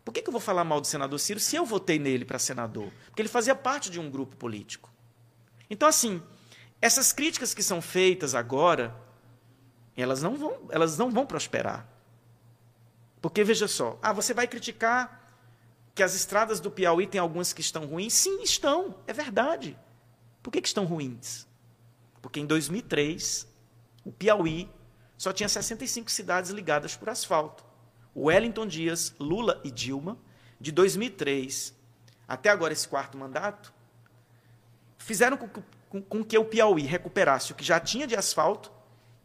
Por 0.05 0.13
que, 0.13 0.21
que 0.21 0.29
eu 0.29 0.33
vou 0.33 0.41
falar 0.41 0.65
mal 0.65 0.81
do 0.81 0.87
senador 0.89 1.21
Ciro 1.21 1.39
se 1.39 1.55
eu 1.55 1.65
votei 1.65 2.01
nele 2.01 2.25
para 2.25 2.41
senador? 2.41 2.91
Porque 3.07 3.23
ele 3.23 3.29
fazia 3.29 3.55
parte 3.55 3.89
de 3.89 4.01
um 4.01 4.11
grupo 4.11 4.35
político. 4.35 4.91
Então, 5.71 5.89
assim, 5.89 6.21
essas 6.81 7.13
críticas 7.13 7.53
que 7.53 7.63
são 7.63 7.83
feitas 7.83 8.35
agora, 8.35 8.95
elas 9.97 10.23
não 10.23 10.37
vão, 10.37 10.69
elas 10.71 10.97
não 10.97 11.11
vão 11.11 11.27
prosperar. 11.27 11.87
Porque 13.21 13.45
veja 13.45 13.69
só, 13.69 13.99
ah, 14.01 14.13
você 14.13 14.33
vai 14.33 14.47
criticar 14.49 15.35
que 15.95 16.03
as 16.03 16.15
estradas 16.15 16.61
do 16.61 16.71
Piauí 16.71 17.07
tem 17.07 17.21
algumas 17.21 17.53
que 17.53 17.61
estão 17.61 17.85
ruins? 17.85 18.15
Sim, 18.15 18.43
estão, 18.43 18.95
é 19.07 19.13
verdade. 19.13 19.79
Por 20.43 20.51
que, 20.51 20.63
que 20.63 20.69
estão 20.69 20.85
ruins? 20.85 21.47
Porque 22.23 22.41
em 22.41 22.47
2003, 22.47 23.47
o 24.05 24.13
Piauí 24.13 24.71
só 25.19 25.33
tinha 25.33 25.49
65 25.49 26.11
cidades 26.11 26.51
ligadas 26.51 26.97
por 26.97 27.11
asfalto. 27.11 27.65
Wellington 28.17 28.67
Dias, 28.67 29.15
Lula 29.21 29.61
e 29.63 29.71
Dilma, 29.71 30.19
de 30.59 30.73
2003 30.73 31.79
até 32.27 32.49
agora 32.49 32.73
esse 32.73 32.87
quarto 32.87 33.19
mandato, 33.19 33.75
fizeram 34.99 35.37
com, 35.37 35.49
com, 35.91 36.01
com 36.01 36.25
que 36.25 36.39
o 36.39 36.45
Piauí 36.45 36.83
recuperasse 36.85 37.53
o 37.53 37.55
que 37.55 37.65
já 37.65 37.79
tinha 37.79 38.07
de 38.07 38.17
asfalto 38.17 38.73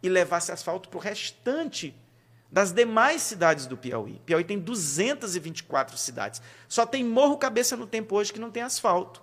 e 0.04 0.10
levasse 0.10 0.52
asfalto 0.52 0.90
para 0.90 0.98
o 0.98 1.02
restante 1.02 1.96
das 2.52 2.72
demais 2.72 3.22
cidades 3.22 3.68
do 3.68 3.78
Piauí. 3.78 4.20
Piauí 4.26 4.44
tem 4.44 4.60
224 4.60 5.98
cidades. 5.98 6.42
Só 6.68 6.86
tem 6.86 7.04
Morro 7.04 7.38
Cabeça 7.38 7.78
no 7.78 7.88
Tempo 7.88 8.16
hoje 8.16 8.34
que 8.34 8.40
não 8.40 8.52
tem 8.52 8.64
asfalto. 8.64 9.22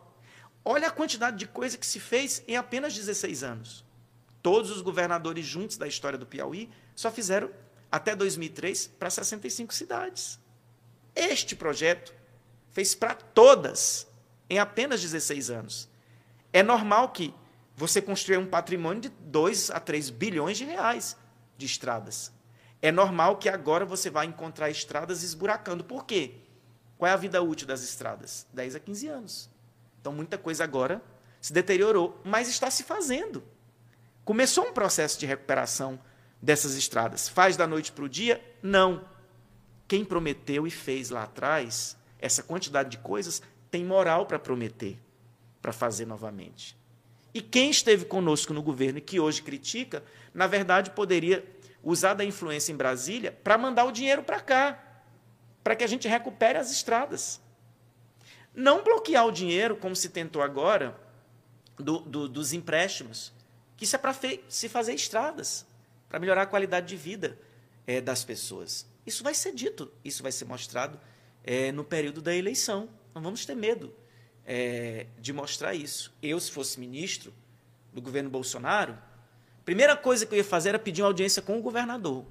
Olha 0.65 0.87
a 0.89 0.91
quantidade 0.91 1.37
de 1.37 1.47
coisa 1.47 1.77
que 1.77 1.87
se 1.87 1.99
fez 1.99 2.43
em 2.47 2.57
apenas 2.57 2.95
16 2.95 3.43
anos. 3.43 3.85
Todos 4.41 4.71
os 4.71 4.81
governadores 4.81 5.45
juntos 5.45 5.77
da 5.77 5.89
história 5.89 6.19
do 6.19 6.27
Piauí 6.27 6.71
só 6.95 7.11
fizeram 7.11 7.51
até 7.91 8.15
2003 8.15 8.87
para 8.99 9.11
65 9.11 9.75
cidades. 9.75 10.39
Este 11.15 11.57
projeto 11.57 12.15
fez 12.71 12.95
para 12.95 13.15
todas 13.15 14.07
em 14.49 14.59
apenas 14.59 15.01
16 15.01 15.51
anos. 15.51 15.92
É 16.53 16.63
normal 16.63 17.11
que 17.11 17.35
você 17.77 18.03
construir 18.03 18.37
um 18.37 18.47
patrimônio 18.47 19.03
de 19.03 19.09
2 19.09 19.71
a 19.71 19.81
3 19.81 20.11
bilhões 20.11 20.59
de 20.59 20.65
reais 20.65 21.17
de 21.57 21.67
estradas. 21.67 22.33
É 22.81 22.91
normal 22.91 23.37
que 23.37 23.49
agora 23.49 23.85
você 23.85 24.11
vai 24.11 24.27
encontrar 24.27 24.69
estradas 24.69 25.23
esburacando. 25.23 25.85
Por 25.85 26.05
quê? 26.05 26.35
Qual 26.99 27.09
é 27.09 27.13
a 27.13 27.17
vida 27.17 27.43
útil 27.43 27.67
das 27.67 27.83
estradas? 27.83 28.47
10 28.53 28.77
a 28.77 28.81
15 28.81 29.09
anos. 29.09 29.51
Então, 30.01 30.13
muita 30.13 30.37
coisa 30.37 30.65
agora 30.65 31.03
se 31.41 31.53
deteriorou, 31.53 32.21
mas 32.25 32.49
está 32.49 32.71
se 32.71 32.83
fazendo. 32.83 33.43
Começou 34.25 34.67
um 34.67 34.73
processo 34.73 35.19
de 35.19 35.27
recuperação 35.27 35.99
dessas 36.41 36.75
estradas. 36.75 37.29
Faz 37.29 37.57
da 37.57 37.67
noite 37.67 37.93
para 37.93 38.05
o 38.05 38.09
dia? 38.09 38.41
Não. 38.63 39.05
Quem 39.89 40.05
prometeu 40.05 40.67
e 40.67 40.71
fez 40.71 41.11
lá 41.11 41.25
atrás 41.25 41.97
essa 42.19 42.43
quantidade 42.43 42.91
de 42.91 42.99
coisas 42.99 43.43
tem 43.71 43.85
moral 43.85 44.27
para 44.27 44.39
prometer, 44.39 44.99
para 45.63 45.73
fazer 45.73 46.05
novamente. 46.05 46.77
E 47.33 47.41
quem 47.41 47.71
esteve 47.71 48.05
conosco 48.05 48.53
no 48.53 48.63
governo 48.63 48.99
e 48.99 49.01
que 49.01 49.21
hoje 49.21 49.41
critica, 49.41 50.05
na 50.35 50.47
verdade 50.47 50.91
poderia 50.91 51.45
usar 51.83 52.15
da 52.15 52.25
influência 52.25 52.73
em 52.73 52.77
Brasília 52.77 53.33
para 53.33 53.57
mandar 53.57 53.85
o 53.85 53.93
dinheiro 53.93 54.23
para 54.23 54.41
cá, 54.41 55.03
para 55.63 55.77
que 55.77 55.85
a 55.85 55.87
gente 55.87 56.09
recupere 56.09 56.59
as 56.59 56.71
estradas. 56.71 57.41
Não 58.55 58.85
bloquear 58.85 59.25
o 59.25 59.33
dinheiro, 59.33 59.77
como 59.77 59.97
se 59.97 60.11
tentou 60.11 60.43
agora, 60.43 61.01
do, 61.79 62.01
do, 62.01 62.29
dos 62.29 62.53
empréstimos, 62.53 63.33
que 63.77 63.85
isso 63.85 63.97
é 63.97 63.99
para 63.99 64.15
se 64.49 64.69
fazer 64.69 64.93
estradas, 64.93 65.67
para 66.09 66.19
melhorar 66.19 66.43
a 66.43 66.47
qualidade 66.47 66.87
de 66.87 66.97
vida 66.97 67.39
é, 67.87 68.01
das 68.01 68.25
pessoas. 68.25 68.87
Isso 69.07 69.25
vai 69.25 69.33
ser 69.33 69.55
dito, 69.55 69.91
isso 70.05 70.23
vai 70.23 70.31
ser 70.31 70.45
mostrado 70.45 71.01
é, 71.43 71.73
no 71.73 71.83
período 71.83 72.21
da 72.21 72.35
eleição. 72.35 72.91
Não 73.15 73.23
vamos 73.23 73.47
ter 73.47 73.55
medo 73.55 73.93
é, 74.47 75.07
de 75.19 75.33
mostrar 75.33 75.75
isso. 75.75 76.13
Eu, 76.23 76.39
se 76.41 76.51
fosse 76.51 76.79
ministro 76.79 77.33
do 77.93 78.01
governo 78.01 78.31
Bolsonaro, 78.31 78.99
primeira 79.65 79.97
coisa 79.97 80.27
que 80.27 80.35
eu 80.35 80.39
ia 80.39 80.45
fazer 80.45 80.71
era 80.71 80.79
pedir 80.79 81.03
uma 81.03 81.09
audiência 81.09 81.43
com 81.43 81.59
o 81.59 81.63
governador, 81.63 82.25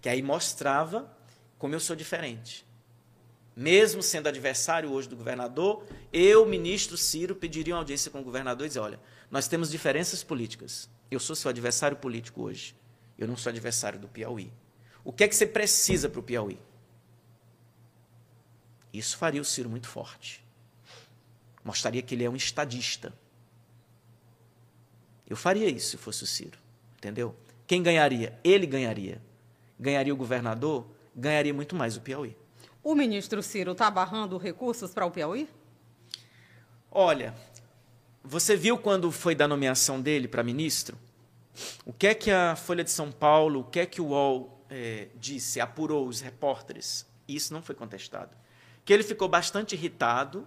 que 0.00 0.08
aí 0.08 0.22
mostrava 0.22 1.10
como 1.58 1.74
eu 1.74 1.80
sou 1.80 1.96
diferente. 1.96 2.66
Mesmo 3.54 4.02
sendo 4.02 4.28
adversário 4.28 4.92
hoje 4.92 5.08
do 5.08 5.16
governador, 5.16 5.84
eu, 6.12 6.46
ministro 6.46 6.96
Ciro, 6.96 7.34
pediria 7.34 7.74
uma 7.74 7.80
audiência 7.80 8.10
com 8.10 8.20
o 8.20 8.24
governador 8.24 8.64
e 8.64 8.68
dizer: 8.68 8.78
olha, 8.78 9.00
nós 9.28 9.48
temos 9.48 9.68
diferenças 9.68 10.22
políticas. 10.22 10.88
Eu 11.10 11.18
sou 11.18 11.34
seu 11.34 11.48
adversário 11.48 11.96
político 11.96 12.42
hoje. 12.42 12.76
Eu 13.18 13.26
não 13.26 13.36
sou 13.36 13.50
adversário 13.50 13.98
do 13.98 14.06
Piauí. 14.06 14.52
O 15.02 15.12
que 15.12 15.24
é 15.24 15.28
que 15.28 15.34
você 15.34 15.46
precisa 15.46 16.08
para 16.08 16.20
o 16.20 16.22
Piauí? 16.22 16.60
Isso 18.92 19.16
faria 19.16 19.40
o 19.40 19.44
Ciro 19.44 19.68
muito 19.68 19.88
forte. 19.88 20.44
Mostraria 21.64 22.02
que 22.02 22.14
ele 22.14 22.24
é 22.24 22.30
um 22.30 22.36
estadista. 22.36 23.12
Eu 25.28 25.36
faria 25.36 25.68
isso 25.68 25.90
se 25.90 25.96
fosse 25.96 26.24
o 26.24 26.26
Ciro. 26.26 26.58
Entendeu? 26.96 27.34
Quem 27.66 27.82
ganharia? 27.82 28.38
Ele 28.42 28.66
ganharia. 28.66 29.22
Ganharia 29.78 30.12
o 30.12 30.16
governador, 30.16 30.86
ganharia 31.14 31.54
muito 31.54 31.76
mais 31.76 31.96
o 31.96 32.00
Piauí. 32.00 32.36
O 32.82 32.94
ministro 32.94 33.42
Ciro 33.42 33.72
está 33.72 33.90
barrando 33.90 34.38
recursos 34.38 34.92
para 34.92 35.04
o 35.04 35.10
Piauí? 35.10 35.48
Olha, 36.90 37.34
você 38.24 38.56
viu 38.56 38.78
quando 38.78 39.12
foi 39.12 39.34
da 39.34 39.46
nomeação 39.46 40.00
dele 40.00 40.26
para 40.26 40.42
ministro? 40.42 40.96
O 41.84 41.92
que 41.92 42.06
é 42.06 42.14
que 42.14 42.30
a 42.30 42.56
Folha 42.56 42.82
de 42.82 42.90
São 42.90 43.12
Paulo, 43.12 43.60
o 43.60 43.64
que 43.64 43.80
é 43.80 43.86
que 43.86 44.00
o 44.00 44.06
UOL 44.06 44.64
é, 44.70 45.08
disse, 45.16 45.60
apurou 45.60 46.06
os 46.08 46.20
repórteres? 46.20 47.06
Isso 47.26 47.52
não 47.52 47.62
foi 47.62 47.74
contestado. 47.74 48.36
Que 48.84 48.92
ele 48.92 49.02
ficou 49.02 49.28
bastante 49.28 49.74
irritado 49.74 50.46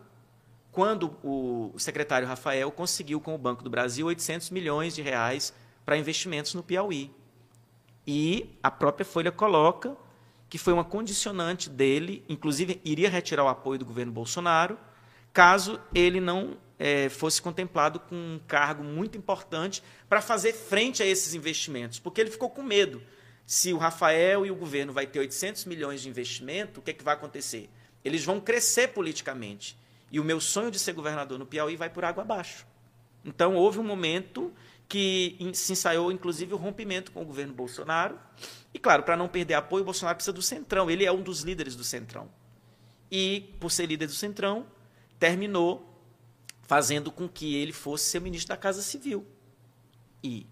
quando 0.72 1.18
o 1.24 1.74
secretário 1.78 2.28
Rafael 2.28 2.72
conseguiu 2.72 3.20
com 3.20 3.36
o 3.36 3.38
Banco 3.38 3.64
do 3.64 3.70
Brasil 3.70 4.08
800 4.08 4.50
milhões 4.50 4.96
de 4.96 5.02
reais 5.02 5.54
para 5.86 5.98
investimentos 5.98 6.54
no 6.54 6.64
Piauí. 6.64 7.12
E 8.08 8.58
a 8.64 8.72
própria 8.72 9.06
Folha 9.06 9.32
coloca 9.32 9.96
que 10.50 10.58
foi 10.58 10.74
uma 10.74 10.84
condicionante 10.84 11.70
dele, 11.70 12.26
inclusive 12.28 12.82
iria 12.84 13.10
retirar 13.10 13.46
o 13.46 13.48
apoio 13.48 13.80
do 13.80 13.86
governo 13.86 14.12
Bolsonaro, 14.12 14.78
caso 15.32 15.80
ele 15.96 16.20
não 16.20 16.58
é, 16.78 17.08
fosse 17.08 17.42
contemplado 17.42 18.00
com 18.02 18.16
um 18.16 18.40
cargo 18.48 18.84
muito 18.84 19.18
importante 19.18 19.82
para 20.10 20.22
fazer 20.22 20.52
frente 20.52 21.02
a 21.02 21.06
esses 21.06 21.34
investimentos, 21.34 22.00
porque 22.00 22.20
ele 22.20 22.30
ficou 22.30 22.50
com 22.50 22.62
medo. 22.64 23.02
Se 23.46 23.72
o 23.72 23.78
Rafael 23.78 24.46
e 24.46 24.52
o 24.52 24.56
governo 24.56 24.92
vai 24.92 25.08
ter 25.08 25.20
800 25.20 25.66
milhões 25.66 26.02
de 26.02 26.10
investimento, 26.10 26.80
o 26.80 26.84
que, 26.84 26.92
é 26.92 26.94
que 26.94 27.04
vai 27.04 27.14
acontecer? 27.14 27.70
Eles 28.04 28.26
vão 28.26 28.42
crescer 28.42 28.90
politicamente. 28.90 29.78
E 30.12 30.20
o 30.20 30.24
meu 30.24 30.42
sonho 30.42 30.70
de 30.70 30.78
ser 30.78 30.94
governador 30.94 31.40
no 31.40 31.46
Piauí 31.46 31.76
vai 31.76 31.90
por 31.90 32.04
água 32.04 32.24
abaixo. 32.24 32.68
Então, 33.24 33.56
houve 33.56 33.80
um 33.80 33.84
momento 33.84 34.54
que 34.88 35.38
se 35.54 35.72
ensaiou, 35.72 36.12
inclusive, 36.12 36.54
o 36.54 36.58
rompimento 36.58 37.12
com 37.12 37.22
o 37.22 37.26
governo 37.26 37.54
Bolsonaro. 37.54 38.20
E, 38.74 38.80
claro, 38.80 39.04
para 39.04 39.16
não 39.16 39.30
perder 39.30 39.54
apoio, 39.54 39.84
o 39.84 39.86
Bolsonaro 39.86 40.18
precisa 40.18 40.34
do 40.34 40.42
Centrão. 40.42 40.90
Ele 40.90 41.06
é 41.06 41.12
um 41.12 41.22
dos 41.22 41.42
líderes 41.42 41.76
do 41.76 41.84
Centrão. 41.84 42.30
E, 43.10 43.56
por 43.60 43.72
ser 43.72 43.86
líder 43.86 44.08
do 44.08 44.14
Centrão, 44.14 44.66
terminou 45.18 45.88
fazendo 46.64 47.12
com 47.12 47.28
que 47.28 47.56
ele 47.56 47.72
fosse 47.72 48.06
ser 48.06 48.20
ministro 48.20 48.50
da 48.50 48.58
Casa 48.58 48.82
Civil. 48.82 49.26
E 50.24 50.48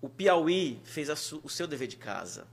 o 0.00 0.08
Piauí 0.08 0.80
fez 0.84 1.08
o 1.08 1.48
seu 1.48 1.66
dever 1.66 1.88
de 1.88 1.96
casa, 1.96 2.46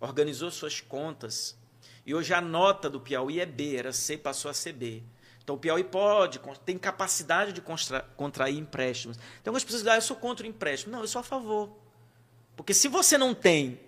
organizou 0.00 0.50
suas 0.50 0.80
contas, 0.80 1.56
e 2.04 2.14
hoje 2.14 2.32
a 2.32 2.40
nota 2.40 2.88
do 2.88 3.00
Piauí 3.00 3.40
é 3.40 3.46
B, 3.46 3.76
era 3.76 3.92
C, 3.92 4.16
passou 4.16 4.50
a 4.50 4.54
ser 4.54 4.72
B. 4.72 5.02
Então 5.46 5.54
o 5.54 5.58
Piauí 5.60 5.84
pode, 5.84 6.40
tem 6.64 6.76
capacidade 6.76 7.52
de 7.52 7.62
contrair 8.16 8.58
empréstimos. 8.58 9.16
Tem 9.16 9.26
algumas 9.46 9.62
pessoas 9.62 9.82
que 9.82 9.84
dizem, 9.84 9.92
ah, 9.92 9.96
eu 9.98 10.02
sou 10.02 10.16
contra 10.16 10.44
o 10.44 10.48
empréstimo. 10.48 10.90
Não, 10.90 11.02
eu 11.02 11.06
sou 11.06 11.20
a 11.20 11.22
favor. 11.22 11.70
Porque 12.56 12.74
se 12.74 12.88
você 12.88 13.16
não 13.16 13.32
tem 13.32 13.78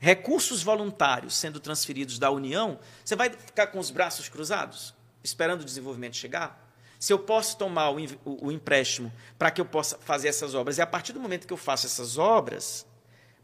recursos 0.00 0.60
voluntários 0.60 1.36
sendo 1.36 1.60
transferidos 1.60 2.18
da 2.18 2.32
União, 2.32 2.80
você 3.04 3.14
vai 3.14 3.30
ficar 3.30 3.68
com 3.68 3.78
os 3.78 3.92
braços 3.92 4.28
cruzados, 4.28 4.92
esperando 5.22 5.60
o 5.60 5.64
desenvolvimento 5.64 6.16
chegar? 6.16 6.68
Se 6.98 7.12
eu 7.12 7.18
posso 7.20 7.56
tomar 7.56 7.90
o, 7.90 7.98
o, 8.24 8.46
o 8.46 8.50
empréstimo 8.50 9.12
para 9.38 9.52
que 9.52 9.60
eu 9.60 9.64
possa 9.64 9.96
fazer 9.98 10.26
essas 10.26 10.52
obras, 10.52 10.78
e 10.78 10.82
a 10.82 10.86
partir 10.86 11.12
do 11.12 11.20
momento 11.20 11.46
que 11.46 11.52
eu 11.52 11.56
faço 11.56 11.86
essas 11.86 12.18
obras, 12.18 12.84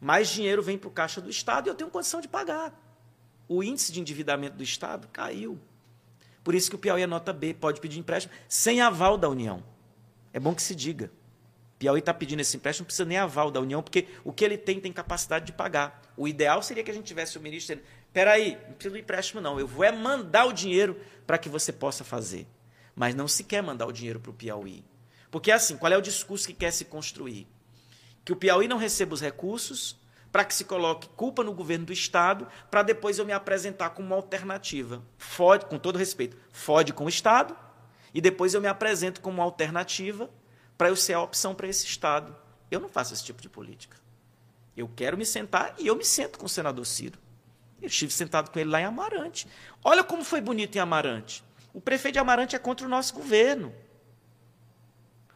mais 0.01 0.29
dinheiro 0.29 0.61
vem 0.61 0.77
para 0.77 0.89
o 0.89 0.91
caixa 0.91 1.21
do 1.21 1.31
Estado 1.31 1.69
e 1.69 1.71
eu 1.71 1.75
tenho 1.77 1.89
condição 1.89 2.21
de 2.21 2.27
pagar. 2.27 2.75
O 3.47 3.63
índice 3.63 3.93
de 3.93 4.01
endividamento 4.01 4.57
do 4.57 4.65
Estado 4.65 5.07
caiu. 5.13 5.57
Por 6.45 6.55
isso 6.55 6.69
que 6.69 6.77
o 6.77 6.79
Piauí 6.79 7.03
é 7.03 7.07
nota 7.07 7.33
B, 7.33 7.55
pode 7.55 7.81
pedir 7.81 7.99
empréstimo 7.99 8.35
sem 8.47 8.83
aval 8.83 9.17
da 9.17 9.29
União. 9.31 9.65
É 10.31 10.39
bom 10.39 10.55
que 10.55 10.63
se 10.63 10.75
diga. 10.75 11.11
Piauí 11.79 12.01
está 12.01 12.13
pedindo 12.15 12.41
esse 12.41 12.57
empréstimo, 12.57 12.85
não 12.85 12.87
precisa 12.87 13.05
nem 13.07 13.17
aval 13.17 13.51
da 13.51 13.61
União, 13.61 13.83
porque 13.83 14.07
o 14.23 14.33
que 14.33 14.45
ele 14.45 14.59
tem 14.59 14.79
tem 14.79 14.93
capacidade 14.93 15.47
de 15.47 15.53
pagar. 15.53 16.03
O 16.17 16.29
ideal 16.29 16.63
seria 16.63 16.85
que 16.85 16.91
a 16.91 16.95
gente 16.95 17.07
tivesse 17.07 17.39
o 17.39 17.41
ministro 17.41 17.75
dizendo: 17.75 17.89
peraí, 18.13 18.59
não 18.67 18.75
precisa 18.75 18.91
do 18.91 18.99
empréstimo, 18.99 19.41
não. 19.41 19.59
Eu 19.59 19.67
vou 19.67 19.85
é 19.85 19.91
mandar 19.91 20.45
o 20.45 20.53
dinheiro 20.53 21.01
para 21.27 21.39
que 21.39 21.49
você 21.49 21.73
possa 21.73 22.05
fazer. 22.05 22.47
Mas 22.95 23.15
não 23.15 23.27
se 23.27 23.43
quer 23.43 23.63
mandar 23.63 23.87
o 23.87 23.93
dinheiro 23.93 24.21
para 24.21 24.31
o 24.31 24.35
Piauí. 24.35 24.85
Porque 25.31 25.51
assim, 25.51 25.77
qual 25.77 25.93
é 25.93 25.97
o 25.97 26.03
discurso 26.03 26.47
que 26.47 26.55
quer 26.55 26.71
se 26.71 26.85
construir? 26.85 27.49
Que 28.25 28.33
o 28.33 28.37
Piauí 28.37 28.69
não 28.69 28.77
receba 28.77 29.15
os 29.15 29.21
recursos, 29.21 29.99
para 30.35 30.45
que 30.45 30.53
se 30.53 30.65
coloque 30.65 31.09
culpa 31.11 31.45
no 31.45 31.55
governo 31.55 31.87
do 31.87 31.93
Estado, 31.93 32.49
para 32.69 32.83
depois 32.83 33.21
eu 33.21 33.25
me 33.25 33.33
apresentar 33.33 33.91
como 33.91 34.09
uma 34.09 34.17
alternativa. 34.17 35.01
Fode, 35.17 35.67
com 35.67 35.79
todo 35.79 35.97
respeito, 35.97 36.37
fode 36.51 36.93
com 36.93 37.05
o 37.05 37.09
Estado, 37.09 37.57
e 38.13 38.21
depois 38.21 38.53
eu 38.53 38.61
me 38.61 38.67
apresento 38.67 39.21
como 39.21 39.37
uma 39.37 39.45
alternativa 39.45 40.29
para 40.77 40.89
eu 40.89 40.97
ser 40.97 41.13
a 41.13 41.23
opção 41.23 41.55
para 41.55 41.69
esse 41.69 41.87
Estado. 41.87 42.35
Eu 42.69 42.81
não 42.81 42.89
faço 42.89 43.15
esse 43.15 43.23
tipo 43.23 43.41
de 43.41 43.49
política. 43.49 43.97
Eu 44.77 44.91
quero 44.97 45.17
me 45.17 45.25
sentar 45.25 45.73
e 45.79 45.87
eu 45.87 45.95
me 45.95 46.05
sento 46.05 46.37
com 46.37 46.47
o 46.47 46.49
senador 46.49 46.85
Ciro. 46.85 47.17
Eu 47.81 47.87
estive 47.87 48.11
sentado 48.11 48.51
com 48.51 48.59
ele 48.59 48.71
lá 48.71 48.81
em 48.81 48.87
Amarante. 48.87 49.47
Olha 49.85 50.03
como 50.03 50.25
foi 50.25 50.41
bonito 50.41 50.75
em 50.75 50.81
Amarante. 50.81 51.45
O 51.73 51.81
prefeito 51.81 52.15
de 52.15 52.19
Amarante 52.19 52.57
é 52.57 52.59
contra 52.59 52.85
o 52.85 52.91
nosso 52.91 53.15
governo. 53.15 53.73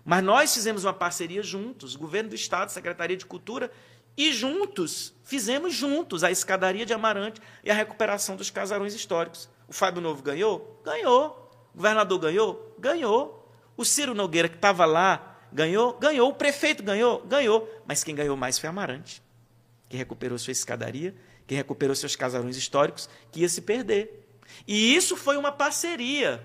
Mas 0.05 0.25
nós 0.25 0.53
fizemos 0.53 0.85
uma 0.85 0.93
parceria 0.93 1.43
juntos, 1.43 1.95
governo 1.95 2.31
do 2.31 2.35
Estado, 2.35 2.73
Secretaria 2.73 3.17
de 3.17 3.27
Cultura 3.27 3.71
e 4.19 4.33
juntos, 4.33 5.15
fizemos 5.23 5.73
juntos 5.73 6.25
a 6.25 6.31
escadaria 6.33 6.85
de 6.85 6.93
Amarante 6.93 7.41
e 7.63 7.71
a 7.71 7.75
recuperação 7.75 8.35
dos 8.35 8.51
casarões 8.51 8.93
históricos. 8.93 9.49
O 9.69 9.73
Fábio 9.73 10.03
Novo 10.03 10.25
ganhou? 10.25 10.83
Ganhou. 10.85 11.49
O 11.73 11.77
governador 11.77 12.19
ganhou? 12.19 12.75
Ganhou. 12.81 13.49
O 13.77 13.85
Ciro 13.85 14.17
Nogueira, 14.17 14.49
que 14.49 14.57
estava 14.57 14.85
lá, 14.85 15.39
ganhou? 15.53 15.97
Ganhou. 16.01 16.31
O 16.31 16.35
prefeito 16.35 16.83
ganhou? 16.83 17.25
Ganhou. 17.27 17.83
Mas 17.87 18.03
quem 18.03 18.13
ganhou 18.13 18.37
mais 18.37 18.59
foi 18.59 18.69
Amarante, 18.69 19.23
que 19.89 19.97
recuperou 19.97 20.37
sua 20.37 20.51
escadaria, 20.51 21.15
que 21.47 21.55
recuperou 21.55 21.95
seus 21.95 22.17
casarões 22.17 22.57
históricos, 22.57 23.09
que 23.31 23.43
ia 23.43 23.49
se 23.49 23.61
perder. 23.61 24.29
E 24.67 24.97
isso 24.97 25.17
foi 25.17 25.37
uma 25.37 25.53
parceria 25.53 26.45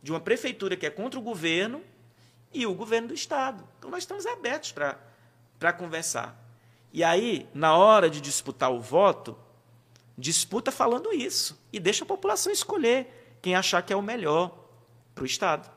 de 0.00 0.12
uma 0.12 0.20
prefeitura 0.20 0.76
que 0.76 0.86
é 0.86 0.90
contra 0.90 1.18
o 1.18 1.22
governo 1.24 1.82
e 2.54 2.64
o 2.66 2.72
governo 2.72 3.08
do 3.08 3.14
Estado. 3.14 3.66
Então 3.80 3.90
nós 3.90 4.04
estamos 4.04 4.26
abertos 4.26 4.70
para 4.70 5.72
conversar. 5.72 6.46
E 6.98 7.04
aí, 7.04 7.48
na 7.54 7.76
hora 7.76 8.10
de 8.10 8.20
disputar 8.20 8.72
o 8.72 8.80
voto, 8.80 9.38
disputa 10.18 10.72
falando 10.72 11.12
isso. 11.12 11.56
E 11.72 11.78
deixa 11.78 12.02
a 12.02 12.06
população 12.08 12.50
escolher 12.52 13.38
quem 13.40 13.54
achar 13.54 13.82
que 13.82 13.92
é 13.92 13.96
o 13.96 14.02
melhor 14.02 14.50
para 15.14 15.22
o 15.22 15.24
Estado. 15.24 15.70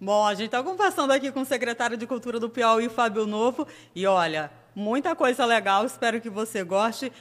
Bom, 0.00 0.26
a 0.26 0.32
gente 0.32 0.46
está 0.46 0.62
conversando 0.62 1.10
aqui 1.12 1.30
com 1.30 1.42
o 1.42 1.44
secretário 1.44 1.98
de 1.98 2.06
Cultura 2.06 2.40
do 2.40 2.48
Piauí, 2.48 2.88
Fábio 2.88 3.26
Novo. 3.26 3.68
E 3.94 4.06
olha, 4.06 4.50
muita 4.74 5.14
coisa 5.14 5.44
legal, 5.44 5.84
espero 5.84 6.22
que 6.22 6.30
você 6.30 6.64
goste 6.64 7.12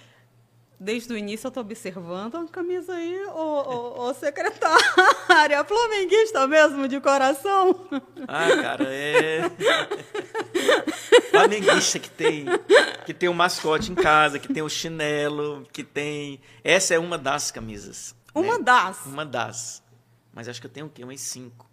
desde 0.82 1.14
o 1.14 1.18
início 1.18 1.46
eu 1.46 1.50
estou 1.50 1.62
observando 1.62 2.38
a 2.38 2.48
camisa 2.48 2.96
aí, 2.96 3.24
ô, 3.28 3.40
ô, 3.40 4.10
ô 4.10 4.14
secretária, 4.16 5.64
flamenguista 5.64 6.48
mesmo, 6.48 6.88
de 6.88 7.00
coração. 7.00 7.88
Ah, 8.28 8.48
cara, 8.60 8.86
é. 8.88 9.42
flamenguista 11.30 12.00
que 12.00 12.10
tem, 12.10 12.46
que 13.06 13.14
tem 13.14 13.30
o 13.30 13.32
um 13.32 13.36
mascote 13.36 13.92
em 13.92 13.96
casa, 13.96 14.40
que 14.40 14.52
tem 14.52 14.64
o 14.64 14.70
chinelo, 14.70 15.68
que 15.72 15.84
tem. 15.84 16.42
Essa 16.64 16.96
é 16.96 17.00
uma 17.00 17.18
das 17.18 17.52
camisas. 17.52 18.16
Uma 18.34 18.58
né? 18.58 18.64
das? 18.64 19.06
Uma 19.06 19.26
das. 19.26 19.84
Mas 20.34 20.50
acho 20.50 20.60
que 20.60 20.66
eu 20.66 20.72
tenho 20.72 20.88
o 20.88 20.90
quê? 20.90 21.04
Umas 21.04 21.22
cinco. 21.22 21.70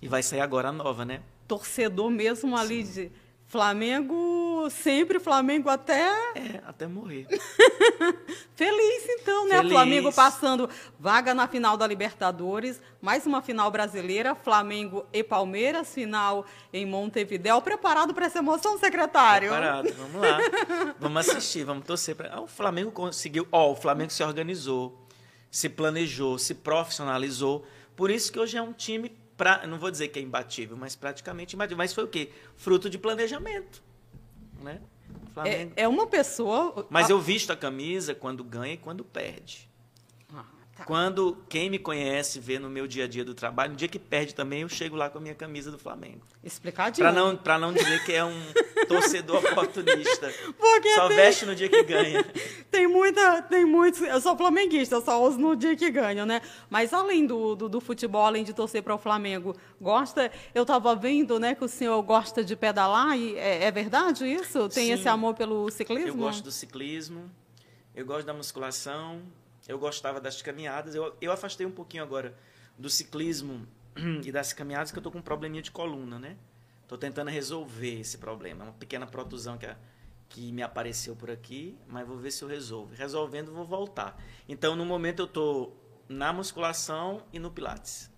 E 0.00 0.06
vai 0.06 0.22
sair 0.22 0.40
agora 0.40 0.68
a 0.68 0.72
nova, 0.72 1.04
né? 1.04 1.20
Torcedor 1.48 2.10
mesmo 2.10 2.56
ali 2.56 2.86
Sim. 2.86 2.92
de 2.92 3.12
Flamengo, 3.46 4.14
sempre 4.70 5.20
Flamengo 5.20 5.68
até. 5.68 6.08
É, 6.34 6.62
até 6.66 6.86
morrer. 6.86 7.26
Feliz 8.54 9.06
então, 9.08 9.46
né? 9.46 9.56
Feliz. 9.58 9.72
Flamengo 9.72 10.12
passando 10.12 10.68
vaga 10.98 11.34
na 11.34 11.46
final 11.46 11.76
da 11.76 11.86
Libertadores, 11.86 12.80
mais 13.00 13.26
uma 13.26 13.42
final 13.42 13.70
brasileira, 13.70 14.34
Flamengo 14.34 15.06
e 15.12 15.22
Palmeiras, 15.22 15.92
final 15.92 16.46
em 16.72 16.86
Montevidéu. 16.86 17.60
Preparado 17.60 18.14
para 18.14 18.26
essa 18.26 18.38
emoção, 18.38 18.78
secretário? 18.78 19.50
Preparado, 19.50 19.92
vamos 19.94 20.20
lá. 20.20 20.38
vamos 20.98 21.28
assistir, 21.28 21.64
vamos 21.64 21.84
torcer. 21.84 22.16
Pra... 22.16 22.34
Ah, 22.34 22.40
o 22.40 22.46
Flamengo 22.46 22.90
conseguiu. 22.90 23.46
Ó, 23.52 23.68
oh, 23.68 23.72
o 23.72 23.76
Flamengo 23.76 24.10
se 24.10 24.22
organizou, 24.24 25.06
se 25.50 25.68
planejou, 25.68 26.38
se 26.38 26.54
profissionalizou. 26.54 27.64
Por 27.94 28.10
isso 28.10 28.32
que 28.32 28.38
hoje 28.38 28.56
é 28.56 28.62
um 28.62 28.72
time 28.72 29.16
pra, 29.36 29.66
não 29.66 29.78
vou 29.78 29.90
dizer 29.90 30.08
que 30.08 30.18
é 30.18 30.22
imbatível, 30.22 30.76
mas 30.76 30.96
praticamente 30.96 31.54
imbatível. 31.54 31.76
Mas 31.76 31.92
foi 31.92 32.04
o 32.04 32.08
quê? 32.08 32.30
Fruto 32.56 32.88
de 32.88 32.98
planejamento. 32.98 33.85
Né? 34.66 34.80
É, 35.44 35.82
é, 35.84 35.88
uma 35.88 36.06
pessoa. 36.06 36.86
Mas 36.90 37.08
eu 37.08 37.20
visto 37.20 37.52
a 37.52 37.56
camisa 37.56 38.14
quando 38.14 38.42
ganha 38.42 38.74
e 38.74 38.76
quando 38.76 39.04
perde. 39.04 39.65
Tá. 40.76 40.84
Quando 40.84 41.38
quem 41.48 41.70
me 41.70 41.78
conhece 41.78 42.38
vê 42.38 42.58
no 42.58 42.68
meu 42.68 42.86
dia 42.86 43.04
a 43.04 43.08
dia 43.08 43.24
do 43.24 43.32
trabalho, 43.32 43.70
no 43.70 43.76
dia 43.78 43.88
que 43.88 43.98
perde 43.98 44.34
também, 44.34 44.60
eu 44.60 44.68
chego 44.68 44.94
lá 44.94 45.08
com 45.08 45.16
a 45.16 45.20
minha 45.22 45.34
camisa 45.34 45.70
do 45.70 45.78
Flamengo. 45.78 46.20
Explicadinho. 46.44 47.02
Para 47.02 47.18
não, 47.18 47.34
pra 47.34 47.58
não 47.58 47.72
dizer 47.72 48.04
que 48.04 48.12
é 48.12 48.22
um 48.22 48.38
torcedor 48.86 49.42
oportunista. 49.42 50.30
Porque 50.58 50.94
só 50.94 51.08
tem... 51.08 51.16
veste 51.16 51.46
no 51.46 51.54
dia 51.54 51.70
que 51.70 51.82
ganha. 51.82 52.22
Tem 52.70 52.86
muita, 52.86 53.40
tem 53.40 53.64
muitos. 53.64 54.02
Eu 54.02 54.20
sou 54.20 54.36
flamenguista, 54.36 55.00
só 55.00 55.24
uso 55.26 55.38
no 55.38 55.56
dia 55.56 55.74
que 55.74 55.90
ganha, 55.90 56.26
né? 56.26 56.42
Mas 56.68 56.92
além 56.92 57.26
do, 57.26 57.54
do, 57.54 57.68
do 57.70 57.80
futebol, 57.80 58.26
além 58.26 58.44
de 58.44 58.52
torcer 58.52 58.82
para 58.82 58.94
o 58.94 58.98
Flamengo, 58.98 59.56
gosta. 59.80 60.30
Eu 60.54 60.60
estava 60.62 60.94
vendo, 60.94 61.40
né, 61.40 61.54
que 61.54 61.64
o 61.64 61.68
senhor 61.68 62.02
gosta 62.02 62.44
de 62.44 62.54
pedalar, 62.54 63.16
e 63.16 63.34
é, 63.38 63.64
é 63.64 63.70
verdade 63.70 64.26
isso? 64.26 64.68
Tem 64.68 64.88
Sim, 64.88 64.92
esse 64.92 65.08
amor 65.08 65.34
pelo 65.34 65.70
ciclismo? 65.70 66.08
Eu 66.08 66.16
gosto 66.16 66.44
do 66.44 66.50
ciclismo, 66.50 67.30
eu 67.94 68.04
gosto 68.04 68.26
da 68.26 68.34
musculação 68.34 69.22
eu 69.68 69.78
gostava 69.78 70.20
das 70.20 70.40
caminhadas. 70.42 70.94
Eu, 70.94 71.16
eu 71.20 71.32
afastei 71.32 71.66
um 71.66 71.70
pouquinho 71.70 72.02
agora 72.02 72.36
do 72.78 72.88
ciclismo 72.88 73.66
e 74.24 74.30
das 74.30 74.52
caminhadas, 74.52 74.90
que 74.90 74.98
eu 74.98 75.00
estou 75.00 75.12
com 75.12 75.18
um 75.18 75.22
probleminha 75.22 75.62
de 75.62 75.70
coluna, 75.70 76.18
né? 76.18 76.36
Estou 76.82 76.96
tentando 76.96 77.30
resolver 77.30 78.00
esse 78.00 78.18
problema. 78.18 78.64
Uma 78.64 78.72
pequena 78.72 79.06
protusão 79.06 79.58
que, 79.58 79.66
a, 79.66 79.76
que 80.28 80.52
me 80.52 80.62
apareceu 80.62 81.16
por 81.16 81.30
aqui, 81.30 81.76
mas 81.88 82.06
vou 82.06 82.16
ver 82.16 82.30
se 82.30 82.44
eu 82.44 82.48
resolvo. 82.48 82.94
Resolvendo, 82.94 83.52
vou 83.52 83.64
voltar. 83.64 84.22
Então, 84.48 84.76
no 84.76 84.84
momento, 84.84 85.20
eu 85.20 85.26
estou 85.26 85.76
na 86.08 86.32
musculação 86.32 87.22
e 87.32 87.38
no 87.38 87.50
pilates. 87.50 88.10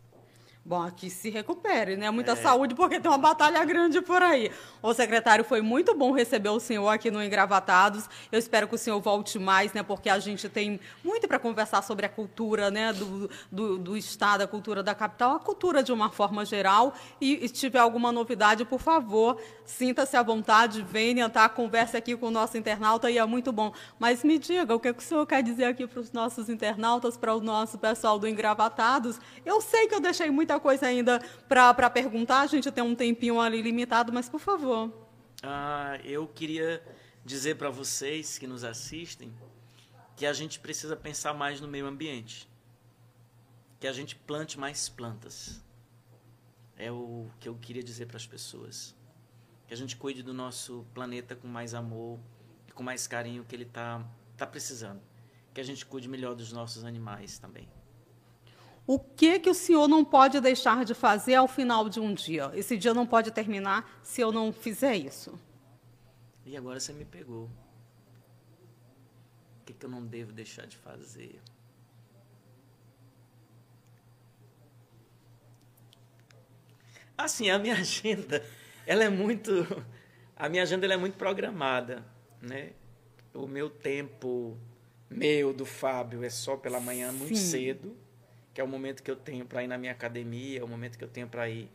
Bom, 0.68 0.86
que 0.90 1.08
se 1.08 1.30
recupere, 1.30 1.96
né? 1.96 2.10
Muita 2.10 2.32
é. 2.32 2.36
saúde, 2.36 2.74
porque 2.74 3.00
tem 3.00 3.10
uma 3.10 3.16
batalha 3.16 3.64
grande 3.64 4.02
por 4.02 4.22
aí. 4.22 4.52
O 4.82 4.92
secretário, 4.92 5.42
foi 5.42 5.62
muito 5.62 5.94
bom 5.94 6.12
receber 6.12 6.50
o 6.50 6.60
senhor 6.60 6.90
aqui 6.90 7.10
no 7.10 7.24
Engravatados. 7.24 8.06
Eu 8.30 8.38
espero 8.38 8.68
que 8.68 8.74
o 8.74 8.78
senhor 8.78 9.00
volte 9.00 9.38
mais, 9.38 9.72
né? 9.72 9.82
Porque 9.82 10.10
a 10.10 10.18
gente 10.18 10.46
tem 10.46 10.78
muito 11.02 11.26
para 11.26 11.38
conversar 11.38 11.82
sobre 11.82 12.04
a 12.04 12.08
cultura, 12.10 12.70
né? 12.70 12.92
Do, 12.92 13.30
do, 13.50 13.78
do, 13.78 13.96
Estado, 13.96 14.42
a 14.42 14.46
cultura 14.46 14.82
da 14.82 14.94
capital, 14.94 15.36
a 15.36 15.40
cultura 15.40 15.82
de 15.82 15.90
uma 15.90 16.10
forma 16.10 16.44
geral. 16.44 16.92
E, 17.18 17.48
se 17.48 17.54
tiver 17.54 17.78
alguma 17.78 18.12
novidade, 18.12 18.62
por 18.66 18.78
favor, 18.78 19.40
sinta-se 19.64 20.18
à 20.18 20.22
vontade, 20.22 20.82
venha, 20.82 21.30
tá? 21.30 21.48
Converse 21.48 21.96
aqui 21.96 22.14
com 22.14 22.26
o 22.26 22.30
nosso 22.30 22.58
internauta 22.58 23.10
e 23.10 23.16
é 23.16 23.24
muito 23.24 23.50
bom. 23.52 23.72
Mas 23.98 24.22
me 24.22 24.38
diga, 24.38 24.74
o 24.74 24.78
que, 24.78 24.88
é 24.88 24.92
que 24.92 25.02
o 25.02 25.02
senhor 25.02 25.26
quer 25.26 25.42
dizer 25.42 25.64
aqui 25.64 25.86
para 25.86 26.00
os 26.00 26.12
nossos 26.12 26.50
internautas, 26.50 27.16
para 27.16 27.34
o 27.34 27.40
nosso 27.40 27.78
pessoal 27.78 28.18
do 28.18 28.28
Engravatados? 28.28 29.18
Eu 29.46 29.62
sei 29.62 29.86
que 29.88 29.94
eu 29.94 30.00
deixei 30.00 30.30
muita 30.30 30.57
coisa 30.60 30.86
ainda 30.86 31.20
para 31.48 31.90
perguntar, 31.90 32.40
a 32.40 32.46
gente 32.46 32.70
tem 32.70 32.82
um 32.82 32.94
tempinho 32.94 33.40
ali 33.40 33.62
limitado, 33.62 34.12
mas 34.12 34.28
por 34.28 34.40
favor. 34.40 34.92
Ah, 35.42 35.98
eu 36.04 36.26
queria 36.26 36.82
dizer 37.24 37.56
para 37.56 37.70
vocês 37.70 38.38
que 38.38 38.46
nos 38.46 38.64
assistem 38.64 39.32
que 40.16 40.26
a 40.26 40.32
gente 40.32 40.58
precisa 40.58 40.96
pensar 40.96 41.32
mais 41.32 41.60
no 41.60 41.68
meio 41.68 41.86
ambiente. 41.86 42.48
Que 43.78 43.86
a 43.86 43.92
gente 43.92 44.16
plante 44.16 44.58
mais 44.58 44.88
plantas. 44.88 45.62
É 46.76 46.90
o 46.90 47.30
que 47.38 47.48
eu 47.48 47.54
queria 47.54 47.82
dizer 47.82 48.06
para 48.06 48.16
as 48.16 48.26
pessoas. 48.26 48.96
Que 49.68 49.74
a 49.74 49.76
gente 49.76 49.96
cuide 49.96 50.22
do 50.22 50.34
nosso 50.34 50.84
planeta 50.92 51.36
com 51.36 51.46
mais 51.46 51.74
amor 51.74 52.18
e 52.66 52.72
com 52.72 52.82
mais 52.82 53.06
carinho 53.06 53.44
que 53.44 53.54
ele 53.54 53.62
está 53.64 54.04
tá 54.36 54.46
precisando. 54.46 55.00
Que 55.54 55.60
a 55.60 55.64
gente 55.64 55.86
cuide 55.86 56.08
melhor 56.08 56.34
dos 56.34 56.52
nossos 56.52 56.84
animais 56.84 57.38
também. 57.38 57.68
O 58.88 58.98
que 58.98 59.38
que 59.38 59.50
o 59.50 59.54
senhor 59.54 59.86
não 59.86 60.02
pode 60.02 60.40
deixar 60.40 60.82
de 60.82 60.94
fazer 60.94 61.34
ao 61.34 61.46
final 61.46 61.90
de 61.90 62.00
um 62.00 62.14
dia? 62.14 62.50
Esse 62.54 62.74
dia 62.74 62.94
não 62.94 63.06
pode 63.06 63.30
terminar 63.30 64.00
se 64.02 64.22
eu 64.22 64.32
não 64.32 64.50
fizer 64.50 64.96
isso. 64.96 65.38
E 66.46 66.56
agora 66.56 66.80
você 66.80 66.94
me 66.94 67.04
pegou. 67.04 67.50
O 69.60 69.64
que, 69.66 69.74
que 69.74 69.84
eu 69.84 69.90
não 69.90 70.06
devo 70.06 70.32
deixar 70.32 70.66
de 70.66 70.78
fazer? 70.78 71.38
Assim, 77.14 77.50
a 77.50 77.58
minha 77.58 77.74
agenda, 77.76 78.42
ela 78.86 79.04
é 79.04 79.10
muito, 79.10 79.50
a 80.34 80.48
minha 80.48 80.62
agenda 80.62 80.86
é 80.86 80.96
muito 80.96 81.18
programada, 81.18 82.02
né? 82.40 82.72
O 83.34 83.46
meu 83.46 83.68
tempo, 83.68 84.56
meu 85.10 85.52
do 85.52 85.66
Fábio, 85.66 86.24
é 86.24 86.30
só 86.30 86.56
pela 86.56 86.80
manhã 86.80 87.12
muito 87.12 87.36
Sim. 87.36 87.50
cedo 87.50 88.07
que 88.58 88.60
é 88.60 88.64
o 88.64 88.66
momento 88.66 89.04
que 89.04 89.10
eu 89.12 89.14
tenho 89.14 89.46
para 89.46 89.62
ir 89.62 89.68
na 89.68 89.78
minha 89.78 89.92
academia, 89.92 90.58
é 90.58 90.64
o 90.64 90.66
momento 90.66 90.98
que 90.98 91.04
eu 91.04 91.08
tenho 91.08 91.28
para 91.28 91.48
ir 91.48 91.70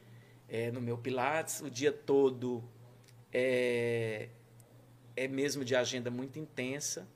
é, 0.49 0.69
no 0.69 0.81
meu 0.81 0.97
Pilates. 0.97 1.61
O 1.61 1.69
dia 1.69 1.93
todo 1.93 2.61
é, 3.31 4.27
é 5.15 5.25
mesmo 5.25 5.63
de 5.63 5.77
agenda 5.77 6.11
muito 6.11 6.37
intensa. 6.37 7.07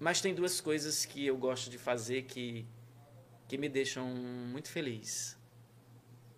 Mas 0.00 0.20
tem 0.20 0.34
duas 0.34 0.60
coisas 0.60 1.04
que 1.04 1.24
eu 1.24 1.36
gosto 1.36 1.70
de 1.70 1.78
fazer 1.78 2.22
que, 2.22 2.66
que 3.46 3.56
me 3.56 3.68
deixam 3.68 4.04
muito 4.08 4.68
feliz. 4.68 5.38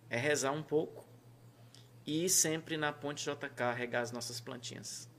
É 0.07 0.17
rezar 0.17 0.51
um 0.51 0.61
pouco 0.61 1.03
e 2.05 2.25
ir 2.25 2.29
sempre 2.29 2.77
na 2.77 2.93
Ponte 2.93 3.23
JK 3.23 3.73
regar 3.75 4.03
as 4.03 4.11
nossas 4.11 4.39
plantinhas. 4.39 5.09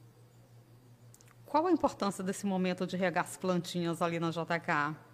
Qual 1.45 1.67
a 1.67 1.73
importância 1.73 2.23
desse 2.23 2.47
momento 2.47 2.87
de 2.87 2.97
regar 2.97 3.25
as 3.25 3.37
plantinhas 3.37 4.01
ali 4.01 4.21
na 4.21 4.31
JK? 4.31 5.10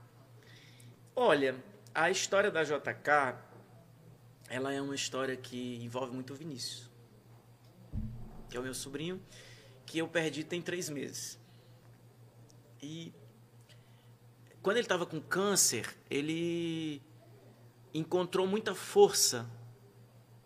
Olha, 1.18 1.56
a 1.94 2.10
história 2.10 2.50
da 2.50 2.62
JK, 2.62 3.38
ela 4.50 4.70
é 4.70 4.82
uma 4.82 4.94
história 4.94 5.34
que 5.34 5.82
envolve 5.82 6.12
muito 6.12 6.34
o 6.34 6.36
Vinícius, 6.36 6.90
que 8.50 8.56
é 8.58 8.60
o 8.60 8.62
meu 8.62 8.74
sobrinho, 8.74 9.18
que 9.86 9.96
eu 9.96 10.06
perdi 10.06 10.44
tem 10.44 10.60
três 10.60 10.90
meses. 10.90 11.38
E 12.82 13.14
quando 14.60 14.76
ele 14.76 14.84
estava 14.84 15.06
com 15.06 15.18
câncer, 15.18 15.96
ele 16.10 17.00
encontrou 17.94 18.46
muita 18.46 18.74
força 18.74 19.48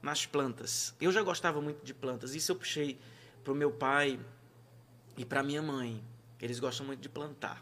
nas 0.01 0.25
plantas. 0.25 0.95
Eu 1.01 1.11
já 1.11 1.21
gostava 1.21 1.61
muito 1.61 1.85
de 1.85 1.93
plantas. 1.93 2.33
Isso 2.33 2.53
eu 2.53 2.57
puxei 2.57 2.97
para 3.43 3.53
o 3.53 3.57
meu 3.57 3.73
pai 3.73 4.21
e 5.17 5.25
para 5.25 5.43
minha 5.43 5.61
mãe, 5.63 6.01
eles 6.41 6.61
gostam 6.61 6.87
muito 6.87 7.01
de 7.01 7.09
plantar. 7.09 7.61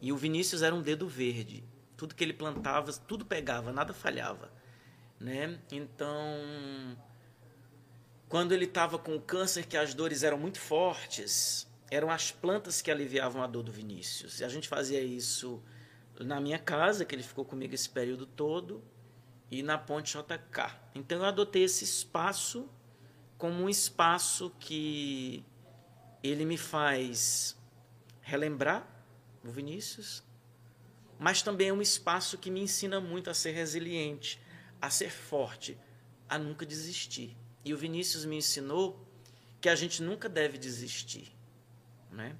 E 0.00 0.12
o 0.12 0.16
Vinícius 0.16 0.62
era 0.62 0.72
um 0.72 0.80
dedo 0.80 1.08
verde. 1.08 1.64
Tudo 1.98 2.14
que 2.14 2.24
ele 2.24 2.32
plantava, 2.32 2.92
tudo 2.92 3.26
pegava, 3.26 3.72
nada 3.72 3.92
falhava, 3.92 4.50
né? 5.18 5.58
Então, 5.70 6.96
quando 8.28 8.52
ele 8.52 8.66
estava 8.66 8.98
com 8.98 9.16
o 9.16 9.20
câncer, 9.20 9.66
que 9.66 9.76
as 9.76 9.94
dores 9.94 10.22
eram 10.22 10.38
muito 10.38 10.60
fortes, 10.60 11.68
eram 11.90 12.08
as 12.08 12.30
plantas 12.30 12.80
que 12.80 12.88
aliviavam 12.88 13.42
a 13.42 13.48
dor 13.48 13.64
do 13.64 13.72
Vinícius. 13.72 14.38
E 14.38 14.44
a 14.44 14.48
gente 14.48 14.68
fazia 14.68 15.02
isso 15.02 15.60
na 16.20 16.40
minha 16.40 16.58
casa, 16.58 17.04
que 17.04 17.14
ele 17.14 17.22
ficou 17.24 17.44
comigo 17.44 17.74
esse 17.74 17.90
período 17.90 18.26
todo, 18.26 18.80
e 19.50 19.60
na 19.60 19.76
Ponte 19.76 20.16
JK. 20.16 20.78
Então 20.94 21.18
eu 21.18 21.24
adotei 21.24 21.64
esse 21.64 21.82
espaço 21.82 22.70
como 23.36 23.64
um 23.64 23.68
espaço 23.68 24.52
que 24.60 25.44
ele 26.22 26.44
me 26.44 26.56
faz 26.56 27.56
relembrar 28.20 28.86
o 29.44 29.50
Vinícius, 29.50 30.22
mas 31.18 31.42
também 31.42 31.68
é 31.68 31.72
um 31.72 31.82
espaço 31.82 32.38
que 32.38 32.50
me 32.50 32.60
ensina 32.60 33.00
muito 33.00 33.28
a 33.28 33.34
ser 33.34 33.50
resiliente, 33.52 34.40
a 34.80 34.88
ser 34.88 35.10
forte, 35.10 35.76
a 36.28 36.38
nunca 36.38 36.64
desistir. 36.64 37.36
E 37.64 37.74
o 37.74 37.76
Vinícius 37.76 38.24
me 38.24 38.36
ensinou 38.36 39.04
que 39.60 39.68
a 39.68 39.74
gente 39.74 40.02
nunca 40.02 40.28
deve 40.28 40.56
desistir, 40.56 41.32
né? 42.10 42.36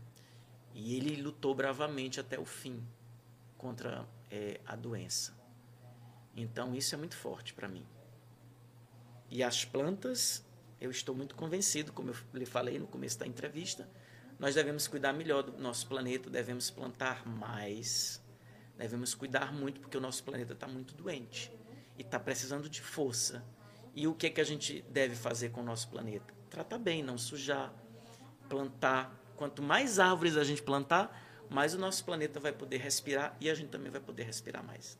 E 0.72 0.96
ele 0.96 1.20
lutou 1.20 1.55
bravamente 1.55 2.20
até 2.20 2.38
o 2.38 2.44
fim 2.44 2.86
contra 3.56 4.09
é, 4.30 4.60
a 4.64 4.76
doença. 4.76 5.36
Então 6.36 6.74
isso 6.74 6.94
é 6.94 6.98
muito 6.98 7.16
forte 7.16 7.52
para 7.52 7.66
mim. 7.66 7.84
E 9.28 9.42
as 9.42 9.64
plantas, 9.64 10.44
eu 10.80 10.90
estou 10.90 11.14
muito 11.14 11.34
convencido, 11.34 11.92
como 11.92 12.10
eu 12.10 12.16
lhe 12.32 12.46
falei 12.46 12.78
no 12.78 12.86
começo 12.86 13.18
da 13.18 13.26
entrevista, 13.26 13.88
nós 14.38 14.55
devemos 14.55 14.86
cuidar 14.86 15.12
melhor 15.12 15.42
do 15.42 15.59
nosso 15.59 15.88
planeta, 15.88 16.30
devemos 16.30 16.70
plantar 16.70 17.26
mais 17.26 18.22
Devemos 18.78 19.12
cuidar 19.12 19.52
muito 19.52 19.80
porque 19.80 19.98
o 19.98 20.00
nosso 20.00 20.22
planeta 20.22 20.52
está 20.52 20.68
muito 20.68 20.94
doente 20.94 21.52
e 21.98 22.02
está 22.02 22.18
precisando 22.18 22.68
de 22.68 22.80
força. 22.80 23.44
E 23.92 24.06
o 24.06 24.14
que 24.14 24.28
é 24.28 24.30
que 24.30 24.40
a 24.40 24.44
gente 24.44 24.84
deve 24.88 25.16
fazer 25.16 25.50
com 25.50 25.60
o 25.60 25.64
nosso 25.64 25.88
planeta? 25.88 26.32
Tratar 26.48 26.78
bem, 26.78 27.02
não 27.02 27.18
sujar, 27.18 27.72
plantar. 28.48 29.12
Quanto 29.36 29.60
mais 29.62 29.98
árvores 29.98 30.36
a 30.36 30.44
gente 30.44 30.62
plantar, 30.62 31.20
mais 31.50 31.74
o 31.74 31.78
nosso 31.78 32.05
planeta 32.05 32.38
vai 32.38 32.52
poder 32.52 32.78
respirar 32.78 33.36
e 33.40 33.50
a 33.50 33.55
gente 33.55 33.70
também 33.70 33.90
vai 33.90 34.00
poder 34.00 34.22
respirar 34.22 34.64
mais. 34.64 34.96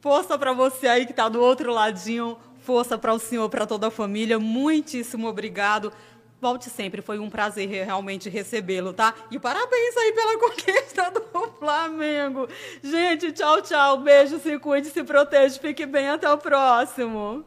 Força 0.00 0.38
para 0.38 0.52
você 0.52 0.86
aí 0.86 1.04
que 1.04 1.12
está 1.12 1.28
do 1.28 1.40
outro 1.40 1.72
ladinho, 1.72 2.38
força 2.60 2.96
para 2.96 3.12
o 3.12 3.18
senhor, 3.18 3.48
para 3.50 3.66
toda 3.66 3.88
a 3.88 3.90
família. 3.90 4.38
Muitíssimo 4.38 5.26
obrigado. 5.26 5.92
Volte 6.40 6.70
sempre, 6.70 7.02
foi 7.02 7.18
um 7.18 7.28
prazer 7.28 7.68
realmente 7.68 8.30
recebê-lo, 8.30 8.94
tá? 8.94 9.14
E 9.30 9.38
parabéns 9.38 9.96
aí 9.96 10.12
pela 10.12 10.38
conquista 10.40 11.10
do 11.10 11.52
Flamengo. 11.58 12.48
Gente, 12.82 13.30
tchau, 13.32 13.60
tchau. 13.60 13.98
Beijo, 13.98 14.38
se 14.38 14.58
cuide, 14.58 14.88
se 14.88 15.04
proteja, 15.04 15.60
fique 15.60 15.84
bem, 15.84 16.08
até 16.08 16.30
o 16.32 16.38
próximo. 16.38 17.44